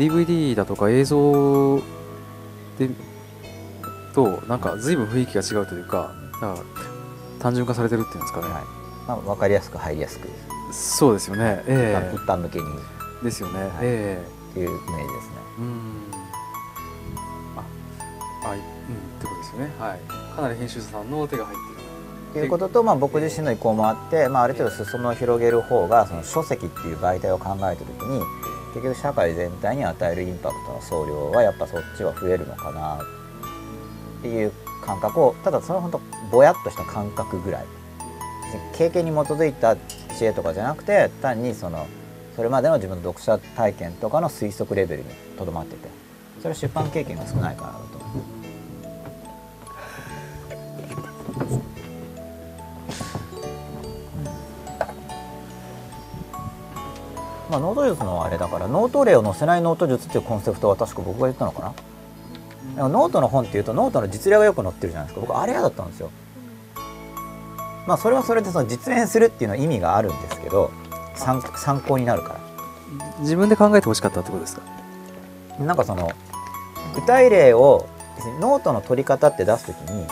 [0.00, 1.76] DVD だとか映像
[2.78, 2.88] で
[4.14, 6.64] となんか随分雰囲気が違うというかなんか
[7.38, 8.62] 単純化されてるっていうんですかね、はい。
[9.06, 10.28] まあ、分かりやすく入りやすく、
[10.72, 11.62] そうですよね。
[11.66, 12.64] え一般向けに。
[13.22, 13.68] ですよね、い。
[13.82, 14.22] え
[14.54, 15.34] ていうイメージですね。
[15.58, 16.10] えうん。
[17.56, 18.64] ああいうん。
[18.64, 18.66] っ
[19.20, 19.72] てことですよね。
[19.78, 20.00] はい。
[20.36, 21.80] かなり編集者さんの手が入ってる。
[22.32, 28.22] ということと、まあ、僕自身の意向もあって、まあ、ある程度裾野を広げる方がその書籍っていう媒体を考えた時に
[28.74, 34.52] 結局社会全体に与えるインパクトの総量はやっぱそっちは増えるのかなっていう
[34.84, 37.64] 感覚をただそれは本当ぼやっとした感覚ぐらい
[38.74, 41.86] 経験に基づいた知恵とかじゃなくて単にその
[42.36, 45.88] それまでの自分の読者体験とかの推測レベルにとどまってて
[46.38, 48.40] それは出版経験が少ないからだと思う。
[57.50, 61.74] まあ、ノート術のあれだからノート例を載せないノート術っていうコンセプトは確か僕が言ったのか
[62.76, 65.26] な、ノートの本っていうとノートの実例がよく載ってるじゃないですか。
[65.26, 66.10] 僕あれ嫌だったんですよ。
[67.86, 70.70] まあそれはそれでその実演するっていうのは意味があるんですけど
[71.16, 72.40] 参参考になるから。
[73.20, 74.62] 自分で考えてほしかったってことですか？
[75.58, 76.10] なんかその
[76.94, 77.86] 具体例を
[78.40, 80.06] ノートの取り方って出す時に、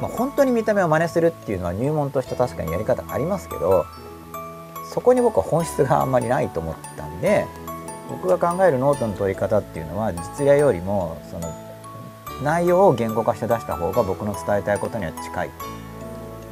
[0.00, 3.86] まあ、本当に見た目を真似するっていうのは入門として確かにやり方ありますけど
[4.94, 7.46] そこに僕は本質があんまりないと思ったんで
[8.08, 11.52] 僕が考えるノートの取り方っていうのは実例よりもその
[12.44, 15.50] 内容を言語化して出した方が僕の伝えたいことには近い。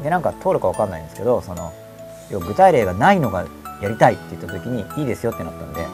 [0.03, 1.73] でなんか通るかわかんないんですけどその
[2.31, 3.47] 要具体例がないのが
[3.81, 5.87] やりたいって言った時にいいですよってなったんで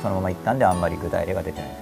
[0.00, 1.76] そのまま行ったんであんまり具体例が出てないで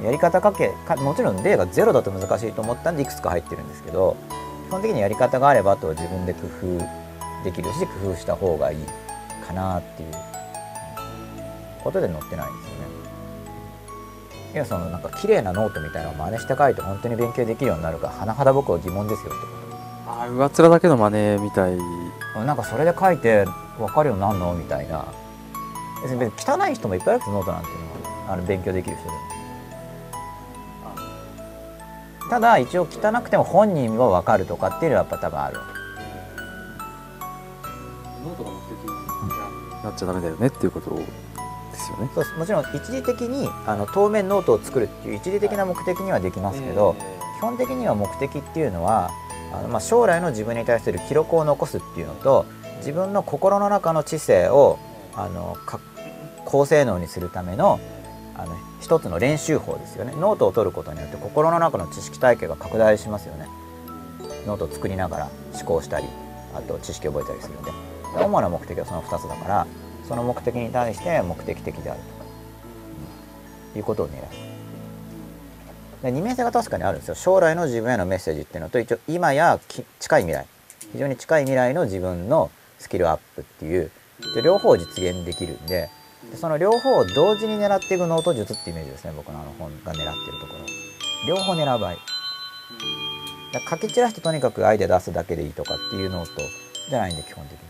[0.00, 4.16] すやり方かけかもちろん例がゼロだと難しいと思ったんでいくつか入ってるんですけど
[4.68, 6.78] 基本的にやり方があればあとは自分で工夫
[7.42, 8.84] できるし工夫した方がいい
[9.46, 10.12] かなっていう
[11.82, 12.88] ことで載ってないんですよね。
[14.54, 19.46] いやそのなんか綺麗なノートみたいなのを真似して書いて本当に勉強できるようになるか甚だ僕は疑問ですよって
[20.06, 21.76] ああ上っ面だけの真似みたい。
[21.76, 21.82] こ
[22.34, 23.46] となんかそれで書いて
[23.78, 25.04] 分かるようになるのみたいな。
[26.02, 27.84] 別に別に汚い人もいっぱいいるんですノートなんていうの
[28.26, 28.32] は。
[28.34, 29.37] あの勉強できる人でも
[32.28, 35.56] ただ一応汚くても本人は分かるとかっていうのはやっぱ多分ある
[38.24, 41.06] ノートが目的になっちゃダメだよねっていうことで
[41.74, 42.10] すよね。
[42.14, 42.36] そうです。
[42.38, 46.96] もちろん一時的にあの当面ノートを作るっていう一時的な目的にはできますけど、
[47.38, 49.10] 基本的には目的っていうのは
[49.54, 52.44] あの、まあ、将来の自分に対する記録を残すっていうのと
[52.78, 54.78] 自分の心の中の知性を
[55.14, 55.80] あのか
[56.44, 57.78] 高性能にするための
[58.38, 60.14] あの一つの練習法ですよね。
[60.16, 63.46] ノートを取ることによって心の中の知識体系が拡大しますよね。
[64.46, 66.06] ノートを作りながら思考したり
[66.54, 67.72] あと知識を覚えたりするんで。
[68.16, 69.66] 主な目的はその2つだから
[70.08, 72.18] その目的に対して目的的であるとか。
[73.76, 74.22] いうことを狙う。
[76.02, 77.14] で二面性が確かにあるんですよ。
[77.16, 80.46] 将来の自分へのメッセージっていうのと一応今やき近い未来。
[80.92, 83.90] 非常に近い未来の自分のスキルアップっていう。
[84.42, 85.88] 両方実現できるんで
[86.30, 90.60] でその両方を同時に狙っていくノート術ってイメージですね僕のあの本が狙ってるところ。
[91.26, 91.92] 両方狙う場合。
[93.52, 96.42] だから書き散らしてとにかくアイデア出すだけでいいとかっていうノート
[96.88, 97.68] じゃないんで基本的に。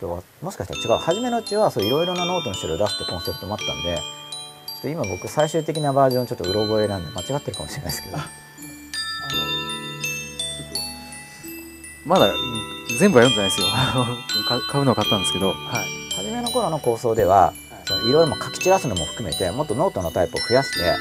[0.00, 8.18] ちょっともしかしたら違う初めのうちはそういろいろなノートの資料を出すってコンセプトもあったんでちょっと今僕最終的なバージョンちょっとうろ覚えなんで間違ってるかもしれないですけど。
[12.04, 12.28] まだ
[12.98, 13.66] 全部は読んでないですよ。
[14.48, 15.48] か買うのは買ったんですけど。
[15.48, 16.04] はい。
[16.16, 17.52] 初めの頃の構想では
[17.84, 20.94] そのいろいろも書き散らすのも含めてもっとノートのタイプを増やして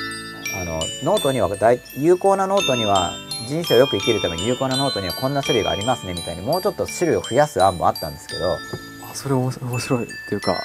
[0.56, 3.14] あのノートには大有効なノートには
[3.48, 8.58] 人生をよく生きるために有効なノートにはこんな種類がありますねみたいにもうちょっと種類を増やす案もあったんですけど、あ
[9.14, 10.56] それ面面白いっていうか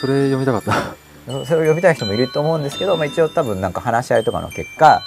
[0.00, 0.96] それ読みたかった。
[1.26, 5.00] うん、それを読みたい人もいると思うんですけど、まあ、一応多分なんか話し合いとかの結果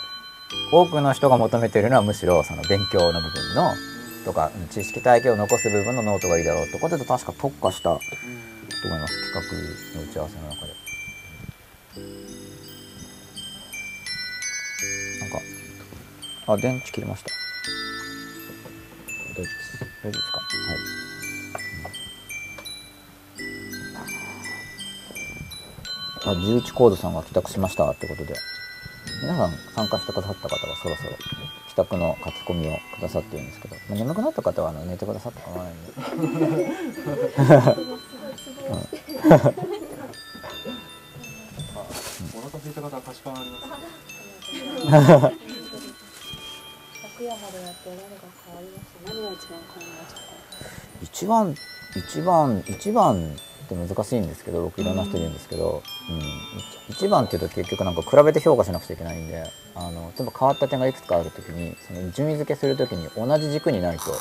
[0.73, 3.73] 多くの人が求めているのはむしろその勉強の部分の
[4.27, 8.01] とかうん知識体系を残す部分のノートがいいだろうとことで確か特化したと
[8.83, 9.33] 思います。
[9.33, 9.47] 企
[9.95, 10.73] 画の打ち合わせの中で。
[15.21, 15.39] なんか
[16.53, 17.31] あ電池切れました。
[19.07, 19.79] 大丈夫です。
[20.03, 20.39] 大丈夫ですか？
[26.27, 26.35] はい。
[26.35, 28.35] あ11コードさんが帰宅しましたってことで。
[29.21, 31.11] 皆さん参加してくださった方はそろそろ。
[31.11, 31.15] 帰
[31.77, 35.93] 宅の書き込みをくださっているんですけど、まあ、眠くなった方はあの寝てくださって構わないんで。
[42.35, 43.63] お腹空いた方は菓子パンあります。
[47.17, 48.05] 昨夜までやって何が
[48.45, 50.21] 変わりました何が一番変わりましたか
[51.01, 51.55] 一番
[51.95, 53.35] 一番一番
[53.65, 55.81] って難しいんですけど僕いろんな人いるんですけど、うん、
[56.89, 59.43] 一一番っていうと結局なんか比べて評価しなくちゃいけないんで
[59.75, 64.11] あのちょっと変わった点がいくつかある時にその順位付けする時に同じ軸にないと、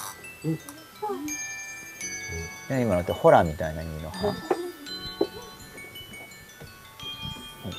[2.71, 4.11] ね今のってホラーみたいな意味の。
[4.11, 4.35] 歯、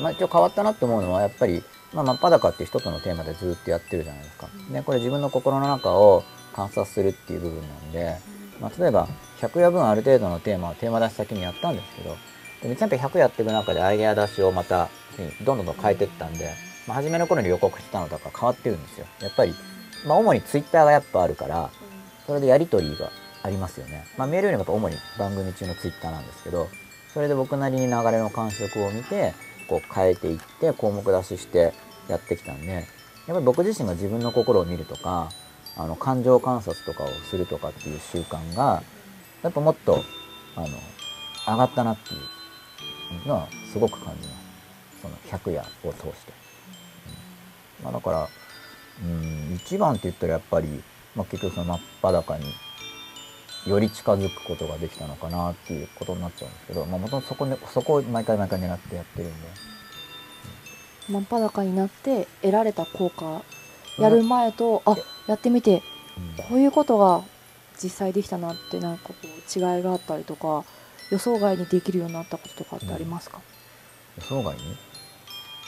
[0.01, 1.61] まあ、一応変わったなって思うのはやっぱり、
[1.93, 4.47] まあ、真っ裸っていう一つのテーマでずっとやってるじゃないですか。
[4.71, 6.23] でこれ自分の心の中を
[6.55, 8.17] 観察するっていう部分なんで、
[8.61, 9.07] まあ、例えば
[9.41, 12.15] 100夜分ある程度のテーマはテーマ出し先にやったんですけど
[12.61, 14.89] でちゃんと100やっていく中でアイデア出しをまた
[15.43, 16.53] どんどんどん変えていったんで、
[16.87, 19.05] まあ、初めの頃に予告してたのとか変わってるんですよ。
[19.21, 19.53] やっぱり、
[20.05, 21.69] まあ、主にツイッターがやっぱあるから
[22.25, 23.11] それでやり取りが
[23.43, 24.05] ありますよね。
[24.17, 26.67] まあ、メールよりもやっぱ主に番組中のツイッターなんですけど
[27.13, 29.33] それで僕なりに流れの感触を見て
[29.67, 31.73] こう変えていって項目出しして
[32.07, 32.85] やってきたんでやっ
[33.27, 35.29] ぱり僕自身が自分の心を見るとか
[35.77, 38.83] あの感情観察とかをするとかっていう習慣が
[39.43, 40.03] やっぱもっと
[40.55, 40.67] あの
[41.47, 42.19] 上がったなっていう
[43.25, 45.01] のはすごく感じます。
[45.01, 46.33] その100夜を通して、
[47.79, 47.85] うん。
[47.85, 48.29] まあ、だから
[49.03, 50.83] うん一番って言ったらやっぱり、
[51.15, 52.45] まあ、結局その真っ裸に
[53.65, 59.47] より近づくことができたのかなっていうことになっちゃうんですけどまあもともとそこ,、ね、そこを毎回毎回狙ってやってるんで。
[61.09, 63.41] 真っ裸になって得られた効果
[63.97, 64.97] やる前とあ
[65.27, 65.81] やってみて
[66.49, 67.23] こういうことが
[67.81, 70.65] 実際できたなってなんかこう違いがあったりとか
[71.09, 73.39] 予想外にできるようになったこととかってありますか、
[74.17, 74.77] 予想外に？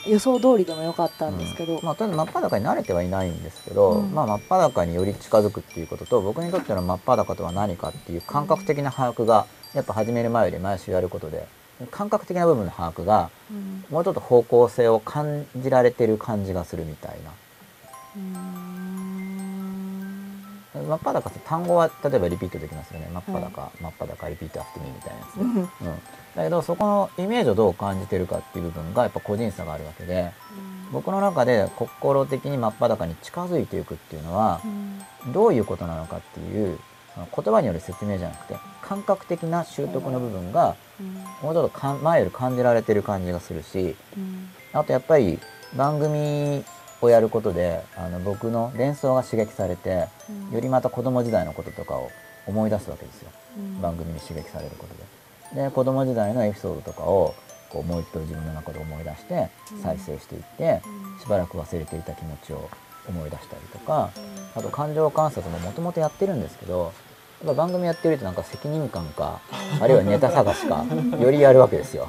[0.06, 4.14] 予想通りでもよかったんですけど、まあ、ただ真っ裸に慣れてはいないんですけど、うん。
[4.14, 11.46] まあ、真っ裸により近づくっていうことと僕にとっての真っ裸とは何かっていう感覚的な把握がやっぱ始める前より毎週やることで
[11.90, 13.84] 感覚的な部分の把握がうん。
[13.90, 17.32] もうちょっと方向性を感じられてる感じがするみたいな。
[20.72, 23.08] 真っ裸って単語は例えばリピートできますよね。
[23.12, 25.34] 真っ裸、真っ裸リピートアフティミーみたいなやつ。
[25.34, 25.68] で、うん、
[26.36, 30.30] だけどそこのイメージをどう感じてるかっていう部分がやっぱ個人差があるわけで
[30.92, 35.32] 僕の中で心的に真っ裸に近づいていくっていうのはうん。
[35.32, 36.78] どういうことなのかっていう
[37.16, 41.14] 言葉による説明じゃなくて感覚的な習得の部分がうん。
[41.42, 44.50] もうちょっと前より感じられてる感じがするしうん。
[44.72, 45.40] あとやっぱり
[45.74, 46.64] 番組
[47.00, 50.54] をやることであの僕の連想が刺激されてうん。
[50.54, 52.10] よりまた子供時代のこととかを
[52.46, 53.30] 思い出すわけですよ。
[53.58, 53.80] うん。
[53.80, 54.94] 番組に刺激されること
[55.54, 55.64] で。
[55.64, 57.34] で子供時代のエピソードとかを
[57.70, 59.48] こうもう一度自分の中で思い出して
[59.82, 60.82] 再生していって
[61.22, 62.68] しばらく忘れていた気持ちを
[63.08, 64.10] 思い出したりとか
[64.54, 66.92] あと感情観察ももともとやってるんですけど
[67.44, 69.40] やっぱ番組やってるとなんか責任感か
[69.80, 70.84] あるいはネタ探しか
[71.20, 72.06] よりやるわけですよ。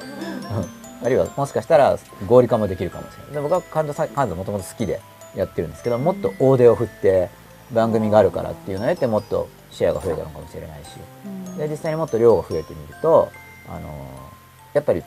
[1.02, 3.32] うんあるいはもしかしたら合理化もできるかもしれない。
[3.34, 5.00] で僕は感情さ感情もともと好きで
[5.34, 7.28] やってるんですけどもっと大手を振って
[7.72, 10.88] 番組があるからっていうのを得てもっとシェアが増えたのかもしれないし
[11.58, 13.30] で実際にもっと量が増えてみると、
[13.68, 14.32] あのー
[14.74, 15.02] やっぱり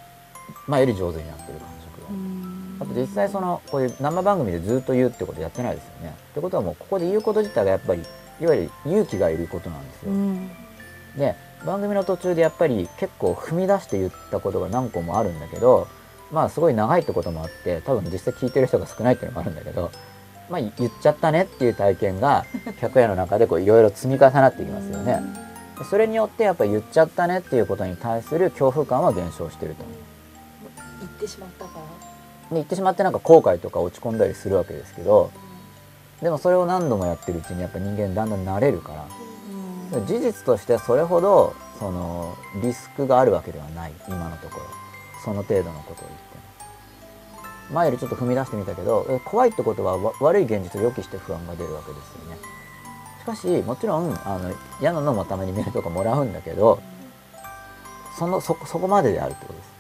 [0.67, 2.01] 前より上手になってる感触
[2.79, 2.85] が。
[2.85, 6.15] あと実際そのこういう生番組でずっと言うってことやってないですよね。
[6.31, 8.03] ってことはもうここで言うこと自体がやっぱり
[8.41, 10.11] いわゆる勇気がいることなんですよ。
[10.11, 10.51] うん
[11.17, 15.87] で番組の途中でやっぱり結構踏み出して言ったことが何個もあるんだけど
[16.31, 19.91] まあすごい長いってこともあって多分実際聞いてる人が少ないっていうのもあるんだけど
[20.49, 22.43] まあ言っちゃったねっていう体験が
[22.81, 25.21] 100夜の中でこういろいろ積み重なっていきますよね。
[25.89, 29.95] それによってやっぱり言っちゃったねっていうことに対する恐怖感は減少してると思う。
[31.01, 31.71] 言ってしまったか？
[31.75, 31.85] らで
[32.53, 35.31] 言ってしまってなんか後悔とか落ち込んだりするわけですけど
[36.21, 39.05] でもそれを何度もやってるうちにやっぱ人間だんだん慣れるから
[39.91, 44.65] 事実としてそれほどそのリスクがあるわけではない今のところ。
[45.23, 46.35] その程度のことを言って。
[47.69, 52.37] も前よりちょっと踏み出してみたけど怖いってことは悪い現実を予期して不安が出るわけですよね。
[53.21, 56.79] しかしもちろんあの嫌なのもたまにメールとかもらうんだけど
[58.19, 59.75] そのそこそこまでであるってことです。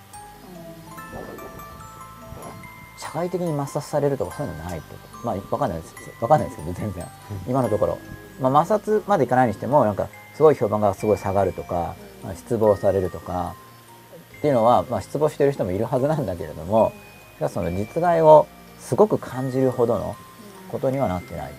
[2.97, 5.27] 社会的に抹殺されるとかそういうのないってこと。
[5.27, 5.93] まあわかんないです。
[6.19, 7.05] わかんないですけど全然。
[7.47, 7.99] 今のところ、
[8.39, 13.55] まあ、摩擦までいかないにしてもなんかすごい評判がすごい下がるとか、ま、失望されるとか
[14.37, 16.91] っていうのは、まあ、失望してる人もいるはずなんだけれども
[17.49, 18.47] その実害を
[18.79, 20.15] すごく感じるほどの
[20.69, 21.51] ことにはなってない。
[21.51, 21.53] う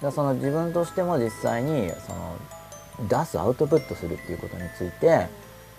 [0.00, 5.26] ん、だその自分としても実際にその出すアウトプットするっていうことについて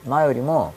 [0.05, 0.73] 前よりも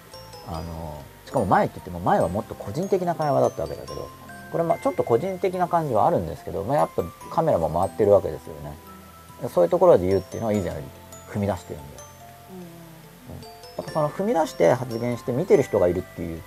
[0.48, 4.09] あのしかも前って言っても前はもっと個人的な会話だったわけだけど
[4.53, 8.93] これまあちょっと個人的な感じはあるんですけど、まあ、やっぱカメラも回ってるわけですよね。
[9.49, 10.85] そういうところで言うっていうのは以前より
[11.33, 12.07] 踏み出してるんだよ、
[13.79, 16.41] うん、だからその踏み出して発言して見てる人がいるっていう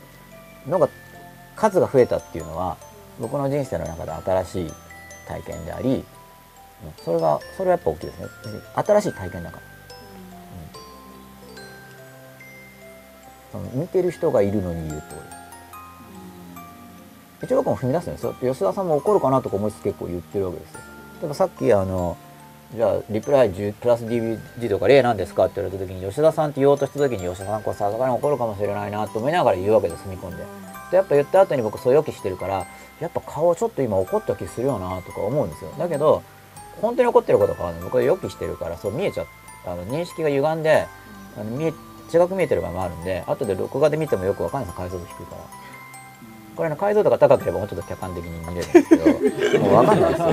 [0.68, 0.88] のが
[1.57, 2.77] 数が増えたっていうのは
[3.19, 4.73] 僕の人生の中で新しい
[5.27, 6.03] 体験であり、うん、
[7.03, 8.27] それがそれはやっぱ大きいですね。
[8.76, 9.64] 新しい体験だから。
[13.52, 15.34] その見てる人がいるのに言うと
[17.45, 18.35] 一応僕も踏み出すんですよ。
[18.41, 20.80] 吉田さんも怒るかなとか思いつつ結構言ってるわけですよ。
[21.22, 22.17] でもさっきあの
[22.76, 30.43] じゃあリプライ10プラス DVD とか例なんですかって言われた時に吉田さんって言おうとした時に吉田さんこれさすがに怒るかもしれないなと思いながら言うわけです踏み込んで。
[30.91, 32.67] でやっぱ言った後に僕そう予期してるから
[32.99, 36.22] やっぱ顔ちょっと今怒った気するよなとか思うんですよだけど
[36.81, 39.26] 本当に怒ってることか僕は予期してるからそう見えちゃっ
[39.65, 40.85] あの認識が歪んで
[41.38, 41.73] あの見え
[42.13, 44.77] 違く見えてる場合もあるんで後で録画で見てもよくわかんないです。
[44.77, 45.64] 解像度低いから。
[46.56, 50.27] これの解像度が高ければもうちょっと客観的に見れるんですけどもうわかんないですよ。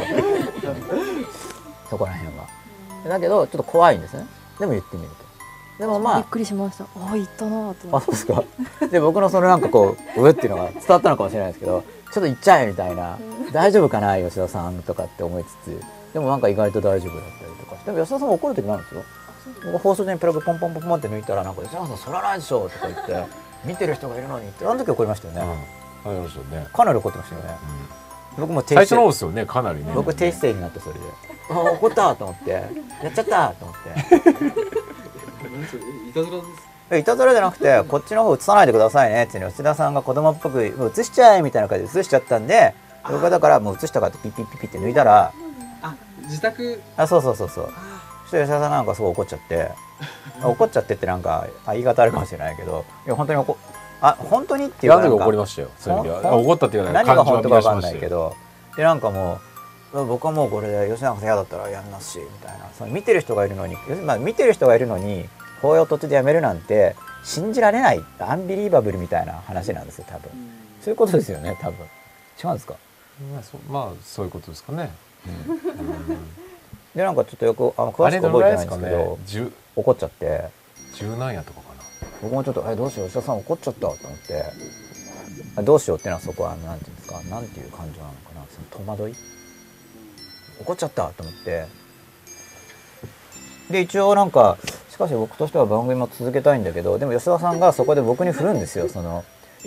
[1.91, 2.47] そこら辺は。
[3.09, 4.27] だけどちょっと怖いんですね。
[4.59, 5.17] でも言ってみると。
[5.79, 6.85] でもまあびっくりしました。
[6.85, 8.45] ああ言ったなとあそうですか。
[8.91, 11.83] で僕のそのなんかこううえっていうのが伝わったのかもしれないですけど
[12.13, 13.19] ちょっと言っちゃえみたいな。
[13.53, 15.81] 大丈夫かな吉田さんとかって思いつつ。
[16.15, 17.77] でもなんか意外と大丈夫だったりとか。
[17.77, 19.03] してでも吉田さんも怒る時もあるんですよ。
[19.73, 23.25] 僕放送中にプラグポンポンポンポンって抜いたらなんか「吉田さんそれはないでしょ」とか言って
[23.65, 25.43] 見てる人がいるのにってあの時怒りましたよね、
[26.05, 27.57] ありましたね、かなり怒ってましたよね、
[28.39, 29.93] 僕も低最初の方姿ですよねかなりね。
[29.95, 31.01] 僕低姿勢になってそれで。
[31.51, 32.51] あ怒ったと思って。
[32.51, 32.61] や
[33.11, 33.91] っちゃったと思って。
[36.09, 36.49] いたずらです。
[36.91, 39.25] えいたずらじゃなくてこっちの方映さないでくださいね。
[39.25, 42.75] っていうの吉田さんが子供っぽくもう映しちゃえみたいな感じで映しちゃったんで
[43.05, 45.33] 僕はだからもう映したからってピッピッピッピッって抜いたら
[45.83, 46.81] あ自宅？
[46.97, 47.73] あそうそうそうそう。
[48.25, 49.71] そして吉田さんなんかすごい怒っちゃって。
[50.43, 53.57] あ怒っちゃってってなんかあ言い方あるかもしれないけどいや本当に怒
[54.03, 56.33] あ本当にっていうかなんか怒りましたよそういう意味では。
[56.35, 58.35] あ怒ったっていうのは何が本当か分かんないけど
[58.77, 59.41] でなんかも
[59.95, 62.67] う僕はもうこれで吉永さん嫌だったらやんなっしみたいな。
[62.77, 65.29] その見てる人がいるのに、要するにまあ、見てる人がいるのに
[65.61, 70.31] 法要途中でやめるなんて信じられないアンビリーバブルみたいな話なんですよ多分。
[70.81, 71.87] そういうことですよね多分。
[72.43, 72.75] 違うんですか。
[73.33, 74.91] まあそうまあそういうことですかね、
[76.95, 80.49] でなんかちょっとよくあのあ詳しく覚えてないんですけど十怒っちゃって。
[80.95, 81.62] 十何やとか
[82.23, 84.45] 僕もちょっと「えどうしよう吉田さん怒っちゃった」と思って。
[85.65, 88.43] どうしようっていうのはそこはなんていうんですかなんていう感情なのかな。
[88.49, 89.15] その戸惑い？
[90.61, 91.67] 怒っちゃったと思って。
[93.71, 94.57] で一応なんか
[94.89, 99.25] しかし僕としては番組も続けたいんだけどでも吉田さんがそこで僕に振るんですよその。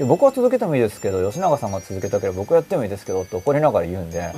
[0.08, 4.34] 僕は続けてもいいですけど吉永さんが続けたければ僕やってもいいですけどって怒りながら言うんで。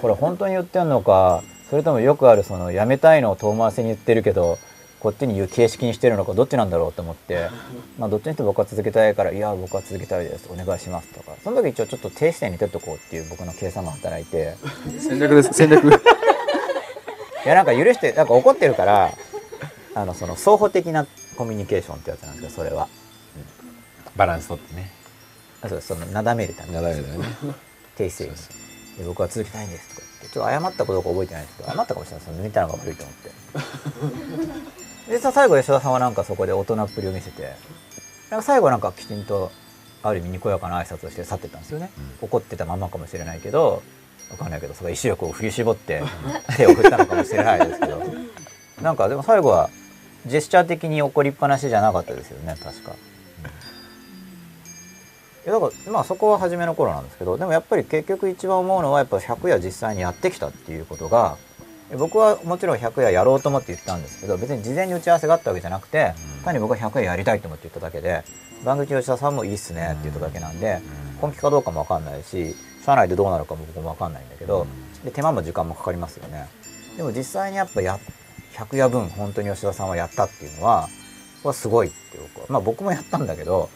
[0.00, 4.58] これ本当に言ってんのかそれともよくあるそのやめたいのを遠回しに言ってるけど
[5.04, 7.50] こっちに言う形式にしてるのかどっちなんだろうと思って、
[8.00, 11.32] まあ、どっちにしても僕は続けたいから「いや僕は続けたいですお願いします」とか。
[11.44, 14.56] その時一応ちょっと低姿勢に取っとこうっていう僕の計算が働いて。
[14.98, 15.86] 戦略です戦略。
[15.86, 15.90] い
[17.46, 19.12] やなんか許してなんか怒ってるから
[19.94, 21.06] あのその双方的な
[21.36, 22.88] コミュニケーションってやつなんですけどそれは。
[24.16, 24.90] バランス取ってね。
[25.60, 26.72] あそうそのなだめるため。
[26.72, 27.26] なだめだよね。
[27.98, 28.64] 低姿勢に。
[28.96, 32.40] で僕は続けたいんですとか言ってちょっと謝ったかどうか覚えてないですけど謝ったかもしれないです。
[32.42, 37.54] 抜いたのが悪いと思ってでさ最後吉田さんはなんかそこで大人っぷりを見せて
[38.30, 39.50] なんか最後はなんかきちんと
[40.02, 41.90] ある意味にこやかな挨拶をして去ってったんですよね、
[42.20, 43.82] 怒ってたままかもしれないけど
[44.30, 46.02] わかんないけどその意志力を振り絞って
[46.56, 48.02] 手を振ったのかもしれないですけど。
[48.82, 49.70] なんかでも最後は
[50.26, 52.92] ジェスチャー的に怒りっぱなしじゃなかったですよね確か。
[55.44, 61.53] いやだからまあそこは初めの頃なんですけどでもやっぱり結局一番思うのはやっぱ100夜実際にやってきたっていうことがで
[61.96, 66.14] 僕はもちろん100夜やろうと思って言ったんですけど別に事前に打ち合わせがあったわけじゃなくて
[66.44, 68.24] 単に僕は100夜やりたいと思って言っただけで
[68.64, 70.80] 番組吉田さんもいいっすねって言っただけなんで
[71.20, 72.54] 本気かどうかも分かんないし
[72.84, 74.66] 社内でどうなるかも僕も分かんないんだけど
[75.04, 76.48] で手間も時間もかかりますよね。
[76.96, 77.98] でも実際にやっぱや
[78.54, 80.88] 100夜分本当に吉田さんはやったっていうのは
[81.42, 83.68] はすごいって僕はまあ僕もやったんだけど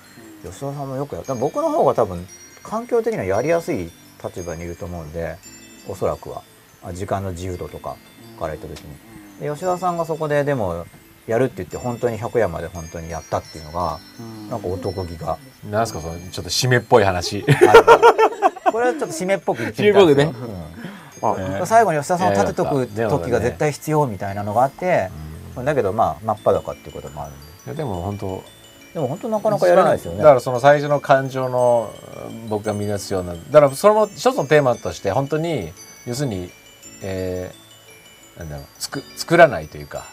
[0.43, 1.35] 吉田さんもよくやった。
[1.35, 2.27] 僕の方が多分
[2.63, 3.91] 環境的にはやりやすい
[4.23, 5.37] 立場にいると思うんで
[5.87, 6.39] おそらくは。
[6.39, 6.58] あ
[6.93, 7.97] 時間の自由度とか
[8.39, 8.97] から言った時に。
[9.41, 10.85] で吉田さんがそこででも
[11.27, 13.99] やるって言って本当に100夜まで本当にやったっていうのが
[14.51, 15.39] なんか男気が。
[15.69, 17.45] なんすかそのちょっと締めっぽい話。
[18.73, 20.35] これはちょっと締めっぽく言ってみたんですよ。
[21.23, 21.67] うん。
[21.67, 25.11] 最後に吉田さんを立てとく時が絶対必要みたいなのがあって
[25.57, 27.41] だけどまあ真っ裸っていうこともあるんで。
[27.67, 28.43] いやでも本当
[28.95, 30.19] でも本当なかなかやらないですよね。
[30.19, 31.91] だからその最初の感情の
[32.31, 35.73] うん僕が見出すようなだからそれも一つのテーマとして本当に
[36.07, 36.51] 要するに、
[37.03, 40.07] えー、なんだろうつく作らないというか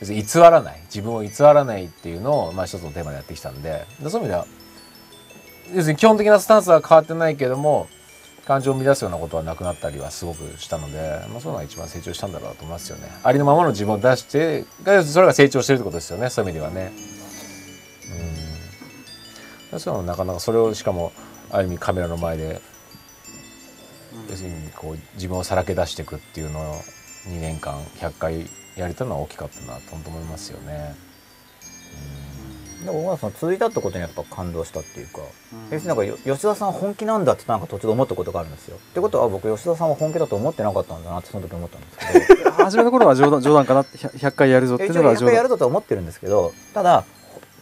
[0.00, 4.46] 要するに偽らない自分を偽らないっていうのを、まあ、一つのテーマでやってきたんでそういう意味では
[5.74, 7.88] 要するに基本的なスタンスは変わってないけども
[8.46, 13.08] 感情を乱すようなことはなくなったりはすごくしたので、まあ、そういうのが一番成長したんだろうと思いますよね。
[13.22, 16.92] ありのままの自分を出してが要するにそれが成長してるってことですよねそういう意味ではね。
[19.72, 21.12] うんそういうのなかなかそれをしかも
[21.52, 22.60] ある意味カメラの前で、
[24.28, 26.74] 要するにこう自分をさらけ出していくっていうのを
[27.28, 28.46] 2年間100回
[28.76, 30.94] やれたのは大きかったなと思いますよね。
[32.84, 35.20] でも僕はその続いたってことにやっぱ感動したっていうか、
[35.70, 38.76] 別になんかよ吉田さん本気なんだってなんか途中で思ったことがあるんですよ。
[38.76, 41.86] ってことは僕吉田さんは本気だと思ってなかったんだなってその時思ったんで
[42.24, 47.04] すけど 始めた頃は冗談冗談かなって 100, 100回やるぞっていう100のが冗談回やると思ってるんですけどただ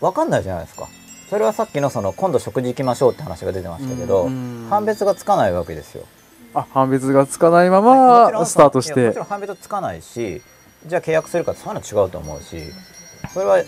[0.00, 0.86] 分かんないじゃないですか。
[1.28, 6.04] それはさっきのその今度食事行きましょうって話が出てましたけどうん判別がつかないわけですよ。
[6.58, 9.00] あ判別がつかないままスタートして。
[9.00, 10.42] いやもちろん判別つかないし
[10.86, 12.56] じゃあ契約するかってそういうの違うと思うし
[13.32, 13.62] それは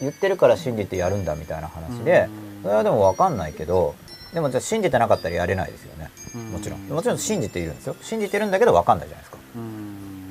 [0.00, 2.28] 言ってるから信じてやるんだみたいな話で
[2.62, 3.94] それはでも分かんないけど
[4.32, 6.10] でもじゃあ信じてなかったらやれないですよね。
[6.50, 6.80] もちろん。
[6.88, 7.94] もちろん信じているんですよ。
[8.02, 9.38] 信じてるんだけど分かんないじゃないですか。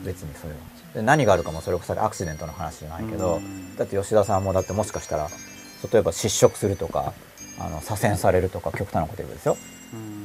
[0.04, 0.74] 別にそれは。
[0.94, 3.42] で何があるかもそれこそアクシデントの話じゃないけど
[3.78, 5.28] だって吉田さんもだってもしかしたら
[5.92, 7.14] 例えば失職するとか
[7.60, 9.58] あの左遷されるとか極端なこと言うですよ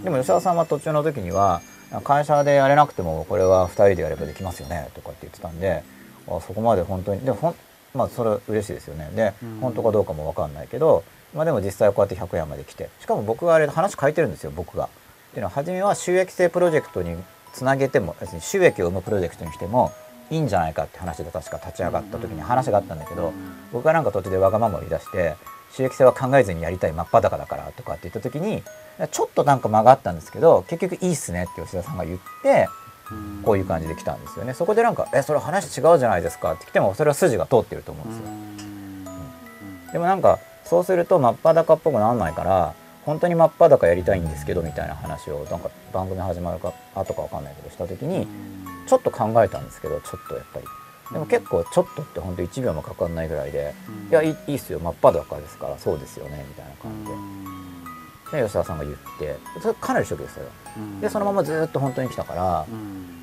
[0.03, 1.61] でも吉田さんは途中の時には
[2.05, 5.82] 会社でやれなくてもこれは2人でやればできますよねとかって言ってたんで
[6.27, 7.55] あそこまで本当にでもほん
[7.95, 9.11] まあそれは嬉しいですよね。
[9.15, 11.05] で本当かどうかも分かんないけど、
[11.35, 14.85] まあ、でも実際こうやって100円まで来てしかも僕はあれ話変えてるんですよ僕が。
[14.85, 14.89] っ
[15.31, 17.16] ていうのは初めは収益性プロジェクトに
[17.53, 19.93] つなげても要するに収益を生むプロジェクトにしても
[20.31, 23.32] いいんじゃないかって話で確か立ち上がった時に話があったんだけど
[23.73, 25.36] 僕がなんか途中でわがままを言い出して
[25.73, 28.62] 収益性は考えずにやりたい真っ裸だからとかって言った時に
[29.07, 32.69] ちょっとなんか間があったんですけど結局いいっすねって吉田さんが言って
[33.45, 34.55] こういう感じで来たんですよね。
[34.55, 39.93] そこでなんか「えそれ話違うじゃないですか」って来てもそれは筋が通ってると思うんですよ、うん。
[39.93, 42.75] でもなんかそうすると真っ裸っぽくならないから
[43.07, 48.29] 本当に真っ裸やりたいんですけどみたいな話をなんか番組始まるか後かわかんないけどした時に
[48.87, 50.66] ちょっと考えたんですけどちょっとやっぱり。
[51.11, 53.75] でも結構ちょっとって本当1秒もかかんないぐらいで
[54.11, 54.79] 「いやいいっすよ。
[54.79, 57.16] 真っ裸ですからそうですよね」みたいな感じで。
[57.16, 57.57] で
[58.30, 60.46] 吉田さんが言ってそれかなりショックですよ。
[61.00, 62.66] でそのままずっと本当に来たから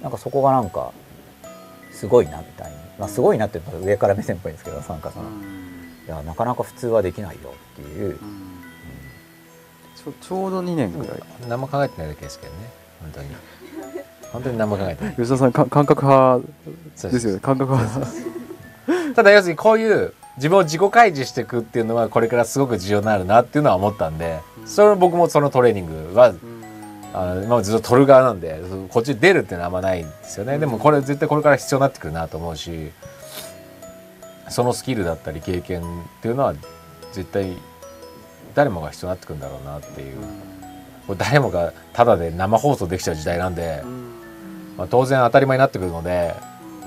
[0.01, 0.91] なんかそこがなんか
[1.91, 5.23] すごいなみたいに、まあ、すごいなっていうのは上から目線っぽいんですけど参加さん、
[6.05, 8.17] いやなかなか普通はできないよっていう、
[9.95, 11.23] ちょちょうど2年ぐらい。
[11.47, 12.69] 何も考えてないだけですけどね
[13.01, 13.27] 本当に。
[14.33, 15.15] 本当に何も考えてない。
[15.15, 16.45] 吉田さんか感覚派
[16.95, 17.27] そうです。
[17.27, 18.07] よね感覚派。
[19.15, 26.33] ただ要するにこういう自分を自己開示していくっていうのはこれからすごく重要になるなっていうのは思ったんでそれは僕もそのトレーニングは
[27.13, 28.59] あの今までずっと取る側なんで
[28.89, 30.59] こっち出るっていうのはあんまないんですよね。
[30.59, 32.91] でもこれ絶対これから必要になってくるなと思うし
[34.49, 35.85] そのスキルだったり経験っ
[36.21, 36.53] ていうのは
[37.13, 37.55] 絶対
[38.53, 40.17] 誰もが必要になってくるんだろうなっていう。
[41.07, 43.83] これ誰もがただで生放送できちゃう時代なんで、
[44.75, 46.33] まあ、当然当たり前になってくるので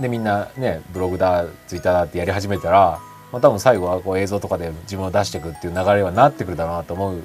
[0.01, 3.01] でみんなねブログだツイッターだってやり始めたら、
[3.33, 7.23] まあ、多分最後はこう映像とかで自分を出していくっていう流れはなってくるだろうなと思う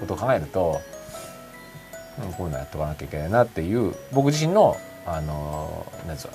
[0.00, 0.80] ことを考えると、
[2.22, 6.30] うん、こういうのやっておかなきゃいけないなっていう僕自身のあのなんつう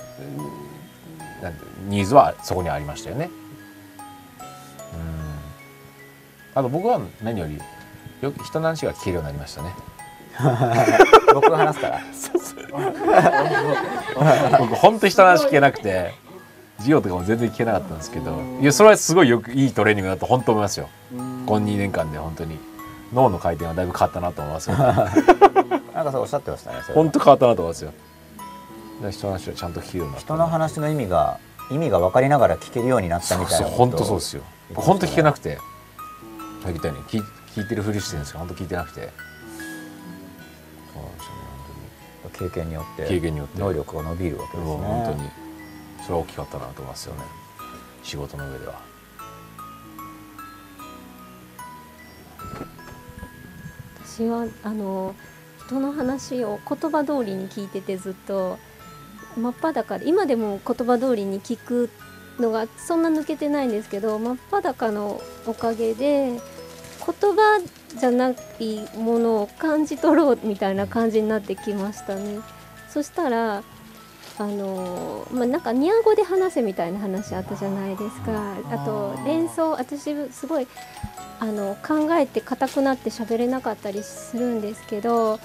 [1.88, 3.28] ニーズはそこにありましたよね。
[4.94, 5.32] うん
[6.54, 7.58] あと僕は何より
[8.22, 9.74] よく人の話が聞けるようになりましたね。
[11.34, 12.00] 僕が話すから
[14.58, 16.14] 僕本当人の話聞けなくて
[16.82, 20.88] 授業とかも全然聞けなかったんですけどいやそれはすごいよくいいトレーニングだと本当思いますよ。
[21.46, 22.72] この2年間で本当に。
[23.12, 24.76] 脳の回転はだいぶ変わったなと思いますよ。
[25.94, 27.92] なんかそうおっしゃってましたね本当変わったなと思いますよ。
[29.10, 31.38] 人の話をちゃんと聞くようになった人の話の意味が
[31.70, 34.42] 意味が分かりながら聞けるようになったみたいなそう本当そうですよ。
[34.74, 35.56] 本当聞けなくて。
[35.56, 37.22] さっき言ったように聞い
[37.54, 39.00] 聞いてるふりしてるんですけど本当聞いてなくて。
[40.94, 43.60] そうなんですよね経験によって経験によって。
[43.60, 44.76] 能力が伸びるわけですね。
[44.76, 45.41] 本当に
[46.02, 47.22] それは大きかったなと思いますよね
[48.02, 48.80] 仕事の上では
[54.04, 55.14] 私はあの
[55.66, 58.58] 人の話を言葉通りに聞いててずっと
[59.36, 61.88] 真っ裸で今でも言葉通りに聞く
[62.38, 66.38] のがそんな抜けてないんですけど真っ裸のおかげで言
[67.00, 67.60] 葉
[67.98, 68.34] じゃない
[68.96, 72.40] ものを感じ取ろうみたいな感じになってきましたね。
[72.88, 73.62] そしたら
[74.42, 78.56] あのまあ、なんかニャン語で話せみたいな話あったじゃないですか。
[78.72, 80.66] あと連想私すごい
[81.38, 85.38] あの考えて硬くなって喋れなかったりするんですけど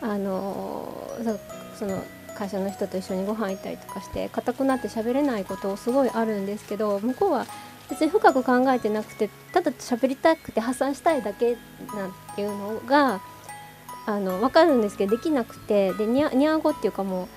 [0.00, 2.02] あのそその
[2.34, 7.46] 会社の人と一緒にご飯行ったりとかして硬くなって喋れないことすごいあるんですけど向こうは
[7.88, 11.56] 別に深く考えてなくてただ喋りたくて発散したいだけ
[11.94, 13.20] なんていうのが
[14.06, 17.28] あの分かるんですけどできなくてでニャニャン語っていうかもう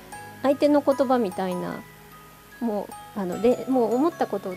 [0.47, 1.81] 相手の言葉みたいな
[2.61, 4.53] もうあのでもう思ったこと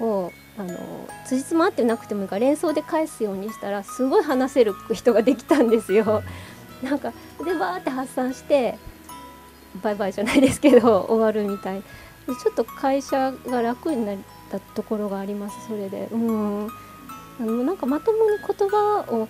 [0.00, 6.22] をあの辻褄合ってなくてもいいから連想で返すようにしたらすごい話せる人ができたんですよ。
[6.82, 7.12] なんか
[7.44, 8.78] でバーって発散して
[9.82, 11.82] バイバイじゃないですけど 終わるみたい。
[12.26, 14.16] でちょっと会社が楽になっ
[14.50, 16.08] たところがありますそれで。
[16.10, 16.68] うん。
[17.40, 19.28] あのなんかまともに言葉を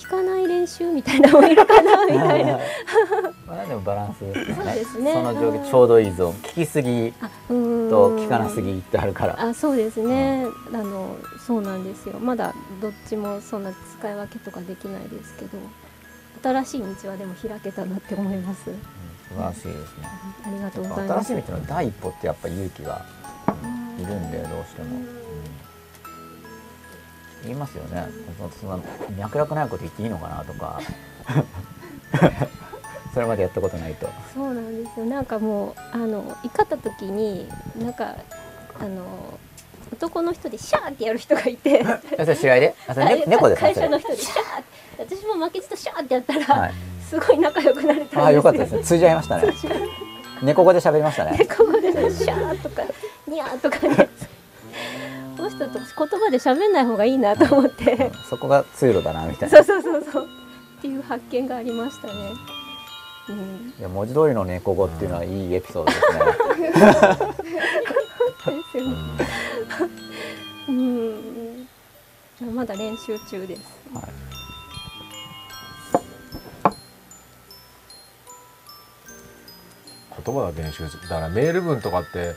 [0.00, 2.58] 聞かない練習みたいなのもいるかなみたいな。
[3.46, 4.54] まあでもバランスですね。
[4.54, 5.12] そうですね。
[5.12, 9.36] その状況ちょうどいいゾーン聞きすぎと聞かなすぎってあるから。
[9.38, 11.16] あそうですね、あの
[11.46, 12.18] そうなんですよ。
[12.18, 15.58] まだどっちもそんな使い分けとかできないですけど
[16.42, 18.64] 新しい道はでも開けたなって思います。
[18.64, 20.08] 素晴らしいですね。
[20.46, 21.26] ありがとうございます。
[21.26, 23.04] 新しい道の第一歩ってやっぱ勇気が
[23.98, 25.19] いるんでどうしても、うん
[27.44, 28.06] 言いますよね。
[28.38, 28.78] そそんな
[29.18, 30.80] 脈絡ないこと言っていいのかなとか。
[33.12, 34.08] それまでやったことないと。
[34.32, 35.06] そうなんですよ。
[35.06, 38.14] なんかもうあの怒った時になんか
[38.78, 39.38] あの
[39.92, 41.84] 男の人でシャーってやる人がいて。
[42.18, 42.74] それ試合で？
[42.86, 43.66] あそれ、ね、猫ですか？
[43.66, 45.16] 会社の人でシャーって。
[45.16, 46.72] 私も負けじとシャーってやったら、はい。
[47.08, 48.22] すごい仲良くなれたんですよ。
[48.22, 48.84] ああよかったですね。
[48.84, 49.52] 通じ合いましたね。
[50.42, 51.36] 猫語で喋りましたね。
[51.36, 52.82] でここでねシャーとか
[53.26, 54.08] ニャーとかね
[55.36, 55.82] この人と言
[56.20, 58.12] 葉で喋んない方がいいなと思って。
[58.28, 59.64] そこが通路だなみたいな。
[59.64, 60.28] そうそうそうそう。
[60.78, 62.14] っていう発見がありましたね。
[63.28, 66.74] うん、いや文字通りの猫語っていうのはいいエピソードですね。
[68.46, 68.96] ですよね。
[70.68, 73.62] うん、まだ練習中です。
[80.24, 81.02] 言葉だけ練習する。
[81.02, 82.34] だからメール文とかって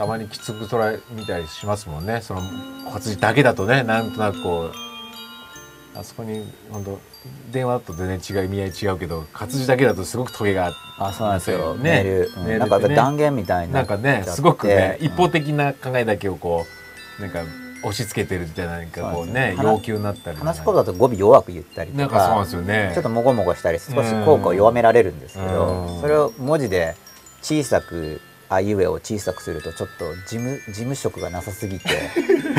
[0.00, 2.22] たまにきつく捉えみたりしますもんね。
[2.22, 2.40] その
[2.90, 4.70] 活字だけだとねなんとなくこ
[5.94, 6.98] うあそこに本当
[7.52, 16.64] 電話だと全然違う意味合い違うけど活字だけだとすごくトゲがあそうなんですよ、ねメール、うんなんか断言みたいになんかねすごくね一方的的な考えだけをこ
[17.18, 17.42] うなんか
[17.82, 22.90] 押し付けてるじゃないかこうねそうなんですよ要求になったり話し言葉だと語尾弱く言ったりとなんかそうなんかですよね。
[22.94, 26.00] ちょっともごもごしたり少し効果を弱められるんですけどうん。
[26.00, 26.96] それを文字で
[27.42, 31.88] 小さくあいうえを小さくするとちょっと事務事務職がなさすぎて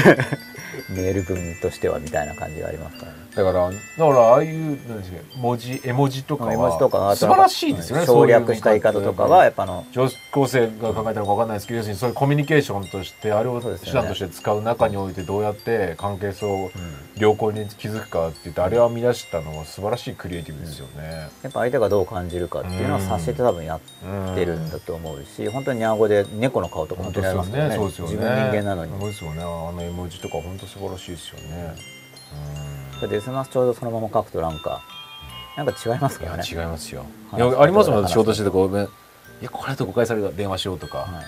[0.90, 3.18] メール文としてはみたいな感じがありますからね。
[3.36, 4.58] だからだからああいう
[4.90, 16.72] なんですか文字絵文字とかは絵文字とかは素晴らしいですよね省略した言い方とかはやっぱあの女高生が考えたのか分かんないですけど要するにそういうコミュニケーションとしてあれを手段として使う中においてどうやって関係性を
[17.18, 21.30] 良好に築くかって言ってあれを編み出したのは素晴らしいクリエイティブですよね。
[21.44, 28.14] やっぱ相手がどう感じるかっていうのを察して多分やってるんだと思うし本当にニャン語で猫の顔とか本当にありますからねそうですよね。
[28.16, 29.42] 自分人間なのにそうですよね。
[29.42, 31.76] あの絵文字とか本当素晴らしいですよね。
[33.02, 34.84] それで SMS ちょうどそのまま書くとなんか
[35.58, 37.04] なんか違いますからね違いますよ。
[37.36, 38.88] いやありますもん仕事しててこうね。
[39.42, 41.10] いやこれだと誤解されたら電話しようとか、はい。
[41.10, 41.20] ま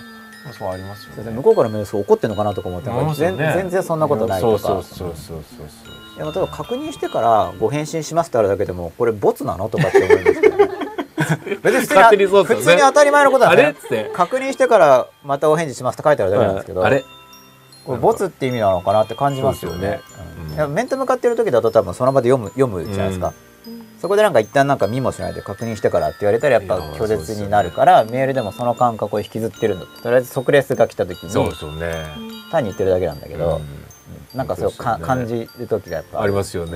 [0.51, 1.31] あそうありますよね。
[1.31, 2.89] 向こうから見ると怒ってんのかなとか思って
[3.31, 3.53] ね。
[3.55, 4.59] 全然そんなことないとか。
[4.59, 5.67] そうそうそうそうそう
[6.15, 10.69] いや例えば確認してからご返信しますってあるだけでもこれボツなのとかって思うんですけどね
[11.63, 14.15] 別に普通にね普通に当たり前のことなんあですねれっつって。
[14.15, 17.03] 確認してからまたお返事しますって書いてあるだけなんですけど、あれ
[17.85, 20.01] これボツって意味なのかなって感じますよね
[20.67, 23.33] 面と向かってる時だと多分その場で読む読むじゃないですか、
[24.01, 32.05] そこでなんか一旦なんか見もしないで確認してからって言われたらやっぱ拒絶になるから、メールでもその感覚を引きずってるんだととりあえず即レスが来た時にそうですよね。
[32.51, 34.37] 単に言ってるだけなんだけど、うん。
[34.37, 35.05] なんかそうですよね。
[35.05, 36.71] 感じる時がやっぱありますよね。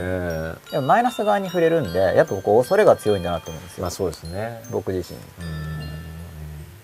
[0.71, 4.63] でもマイナス側に触れるんでやっぱこう恐れが強いんだなと思うんですよ、まあそうですね。
[4.71, 5.19] 僕自身。
[5.19, 5.23] うん。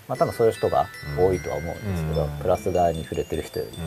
[0.06, 0.86] まあ多分そういう人が
[1.18, 2.30] 多いとは思うんですけど、うん。
[2.42, 3.78] プラス側に触れてる人より、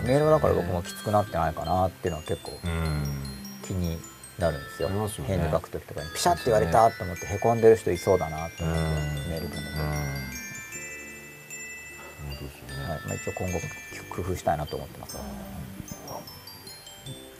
[0.00, 3.04] うんメールはだから僕もきつくなってないかなっていうのは結構うん
[3.62, 3.98] 気に
[4.38, 4.88] なるんですよ。
[4.88, 6.10] ありますよね返事書く時とかに。
[6.10, 8.86] ピシャッて言われたと思ってへこんでる人いそうだなと思ってうん。
[9.30, 9.62] メール文で、は
[12.96, 13.00] い。
[13.06, 13.60] まあ、一応今後
[14.14, 15.16] 工夫したいなと思ってます、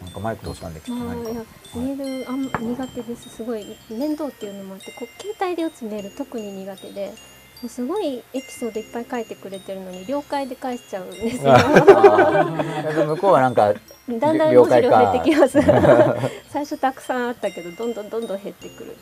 [0.01, 1.31] なんかマイク通したんできっとまあ何か。
[1.31, 1.41] いや
[1.75, 3.29] メールあん苦手です。
[3.29, 7.13] すごい面倒っていうのもあってこう携帯で打つメール特に苦手で
[7.67, 11.53] すごいエピソードいっぱい書いてくれてるのに了解で返しちゃうんですよ。
[13.05, 15.61] 向こうはなんかだんだん文字量減ってきます。
[16.49, 18.95] 最初たくさんあったけどどんどんどんどん減ってくる、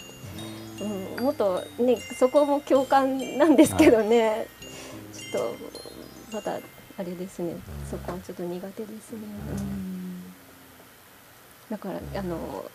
[1.17, 4.47] うん、もっとねそこも共感なんですけどね、
[5.13, 5.51] ちょっ
[6.31, 6.59] とまだ
[6.97, 7.55] あれですね。
[7.89, 9.19] そこはちょっと苦手ですね、
[11.69, 12.65] だからあの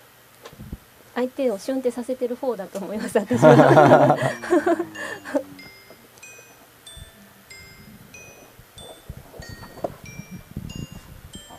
[1.15, 4.17] 相手をシュンってさせてる方だと思います私は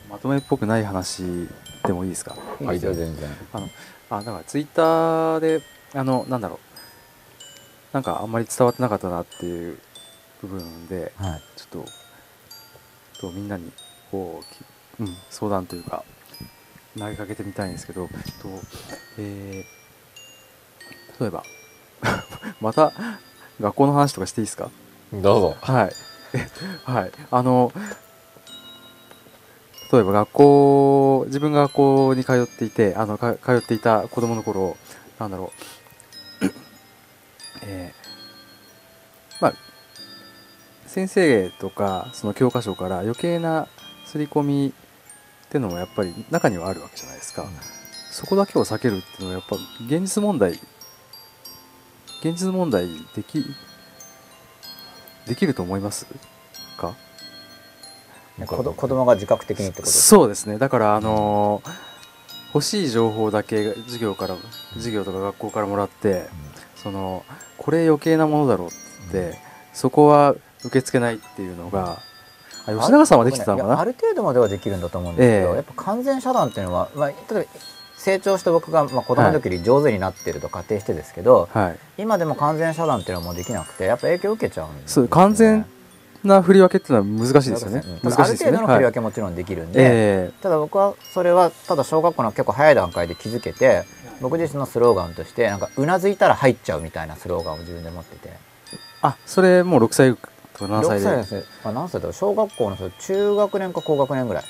[0.09, 1.47] まとめっぽくない話
[1.85, 2.35] でもいいですか？
[2.61, 3.29] いいですよ全然。
[3.53, 3.69] あの
[4.09, 5.61] あだからツイッターで
[5.93, 6.59] あのなんだろう。
[7.93, 9.79] なんかあんまり伝わってなかったなっていう
[10.41, 11.41] 部分ではい。
[11.55, 11.85] ちょっと
[13.21, 13.71] とみんなに
[14.11, 14.59] こう、き
[14.99, 16.03] うん、相談というか
[16.97, 18.13] 投げかけてみたいんですけどと、
[19.17, 19.79] えー
[21.21, 21.43] 例えば
[22.61, 22.93] また
[23.59, 24.69] 学校の話とかしていいですか？
[25.11, 25.57] どうぞ。
[25.61, 25.91] はい。
[26.85, 27.11] はい。
[27.29, 27.73] あの、
[29.91, 34.77] 例えば学校、自分が学校に通っていて、あの、か通っていた子供の頃、
[35.17, 35.51] なんだろ
[36.41, 36.45] う、
[37.63, 39.53] えーまあ、
[40.85, 43.67] 先生とか、その教科書から余計な
[44.05, 47.47] 刷り込みっていうのもやっぱり中にはあるわけじゃないですか。
[48.11, 49.55] そこだけを避けるっていうのはやっぱ
[49.85, 50.51] 現実問題、
[52.21, 53.43] 現実問題でき、
[55.25, 56.05] できると思います
[56.77, 56.89] か？
[56.89, 57.08] ね
[58.47, 60.57] 子供が自覚的にってことそうですね。
[60.57, 61.71] だからあのー
[62.51, 64.35] 欲しい情報だけ授業から
[64.73, 66.25] 授業とか学校からもらって、
[66.75, 67.23] その
[67.59, 69.37] これ余計なものだろうって、
[69.71, 70.33] そこは
[70.63, 71.99] 受け付けないっていうのが
[72.65, 73.79] あ吉永さんはできてたのかな？
[73.79, 75.55] ある程度まではできるんだと思うんですけど、ええ。
[75.57, 77.45] やっぱ完全遮断っていうのは、まあ、例えば
[77.97, 81.79] 成長して僕が、まあ、子供の時より上手になってると仮定してですけど、はい。
[81.99, 85.67] 今でも完全遮断っていうのはもうできなくてやっぱ影響を受けちゃうんですそう完全
[86.23, 87.81] な振り分けっていうのは難しいですよね。
[87.85, 88.57] うんただある難しいですよね。
[88.57, 93.83] 程度の振り分はいけもちろんできるんで、えただ僕はそれはただ小学校の結構早い段階で気づけて
[94.21, 98.29] 僕自身のスローガンとしてなんかうなずいたら入っちゃうみたいなスローガンを自分で持ってて。
[98.29, 98.31] ー
[99.01, 100.29] あそれもう6歳とか
[100.65, 101.35] 7歳6で歳です。
[101.35, 104.43] ねあ何歳だろう小学校の人中学年か高学年ぐらい。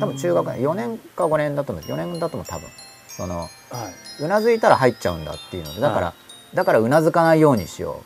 [0.00, 1.84] 多分中学年4年か5年だと思う。
[1.84, 2.68] 4年だと思う多分。
[3.08, 3.50] そのはい。
[4.22, 6.14] うなずいたら入っちゃうんだっていうのでだから、は
[6.54, 8.02] だからうなずかないようにしよ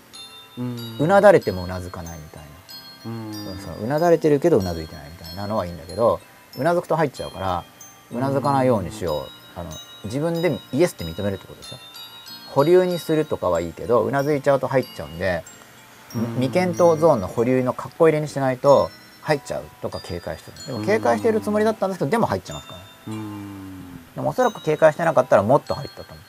[0.58, 0.62] う。
[0.62, 0.96] ん。
[0.98, 2.47] ううなだれてもうなずかないみたいな、
[3.08, 3.58] うん。
[3.58, 6.20] そのうなだれてるけどうなずいてないみたいなのはいいんだけど
[6.58, 7.64] うなずくと入っちゃうから
[8.10, 9.26] うなずかないようにしよ
[9.56, 9.70] うあの
[10.04, 11.78] 自分でイエスって認めるってことですよ
[12.48, 15.42] 保留にするとかはいいけどうなずいちゃうと入っちゃうんで
[16.36, 18.90] 未検討ゾーンの保留の括弧入れにしないと
[19.22, 22.80] 入っちゃうとか警戒してるでも警戒してるつもりだったんですけどでも入っちゃいますから
[24.14, 26.22] でもおそらく警戒してなかったらもっと入ったと思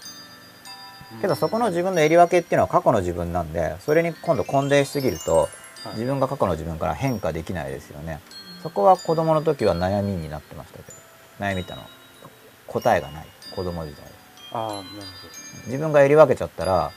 [1.17, 5.49] うけどそこの自分の襟分けっていうのは過去の自分なんでそれに今度混同しすぎるとはい
[5.93, 8.19] 自分が過去の自分から変化できないですよね。
[8.61, 10.97] そこは子供の時は悩みになってましたけど。
[11.39, 11.87] 悩みってのは
[12.67, 13.27] 答えがない。
[13.55, 14.03] 子供時代。
[14.51, 14.83] ああなるほ
[15.67, 16.91] 自分が襟分けちゃったら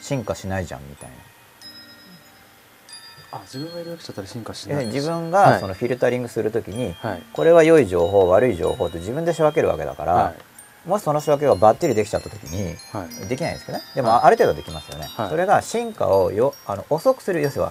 [0.00, 1.16] 進化しないじゃんみたいな。
[3.32, 4.86] どあ自分がやり分けちゃったら進化しない。
[4.86, 5.52] に自分はい。
[5.52, 7.22] がそのフィルタリングする時にはい。
[7.32, 10.34] これは良い情報悪い情報って自分で仕分けるわけだから、は
[10.86, 10.88] い。
[10.88, 13.28] もしその仕分けがバッチリできちゃった時にはい。
[13.28, 13.84] できないんですけどね。
[13.94, 14.20] でもはい。
[14.24, 15.28] ある程度できますよね、はい。
[15.30, 17.64] それが進化をよあの遅くする要する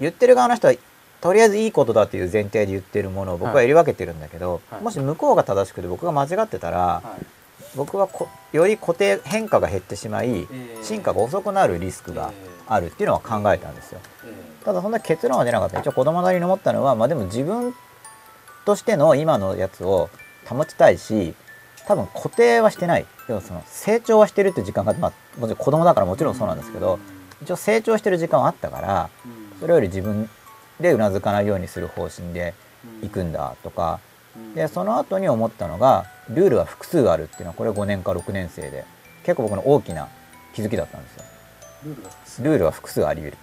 [0.00, 0.74] 言ってる側の人は
[1.20, 3.64] とりあえずいいことだという前提で言ってるものを僕ははい。
[3.64, 4.82] 襟分けてるんだけど、はい。
[4.82, 7.26] もし向こうが正しくて僕が間違ってたら、はい。
[7.74, 12.32] 僕はこより固定変化が減ってしまいえー進化が遅くなるリスクが
[12.66, 14.00] あるっていうのは考えたんですよ。
[14.24, 14.32] え
[14.64, 15.80] ただそんな結論は出なかった。
[15.80, 17.74] 一応子供なりに思ったのはまあでも自分
[18.64, 20.08] としての今のやつを
[20.46, 21.34] 保ちたいし
[21.86, 23.06] 多分固定はしてない。
[23.28, 26.98] 要はその成長はしてるって時間が、まあ、もちろん子供だからもちろんそうなんですけど
[27.42, 29.10] 一応成長してる時間はあったから
[29.60, 30.28] それより自分
[30.80, 32.54] でうなずかないようにする方針で
[33.02, 34.00] 行くんだとか。
[34.54, 38.84] でその後に思ったのがルールは複数あるっていうのはこれ5年か6年生で
[39.24, 40.08] 結構僕の大きな
[40.54, 41.24] 気づきだったんですよ。
[42.44, 43.38] ルールは複数あり得る。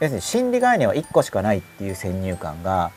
[0.00, 2.90] 要するに心理概念は1個しかないっていう先入観が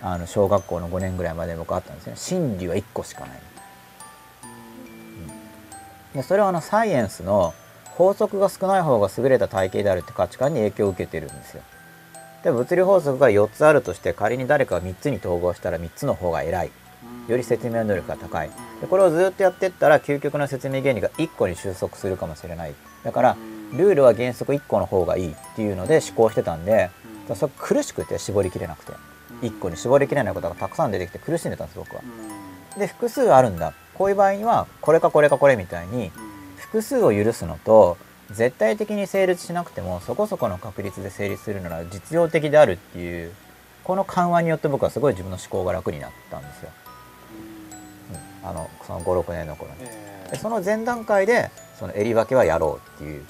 [0.00, 2.18] あの小学校の5年ぐらいまで僕あったんですよね。
[2.18, 3.40] 真理は1個しかない。
[6.14, 6.20] うん。
[6.20, 7.54] でそれはあのサイエンスの
[7.98, 11.62] 法則が少ない方が優れた体系であるって価値観に影響を受けてるんですよ。
[12.44, 16.70] で物理法則が4つあるとして仮に誰かが3つに統合したら3つの方が偉い。
[17.26, 18.50] より説明能力が高い。
[18.80, 22.74] でこれをずっとやってったら究極の説明原理が1個に収束するかもしれない。
[23.02, 23.36] だから
[23.72, 26.90] ルールは原則1個の方がいいっていうので思考してたんで
[27.34, 28.92] それ苦しくて絞りきれなくて。
[29.42, 32.02] 1個に絞りきれないことがたくさん出てきて苦しんでたんです僕は。
[32.78, 33.72] で複数あるんだ。
[33.94, 36.12] こういう場合にはこれかこれかこれみたいに
[36.70, 37.96] 複数を許すのと
[38.30, 43.32] 絶対的に成立しなくてもそこそこの確率で成立するなら実用的であるっていう
[43.84, 46.70] この緩和によって僕はすごい自分の思考が楽になったんですよ。
[48.42, 49.78] うん、あのその56年の頃に。
[50.30, 53.24] でその前段階でその襟分けはやろうっていう、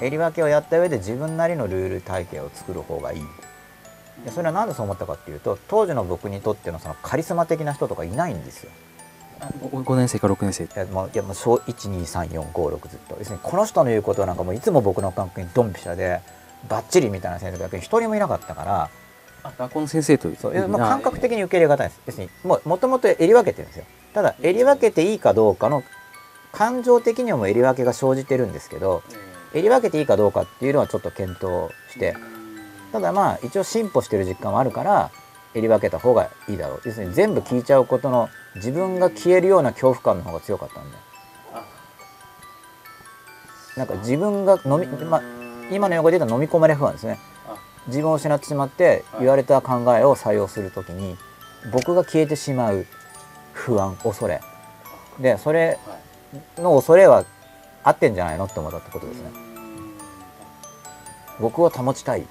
[0.00, 3.22] うん、襟分けをやった上で自分なりのルール体系を作る方がいい。
[4.24, 8.72] でそれは何でそう思ったかっていうと当時の僕にとってのそのカリスマ的な人とかいないんですよ。
[9.40, 10.68] 5年生か6年生い。
[10.74, 16.20] やもういやもう小123456ずっと要するにこの人の言うことはなんかもういつも僕の感覚にドンピシャで
[16.68, 18.90] バッチリみたいな先生が一人もいなかったから。
[19.42, 20.36] あ学校の先生という。
[20.36, 22.00] そういやもう感覚的に受け入れがたいです。
[22.06, 23.84] 要するにもうもともと襟分けてるんですよ。
[24.12, 25.82] ただ襟分けていいかどうかの
[26.52, 29.02] 感情的にはもう襟分けが生じてるんですけど
[29.54, 32.14] 襟分けていいかどうかっていうのはちょっと検討して。
[32.92, 35.12] ただまあ一応進歩してる実感はあるから
[35.54, 36.80] 襟分けた方がいいだろう。
[36.84, 40.96] 要するに全部聞いちゃうことの自分が消えるような恐怖感の方が強かったんで
[43.76, 45.22] なんか自分が飲み、まあ、
[45.70, 47.18] 今の用語で言うと飲み込まれ不安ですね。
[47.86, 51.16] 自分を失ってしまって言われた考えを採用するときに
[51.72, 52.86] 僕が消えてしまう
[53.52, 54.40] 不安恐れ。
[55.18, 55.78] でそれ
[56.58, 57.24] の恐れは
[57.82, 59.30] 合ってんじゃないのって思ったってことですね。
[61.40, 62.26] 僕を保ちたい。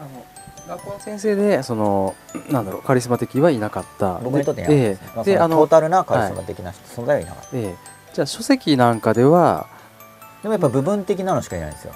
[0.00, 0.26] あの
[0.68, 2.14] 学校の先生でその
[2.50, 4.18] なんだろうカリスマ的はいなかった。
[4.20, 7.56] 僕にとっていなかったです、ねまあ、そであののトータルなカリスマ的な人、存在はいなかった。
[7.56, 7.74] ええ。
[8.14, 9.66] じゃあ書籍なんかでは
[10.42, 11.92] でもやっぱ部分的なのしかいないんですよ。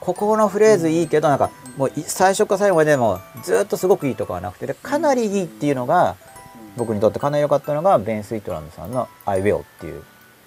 [0.00, 6.16] ここのフレーズいいけどなんかもうい最初から最後までもずっとすごくいいとかはなくてでかなりいいっていうのが
[6.76, 10.02] 僕にとってかなり良かったのがベン・スイートランドさんの「I will」っていう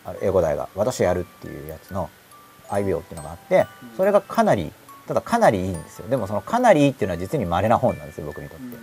[0.05, 2.09] あの英語題が「私やる」っていうやつの
[2.69, 3.67] 「I will」っていうのがあって
[3.97, 4.71] それがかなり
[5.11, 6.07] ただかなりいいんですよ。
[6.07, 8.77] でもそのかなりいいっていうのは実に稀な本なんですよ僕にとって。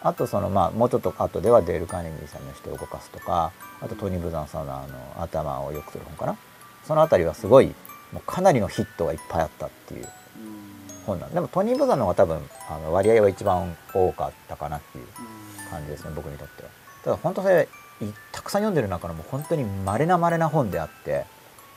[0.00, 3.52] あとそのまあもうちょっと後ではデール・カーネギーさんの人を動かすとか
[3.82, 6.38] あとトニー・ブザンさんのあの頭を良くする本かな。
[6.84, 7.66] そのあたりはすごい
[8.12, 10.08] もうかなりのヒットがいっぱいあったっていう
[11.04, 12.40] 本なんでもトニー・ブザンの方が多分
[12.70, 15.06] あの割合は一番多かったかなっていう
[15.70, 16.70] 感じですね僕にとっては。
[17.04, 17.68] ただ本当それ
[18.00, 21.26] いたくさん読んでる中のもう本当に稀な稀な本であって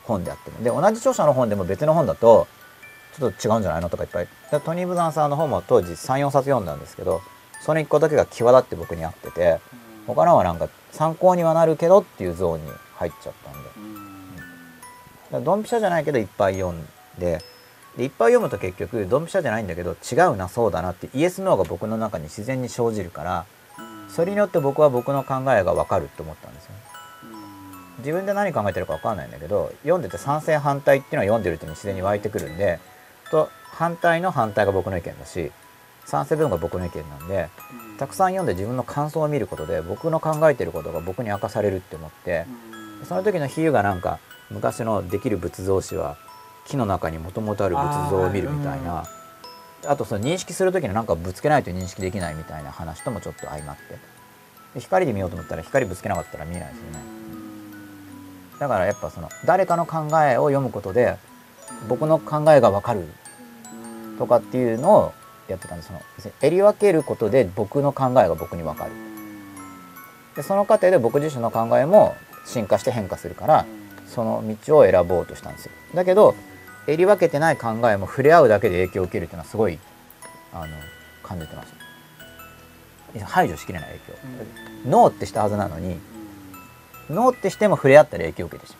[0.06, 0.62] 本であっても。
[0.62, 2.46] で同じ著者の本でも別の本だと
[3.18, 4.28] ちょっと違うんじゃないのとかいっぱい。
[4.50, 7.20] でトニー・ブザンさんの本も当時34冊読んだんですけど
[7.62, 9.60] その1個だけが際立って僕に合ってて
[10.06, 13.58] 他のはなんか参考にはなるけどっていうゾーンに入っちゃったんで。
[13.68, 16.86] だからドンピシャじゃないけどいっぱい読ん
[17.18, 17.40] で
[17.96, 23.46] でいっぱい読むと結局ドンピシャじゃないんだけど違うなそうだなってイエスノーが僕の中に自然に生じるから
[24.08, 26.93] それによって僕は僕の考えが分かるって思ったんですよね
[28.04, 32.78] 自分で何考えてるか分かんないんだけど読んでて賛成反対っていうのは読んでるうちに自然に湧いてくるんで
[33.30, 35.50] と反対の反対が僕の意見だし
[36.04, 37.48] 賛成部分が僕の意見なんで
[37.98, 42.44] たくさん読んで自分の感想を見ることで僕の考えてることが僕に明かされるって思って
[43.08, 44.18] その時の比喩がなんか
[44.50, 46.18] 昔のできる仏像師は
[46.66, 49.04] 木の中にもともとある仏像を見るみたいな
[49.86, 54.14] あとその認識する時のなんかぶつけないと認識できないみたいな話ともちょっと相まって。
[54.74, 57.23] で光で見ようと思ったら光ぶつけなかったら見えないですよね
[58.64, 61.18] だからやっぱその誰かの考えを読むことで
[61.86, 63.06] 僕の考えが分かる
[64.18, 65.12] とかっていうのを
[65.48, 66.00] やってたんですその
[66.40, 68.92] 襟分けることで僕の考えが僕に分かる。
[70.34, 72.14] でその過程で僕自身の考えも
[72.46, 73.66] 進化して変化するから
[74.08, 75.72] その道を選ぼうとしたんですよ。
[75.94, 76.34] だけど
[76.86, 79.78] 襟分けてない考えも触れ合うだけで影響を受けるっていうのはすごい
[80.54, 80.68] あの
[81.22, 81.68] 感じてまし
[83.20, 84.88] た排除しきれない影響。
[84.88, 85.98] ノーってしたはずなのに
[87.10, 88.78] ノーってしても触れ合ったら影響を受けてしま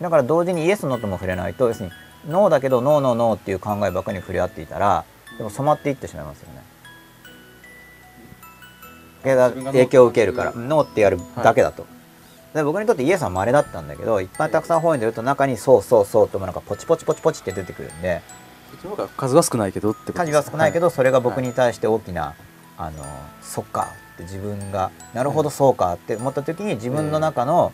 [0.00, 0.02] う。
[0.04, 1.92] だから同時にイエスノーとも触れないと要するに
[2.28, 5.04] ノーだけどノーノーノーっていう考えばかりに触れ合っていたら
[5.38, 6.62] でも染まっていってしまいますよね。
[9.22, 11.86] 影響を受けるからノーってやるだけだと、
[12.54, 18.20] で僕にとってイエスは稀だったんだけどいっぱいたくさん本読んでると中にそうそうそうともなんかポチポチポチポチって出てくるんで
[19.16, 22.34] 数は少ないけどってこと数は少ないけど、ど、それが僕に対して大きな、
[22.78, 23.04] あの
[23.40, 27.72] そっかって自分がなるほどそうかって思った時に自分の中の、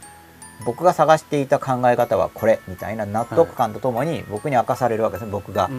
[0.65, 5.71] 僕が探していた考え方はこれみたいな納得感とともに僕に明かされるわけですね僕が、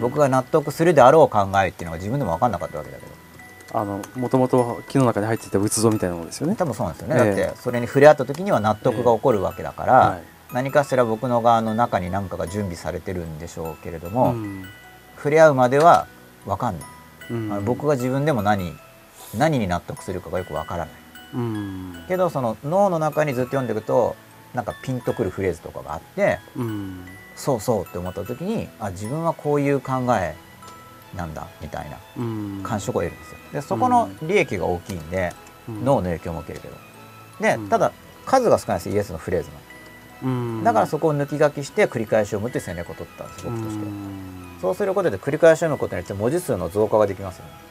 [0.00, 3.12] 僕が納得するであろう考えっていうのが自分でも分かんなかったわけだけど。
[3.70, 6.56] あのもともと木の中に入っていた仏像みたいなものですよね。
[6.56, 7.36] 多分そうなんですよね、ええ。
[7.36, 10.22] だってそれに触れ合った時には納得が起こるわけだから、はい。
[10.54, 14.64] 何かしら僕の側の中に何かが準備されてるんでしょうけれども、うん。
[15.16, 16.06] 触れ合うまでは
[16.46, 18.74] 分かんない、僕が自分でも何
[19.36, 20.94] 何に納得するかがよく分からない。
[21.34, 22.04] うん。
[22.08, 24.16] けどその脳の中にずっと読んでいくと
[24.54, 27.04] なんかピンとくるフレーズとかがあってうん。
[27.36, 30.34] そうそうって思った時にあ自分はこういう考え
[31.14, 32.60] なんだみたいなうん。
[32.62, 33.38] 感触を得るんですよ。
[33.52, 35.32] でそこの利益が大きいんで、
[35.68, 35.84] うん。
[35.84, 36.76] 脳の影響も受けるけど。
[37.40, 37.68] でうん。
[37.68, 37.92] ただ
[38.24, 39.50] 数が少ないですイエスのフレーズ
[40.22, 40.30] の。
[40.30, 40.64] うん。
[40.64, 43.84] だからそこを抜き書きして繰り返し読むっていう戦略を取ったんです僕として。
[44.60, 47.50] そうすることで繰り返し読むことによって文字数の増加ができますよね。
[47.52, 47.67] あ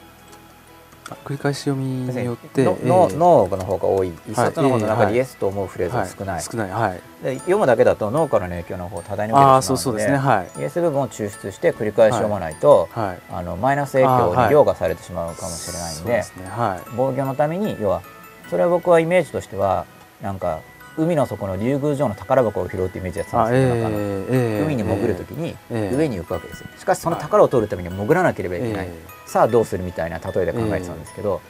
[1.24, 4.12] 繰り返し読みによってのええ脳脳の方が多い。
[4.30, 5.14] 一冊の本の中はい。
[5.14, 6.70] でイエスと思うフレーズが少ない、はい、少ない。
[6.70, 7.02] はい。
[7.24, 10.18] で読むだけだと脳からの影響の方を多大に受けてしまうのでそうそうですね。
[10.18, 10.60] はい。
[10.60, 13.20] イエス部分を抽出して繰り返し読まないと、はい。
[13.32, 16.48] あのマイナス影響に凌駕されてしまうかもしれないんで,、そうですね。
[16.50, 16.90] はい。
[16.98, 18.02] 防御のために要は
[18.50, 19.86] それは僕はイメージとしては
[20.22, 20.60] なんか
[20.98, 26.68] 海の底の竜宮城の宝箱を拾うってイメージやってたあんです海に潜る時にええ上に浮くわけですよ。
[26.78, 28.94] しかしその宝を取るためには潜らなければいけない、え
[29.26, 31.42] さあどうするみたいな例えで考えてたんですけど、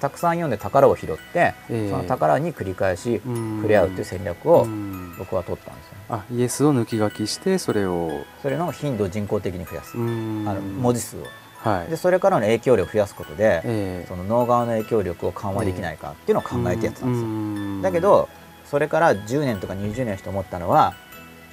[0.00, 1.90] たくさん読んで宝を拾って、ええ。
[1.90, 3.56] その宝に繰り返しうん。
[3.58, 5.16] 触れ合うという戦略をうん。
[5.18, 5.98] 僕は取ったんですよ、ね。
[6.08, 8.10] あイエスを抜き書きしてそれを。
[8.42, 10.48] それの頻度を人工的に増やす、うん。
[10.48, 11.26] あの文字数を。
[11.58, 11.90] はい。
[11.90, 14.06] でそれからの影響力を増やすことで、ええ。
[14.08, 17.30] その脳側の影響力を緩和できないかっていうのを考えてやってたんですよ、う
[17.78, 17.82] ん。
[17.82, 18.28] だけど
[18.72, 20.94] それから10年とか20年して思ったのは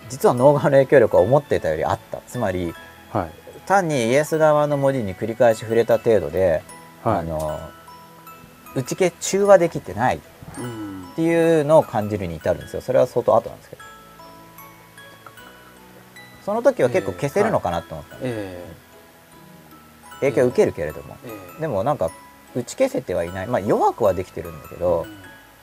[0.07, 2.21] 実は脳側の影響力は思っていたよりあった。
[2.25, 2.73] つまり
[3.11, 3.31] はい。
[3.67, 6.63] 単にイエス側の文字に繰り返し触れた程度で、
[7.03, 7.19] はい。
[7.19, 7.59] あの
[8.73, 10.19] 打ち消中和できてないっ
[10.59, 12.81] うんていうのを感じるに至るんですよ。
[12.81, 13.81] それは相当後なんですけど。
[16.45, 18.65] その時は結構消せるのかなと思ったんです、え
[20.21, 21.17] 影響を受けるけれども。
[21.25, 22.11] ええでもなんか
[22.55, 23.47] 打ち消せてはいない。
[23.47, 25.05] まあ弱くはできてるんだけえど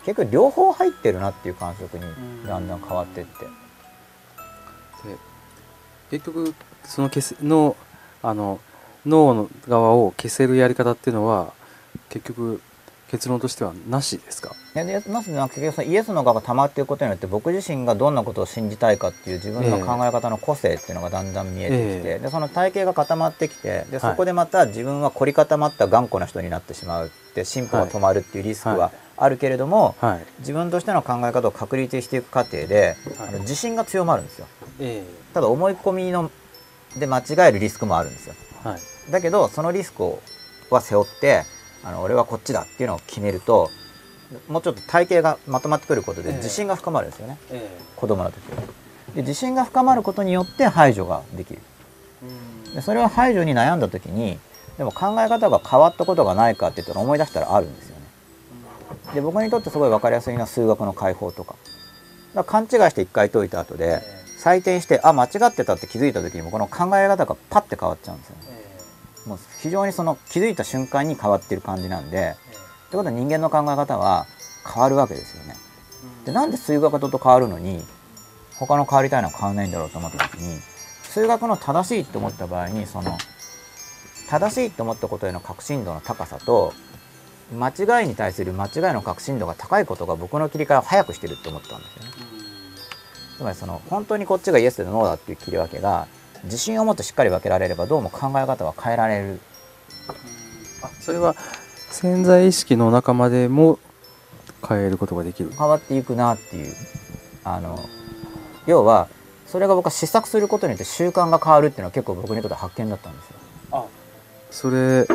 [0.07, 2.05] 結局両方入ってるなっていう感触に
[2.47, 3.31] だんだん変わってって。
[6.11, 6.55] で結局
[6.85, 7.77] その消せの
[8.23, 8.61] あの
[9.05, 11.53] 脳の側を消せるやり方っていうのは
[12.09, 12.61] 結局
[13.09, 14.55] 結論としてはなしですか？
[14.75, 22.19] いやでまず結局そのイエスの側が溜まっていくことによって僕自身がどんなことを信じたいかっていう自分の考え方の個性っていうのがだんだん見えてきて、ええ。
[22.19, 28.79] でその体系が固まってきてではいそこでまた自分は凝り固まった頑固な人になってしまうって進歩が止まるっていうリスクはい。
[28.79, 30.27] はあるけれども、はい。
[30.41, 33.29] 自分としての考え方を確立していく過程で、はい。
[33.29, 34.47] あの自信が強まるんですよ。
[34.81, 36.31] えただ思い込みの
[36.99, 38.35] で間違えるリスクもあるんですよ。
[38.65, 38.81] えはい。
[39.11, 40.21] だけどそのリスクを
[40.71, 41.45] は背負って
[41.85, 43.71] あの俺はこっちだっていうのを決めると
[44.49, 46.37] もうちょっと体系がまとまってくることでええ。
[46.37, 48.63] 自信が深まるんですよね、え子供の時は。
[49.15, 51.61] で自信が深まることによって排除ができる。
[52.73, 54.39] えでそれを排除に悩んだ時に
[54.77, 57.96] でも考え方が変わったことがないかって言ったら思い出したらあるんですよ。
[57.96, 57.96] ね
[59.15, 61.55] で僕にとってすごい分かりやすいのは数学の解放とか。
[62.35, 64.03] だから勘違いして一回解いた後で
[64.39, 68.43] 採点してあ間違ってたって気づいた時にもこの考え方がパッて変わっちゃうんですよね。
[69.27, 72.37] もう非常にその気づいた瞬間に変わってる感じなんで
[72.87, 74.27] ってことは人間の考え方は
[74.73, 75.57] 変わるわけですよね。
[76.25, 77.85] でなんで数学と変わるのに
[78.59, 80.61] 他の変わりたいのは変わらないんだろうと思った時に
[81.03, 83.17] 数学の正しいって思った場合にその
[84.29, 86.73] 正しいって思ったことへの確信度の高さと
[87.53, 92.11] 間違いに対する間違いの確信度が高いことが僕の切り替えを早くしてるって思ったんですよね。
[93.39, 96.09] つまりその本当にこっちがイエスでノーだっていう切り分けが
[96.45, 99.41] 自信を持ってしっかり分けられればどうも考え方は変えられる。
[100.83, 101.37] あそれは
[101.91, 103.79] 潜在意識の中までも
[104.67, 105.51] 変えることができる。
[105.51, 106.75] 変わっていくなっていう。
[107.45, 107.79] あの
[108.67, 109.09] 要は
[109.47, 113.89] それが僕は試作することによって習慣が変わるっていうのは結構僕にとって発見だったんですよ。
[114.51, 115.07] それ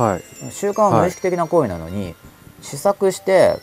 [0.00, 0.52] はい。
[0.52, 2.14] 習慣は無意識的な行為なのに、
[2.62, 3.56] 試作して、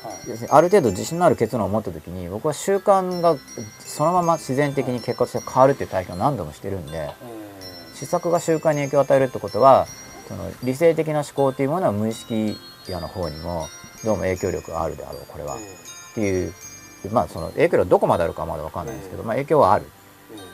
[0.50, 3.38] ある程度自信のある結論を持った時に僕は習慣が
[3.80, 7.10] そのまま自然的に結果として変わるっていう体験を何度もしてるんで
[7.94, 9.88] 試作が習慣に影響を与えるってことは
[10.28, 12.58] その理性的な思考というものは無意識
[12.90, 13.68] やの方にも
[14.04, 15.60] どうも影響力があるであろうこれは、っ
[16.14, 16.54] ていう
[17.12, 19.86] まあその影響力どこまであるかはまだ分かんないんですけど、まあ、影響はある。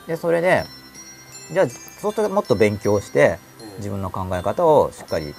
[0.06, 0.64] でそれで
[1.52, 3.38] じゃあそうするともっと勉強して
[3.78, 5.34] 自分の考え方をしっかり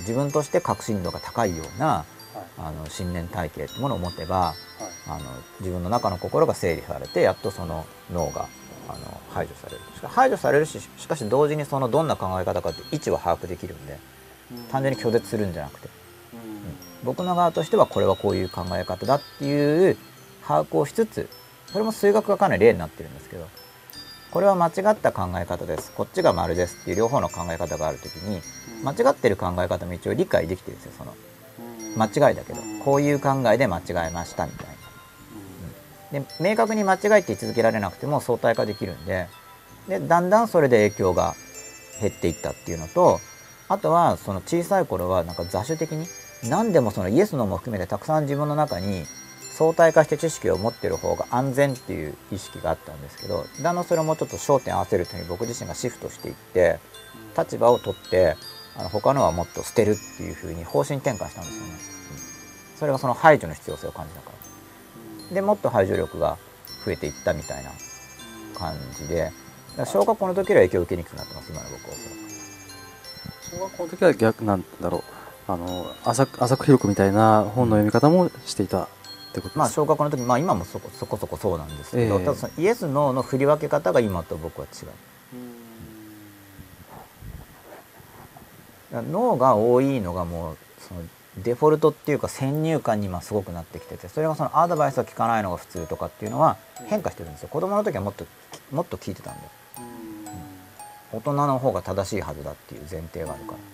[0.00, 2.04] 自分として確信度が高いような
[2.58, 4.54] あの信念体系ってものを持てば
[5.06, 5.24] あの
[5.60, 8.48] 自分の中の心が整理されてやっとその脳が
[8.88, 9.80] あの排除される。
[9.94, 13.98] しか排除されるししかし同時にそのどんな考え方かって位置は把握できるんで
[14.70, 15.88] 単純に拒絶するんじゃなくて。
[17.04, 19.96] 僕の側としてはこれはこういう考え方だっていう
[20.42, 21.28] 把握をしつつ
[21.66, 23.46] それも数学がかなり例になってるんですけど
[24.34, 25.92] これは間違った考え方です。
[25.92, 28.40] こっちが丸ですっていう両方の考え方がある時に
[28.82, 31.14] 間違ってる考え方も一応理解できてるんですよその。
[31.96, 32.60] 間違いだけど。
[32.84, 34.66] こういう考えで間違えましたみたい
[36.12, 36.20] な。
[36.20, 39.28] で明確に間違いって言い続けられなくても相対化できるんで。
[39.88, 41.36] でだんだんそれで影響が
[42.00, 43.20] 減っていったっていうのと
[43.68, 46.08] あとはその小さい頃はなんか雑種的に
[46.42, 49.04] 何でもそのイエスノーも含めてたくさん自分の中に
[49.56, 56.80] 相対化して知識を持ってる方が安全っていう意識があったんですけどだんだんそれをもうちょっと焦点合わせるというふうに僕自身がシフトしていって
[57.38, 58.36] 立場を取って
[58.76, 61.72] あの他のはもっと捨てるっていうふうに方針転換したんですよね。
[62.74, 64.32] それがその排除の必要性を感じたか
[65.28, 65.34] ら。
[65.34, 66.36] でもっと排除力が
[66.84, 67.70] 増えていったみたいな
[68.58, 69.30] 感じで
[69.86, 71.94] 小学校の時よりは影響を受けにくくなってます今の僕は
[73.40, 73.56] そ。
[73.56, 78.88] 小学校の時は逆なんだろうあの浅く浅く広くみたいな本の読み方もしていた
[79.34, 82.24] ってことまあ小学校の時まあ今もそこそこそこそうなんですけど、ええ。
[82.24, 84.88] ただそのイエス・ノーの振り分け方が今と僕は違う。
[88.92, 91.00] だからノーが多いのがもうその
[91.38, 96.56] デフォルトっていうか先入観に今すごくなってきててそれがそのアドバイスを聞かないのが普通とかっていうのは
[96.86, 97.48] 変化してるんですよ。
[97.48, 98.24] 子供の時はもっと
[98.70, 99.40] もっと聞いてたんで、
[101.12, 103.54] うん、大人の方が正しいはずだっていう前提があるか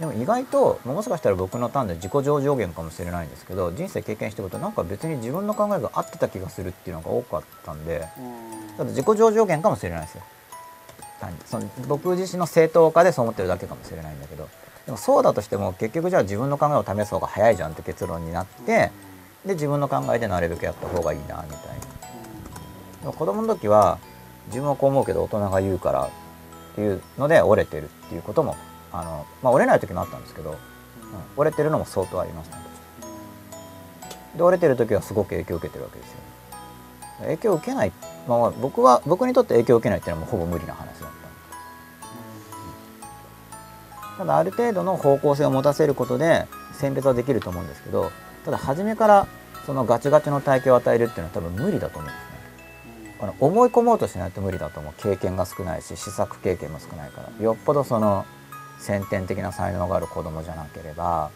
[0.00, 8.08] でも意外ともしかしたら僕の単で自己上上限かもしれないんですけど人生経験してることなんか別に自分の考えが合ってた気がするっていうのが多かったんで
[8.78, 10.22] ただ自己上上限かもしれないですよ。
[11.20, 11.38] 単に。
[11.44, 14.48] その僕自身の正当化でそう思ってるだけかもしれないんだけど
[14.86, 18.90] でもそうだとしても結局じゃあ自分の考えを試す方が早いじゃんって結論になって
[19.44, 21.50] で自分の考えでなるべくやった方がいいなみたいな。
[23.02, 23.98] でも子供の時は
[24.46, 28.56] 自分はこう思うけど大人が言うからっていうので折れてるっていうことも
[28.92, 30.56] あの、まあ、折れない時もあったんですけど、うん
[31.36, 32.62] 折れてるのも相当ありましたね。
[34.36, 36.16] で折れてる時はすごく影響を受けてるわけですよ。
[37.22, 37.92] 影響を受けない、
[38.28, 41.10] まあ、僕は僕にとって影響を受けないっていうのはもうほぼ無理な話だっ
[44.16, 44.18] た。
[44.18, 48.12] ただある程度の方向性を持たせることで選別はできると思うんですけど
[48.44, 49.26] ただ初めから
[49.66, 53.16] そのガチガチの体系を与えるっていうのは多分無理だと思うんですね。
[53.22, 54.92] あの思い込もうとしないと無理だと思う。
[54.98, 57.44] 経験が少ないし試作経験も少ないから。
[57.44, 58.24] よっぽどその
[58.80, 61.30] 先天的な才能がある子供じゃなければ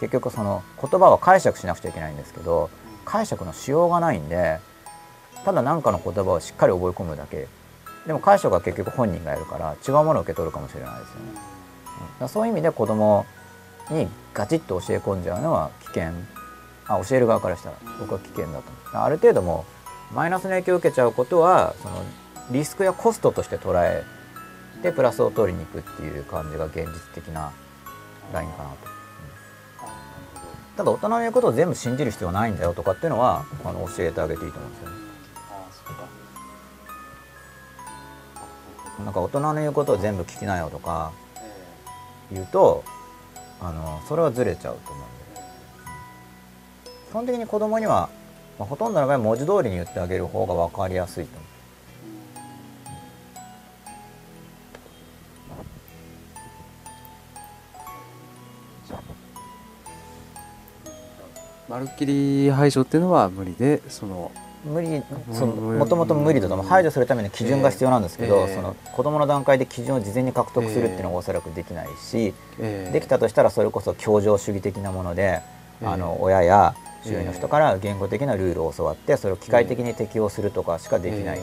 [0.00, 2.70] 結局その言葉は解釈しなくちゃいけないんですけど
[3.04, 4.58] 解釈のしようがないんで
[5.44, 7.46] ただ何かの言葉をしっかり覚え込むだけ。
[8.06, 11.14] でも解釈は結局本人がやるから違うものを受け取るかもしれないですよ
[12.20, 13.24] ね、そういう意味で子供
[13.90, 16.12] にガチッと教え込んじゃうのは危険。
[16.86, 19.04] あ教える側からしたら僕は危険だと思う。
[19.04, 19.64] ある程度も
[20.12, 22.04] マイナスの影響を受けちゃうことはその
[22.50, 24.04] リスクやコストとして捉え
[24.84, 27.52] てプラスを取りに行くっていう感じが現実的な
[28.32, 28.76] ラインかなと。
[30.76, 34.94] ただ大人の言うことを全部信じる必要はないんだよとかっていうのはあの教えてあげていいと思うんですよね。
[39.04, 41.12] なんか大人の言うことを全部聞きなよとか
[42.30, 42.84] 言うと
[43.60, 48.08] あのそれはずれちゃうと思うんで基本的に子供には、
[48.58, 51.53] まあ、ほとんどの場合文字通りに言ってあげる方が分かりやすいと思う。
[61.68, 64.30] まるっきり排除っていうのは無理でその
[64.64, 65.02] 無理
[65.32, 68.54] そのもともと無理だと排除するための基準が必要なんですけど、ええ。
[68.54, 75.42] その子供の段階で基準を事前に獲得するっていうのがおそらくできないし、えーできたとしたらそれこそ協情主義的なもので、え
[75.82, 75.86] え。
[75.86, 81.38] あの親や周囲の人から言語的なルールを教わってそれを機械的に適用するとかしかできない、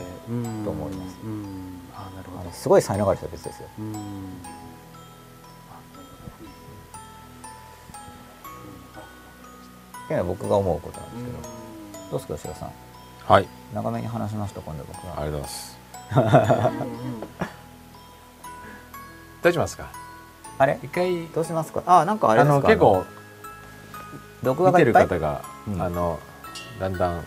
[0.64, 1.16] と思います。
[1.24, 1.80] うん。
[1.94, 2.40] あなるほど。
[2.40, 3.68] あのすごい才能がある人は別ですよ。
[10.04, 11.38] っていうのは僕が思うことなんですけど、
[12.10, 12.70] どうですか吉田さん？
[13.24, 13.46] はい。
[13.74, 15.78] 長めに話しました今度僕は、ありがとうございます。
[19.42, 19.92] 大丈夫ですか？
[20.58, 20.78] あれ？
[20.82, 21.26] 一回。
[21.28, 21.82] どうしますか？
[21.86, 22.60] あなんかあれあですか？
[22.60, 23.04] の結構
[24.42, 25.82] 録画見てる方が、うん。
[25.82, 26.18] あの
[26.78, 27.22] だんだんあの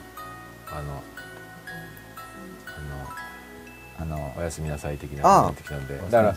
[3.97, 5.97] ああののおやすみなさい的なになってきたんで。
[5.97, 6.35] だから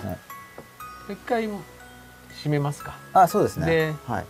[1.10, 2.96] 一回締めますか。
[3.12, 3.66] あそうですね。
[3.66, 4.24] ではい、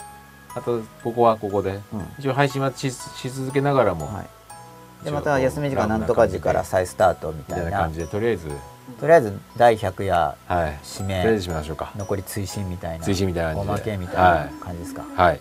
[0.58, 1.80] あとここはここで。
[1.92, 2.12] うん。
[2.18, 8.48] 一応配信はしし続けながらも、はい、でまた休み時間なんとか時から再スタートみみたいな感じでとりあえず。
[9.00, 10.78] とりあえず第100夜はい。
[10.82, 11.92] 締とりあえめず締めましょうか。
[11.96, 13.04] 残り追伸みたいな。
[13.04, 15.40] 追伸みたいなおまけみたいな感じですか、はい。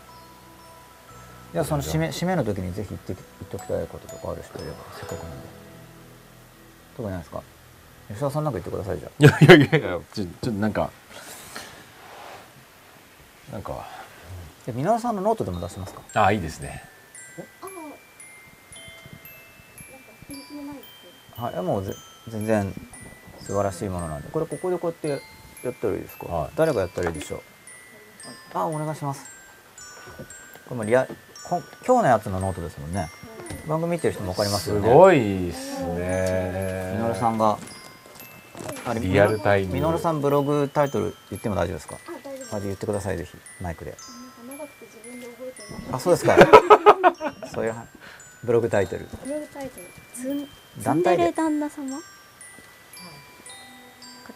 [1.53, 5.47] じゃあその締め締めの時にぜひ言って言っておきたいこととかある人いればせっかくなんで。
[6.97, 7.41] 特にないですか？
[8.09, 10.89] 吉田さんなんか言ってくださいじゃいやいやいやいやちょっとなんか
[13.51, 13.96] なんかあ
[14.67, 16.01] じゃあ皆さんのノートでも出しますか？
[16.13, 16.83] あいいですね。
[21.37, 21.93] はいもうぜ
[22.27, 22.73] 全然
[23.39, 24.27] 素晴らしいものなんで。
[24.27, 25.23] これここでこうやって
[25.65, 26.51] やったらいいですか、はい。
[26.57, 27.41] 誰がやったらいいでしょう？
[28.55, 29.23] あお願いします。
[30.67, 31.07] これもリア
[31.45, 33.07] こん今日のやつのノートですもんね。
[33.69, 34.89] 番組見てる人も分かりますよね。
[34.89, 36.91] すごいですね。
[36.97, 37.57] みのるさんが
[38.85, 39.75] あれリアルタイム。
[39.75, 41.95] みのるさんブログタイトル言っても大丈夫ですか？
[42.05, 43.37] あ大丈夫あ言ってくださいぜひ。
[43.61, 43.95] マイクで
[45.91, 46.35] あそうですか。
[47.53, 47.75] そういう
[48.43, 49.07] ブログタイトル。
[49.25, 49.87] ブログタイトル。
[50.13, 50.47] ツン
[50.81, 51.99] ツンデレ旦那様？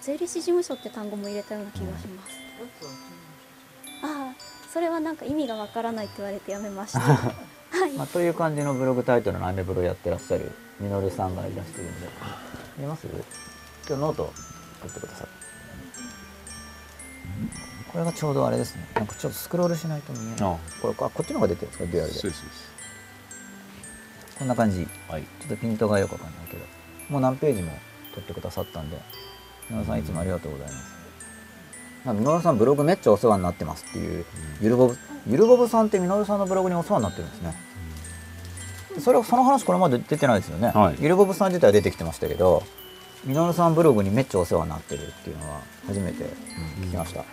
[0.01, 2.31] 税理士事務所って単語も入れたような気がします、
[4.01, 4.33] ああ
[4.73, 6.99] それはなんか意味がわからないって言われてやめました。
[7.05, 7.35] は
[7.87, 7.91] い。
[7.95, 12.07] まあ、という感じのブログタイトルのアメブロやってらっしゃるみのるさんがいらしてるんで。
[12.77, 13.05] 見ます？
[13.87, 14.33] 今日ノート
[14.81, 15.27] 取ってください
[17.91, 18.87] これがちょうどあれですね。
[18.95, 20.35] なんかちょっとスクロールしないと見えない。
[20.39, 21.91] あこれあこっちの方が出てるんですか？
[21.91, 22.19] リアルで。
[24.39, 24.87] こんな感じ。
[25.07, 25.23] はい。
[25.23, 26.63] ちょっとピントがよくわかんないけど。
[27.09, 27.71] もう何ページも
[28.13, 28.97] 取ってくださったんで。
[29.69, 30.95] みのるさんいつもありがとうございます。
[32.05, 34.25] まあみのるさんブログめっちゃお世話になってますっていう。
[34.61, 34.97] ゆるぼぶ
[35.27, 37.53] ゆるぼぶさんってみのるさんのブログにお世話になってるんですね。
[38.99, 40.97] それその話これまで出てないですよね、はい。
[40.99, 42.61] ゆるぼぶさん自体は出てきてましたけど
[43.23, 46.25] みのるさんブログにめっちゃお世話になってるっていうのは初めて
[46.81, 47.23] 聞きました、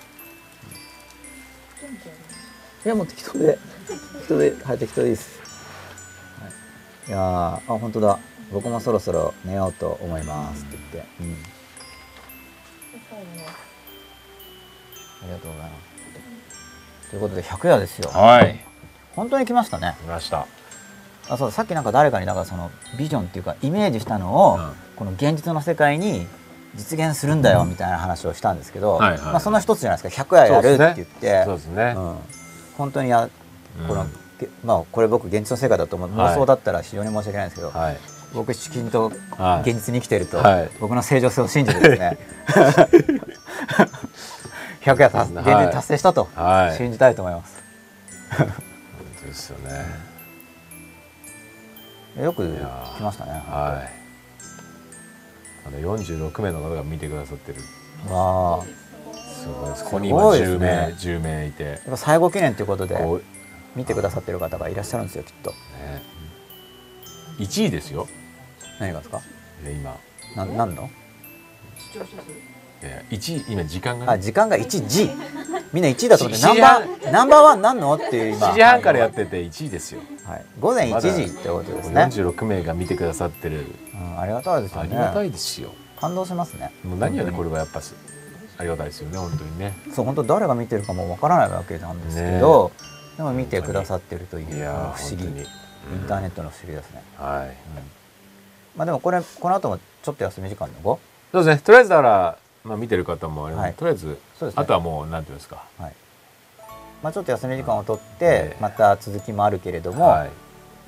[2.85, 3.39] いやもう適当。
[3.39, 5.41] で適当ではい適当でいいです、
[6.41, 6.49] は
[7.07, 8.19] い、いやーあ本当だ。
[8.51, 11.37] 僕もそろそろ寝ようと思いますって言って、うん、
[15.23, 15.77] ありがとうございま
[17.03, 17.11] す。
[17.11, 18.11] ということで100夜ですよ。
[18.11, 18.65] はい。
[19.15, 19.97] 本当に来ましたね。
[20.03, 20.47] 見ました。
[21.29, 24.73] あそうださっきなんか誰かにだからそのビジョンっていうかイメージしたのを、うん。
[24.97, 26.27] この現実の世界に
[26.79, 30.23] 実現するんだよみたいな話をしたんですけど、はいはいまあ、その一つじゃないですか。
[30.23, 31.95] 100夜やるって言ってそうですね。
[31.97, 32.17] うん、
[32.77, 33.29] 本当にや
[33.87, 34.13] この、うん。
[34.41, 36.17] げまあこれ僕現実の世界だと思う。
[36.17, 36.35] はい。
[36.35, 37.99] 妄想だったら非常に申し訳ないんですけど、はい。
[38.33, 39.71] 僕きちんとはい。
[39.71, 40.71] 現実に生きてると、はい。
[40.81, 42.19] 僕の正常性を信じてですね
[44.83, 46.77] 100夜達現実に達成したとはい。
[46.77, 47.63] 信じたいと思います、
[48.39, 48.49] 本
[49.21, 50.09] 当ですよね。
[52.23, 52.49] よく
[52.97, 53.98] 来ましたねはい
[55.67, 57.61] あの46名の方が見てくださってる。
[58.13, 58.65] わあ。
[59.15, 59.85] すごいです。
[59.85, 60.59] ここにす今10ごいですね。
[60.59, 61.63] 名10名いて。
[61.65, 62.99] やっぱ最後記念ということで
[63.77, 65.51] 見てくださってる方がいらっしゃるんですよきっと。
[65.51, 65.57] ね。
[67.39, 68.07] 1位ですよ。
[68.81, 69.21] 何がですか？
[69.65, 69.97] で今。
[70.37, 70.91] な何の？
[72.81, 74.13] いや1位今時間がね。
[74.13, 75.11] あ時間が1時。
[75.73, 77.95] みんな1位だと思って ナン7バーナンバーワンなんの？
[77.95, 78.49] っていう今。
[78.49, 80.01] 7時半からやってて1位ですよ。
[80.25, 83.61] はい、午前1時ってことですね、46名が見てくださってる。
[83.61, 83.65] うん、
[84.19, 84.97] ありがたいですよね。
[84.97, 85.73] ありがたいですよ。
[86.01, 86.73] 感動しますね。
[86.85, 87.95] もう何よりこれれはやっぱす
[88.57, 89.75] ありがたいですよね本当にね。
[89.93, 92.73] そう本当誰が見てるかもわからないわけなんですけど、
[93.17, 95.17] でも見てくださってるという不思議。
[95.17, 95.47] 本当に。
[95.91, 97.57] インターネットの不思議ですね、はい。
[98.77, 101.01] まあでもこれこの後もちょっと休み時間の後
[101.33, 101.63] そうですね。
[101.65, 103.75] とりあえずだから、まあ、見てる方もあれはい。
[103.75, 104.63] とりあえずそうですね。
[104.63, 105.65] あとはもうなんていうんですか。
[105.79, 105.95] はい。
[107.03, 110.31] まあ、ちょっと休み時間を取ってええまた続きもあるけれども、はい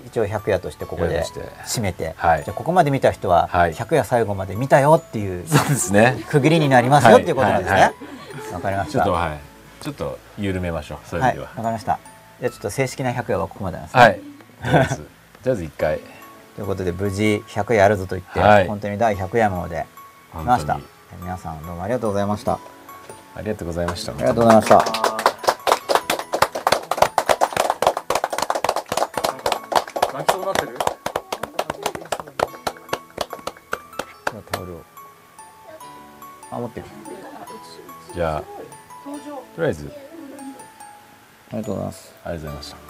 [0.06, 1.22] 一応100夜としてここで
[1.66, 2.44] 締めて、はい。
[2.44, 3.74] じゃあここまで見た人ははい。
[3.74, 6.24] 100夜最後まで見たよっていうそうですね。
[6.28, 7.22] 区切りになりますよはい。
[7.22, 7.70] っていうことですね。
[7.70, 7.80] はい。
[7.82, 7.92] わ、
[8.54, 8.98] はかりました。
[9.00, 9.38] はちょっとはい。
[9.82, 10.98] ちょっと緩めましょう。
[11.08, 11.98] そういう意い、味でわはかりました。
[12.40, 14.02] じゃあちょっと正式な100夜はここまでなんですね。
[14.02, 14.20] はい、
[14.62, 15.64] とりあえず。
[15.64, 16.00] 一回。
[16.56, 18.66] ということで無事100夜やるぞと言って、はい。
[18.66, 19.86] 本当に第100夜まで。
[20.32, 20.78] 来本ました。
[21.20, 22.52] 皆さんどうもありがとうございました。
[22.52, 22.58] あ
[23.36, 24.12] ありがとうございました。
[24.12, 25.29] りがとうございました。
[36.60, 36.86] 持ってる。
[38.14, 38.42] じゃあ
[39.56, 39.92] とりあえず
[41.52, 42.14] ありがとうございます。
[42.24, 42.89] ありがとうございました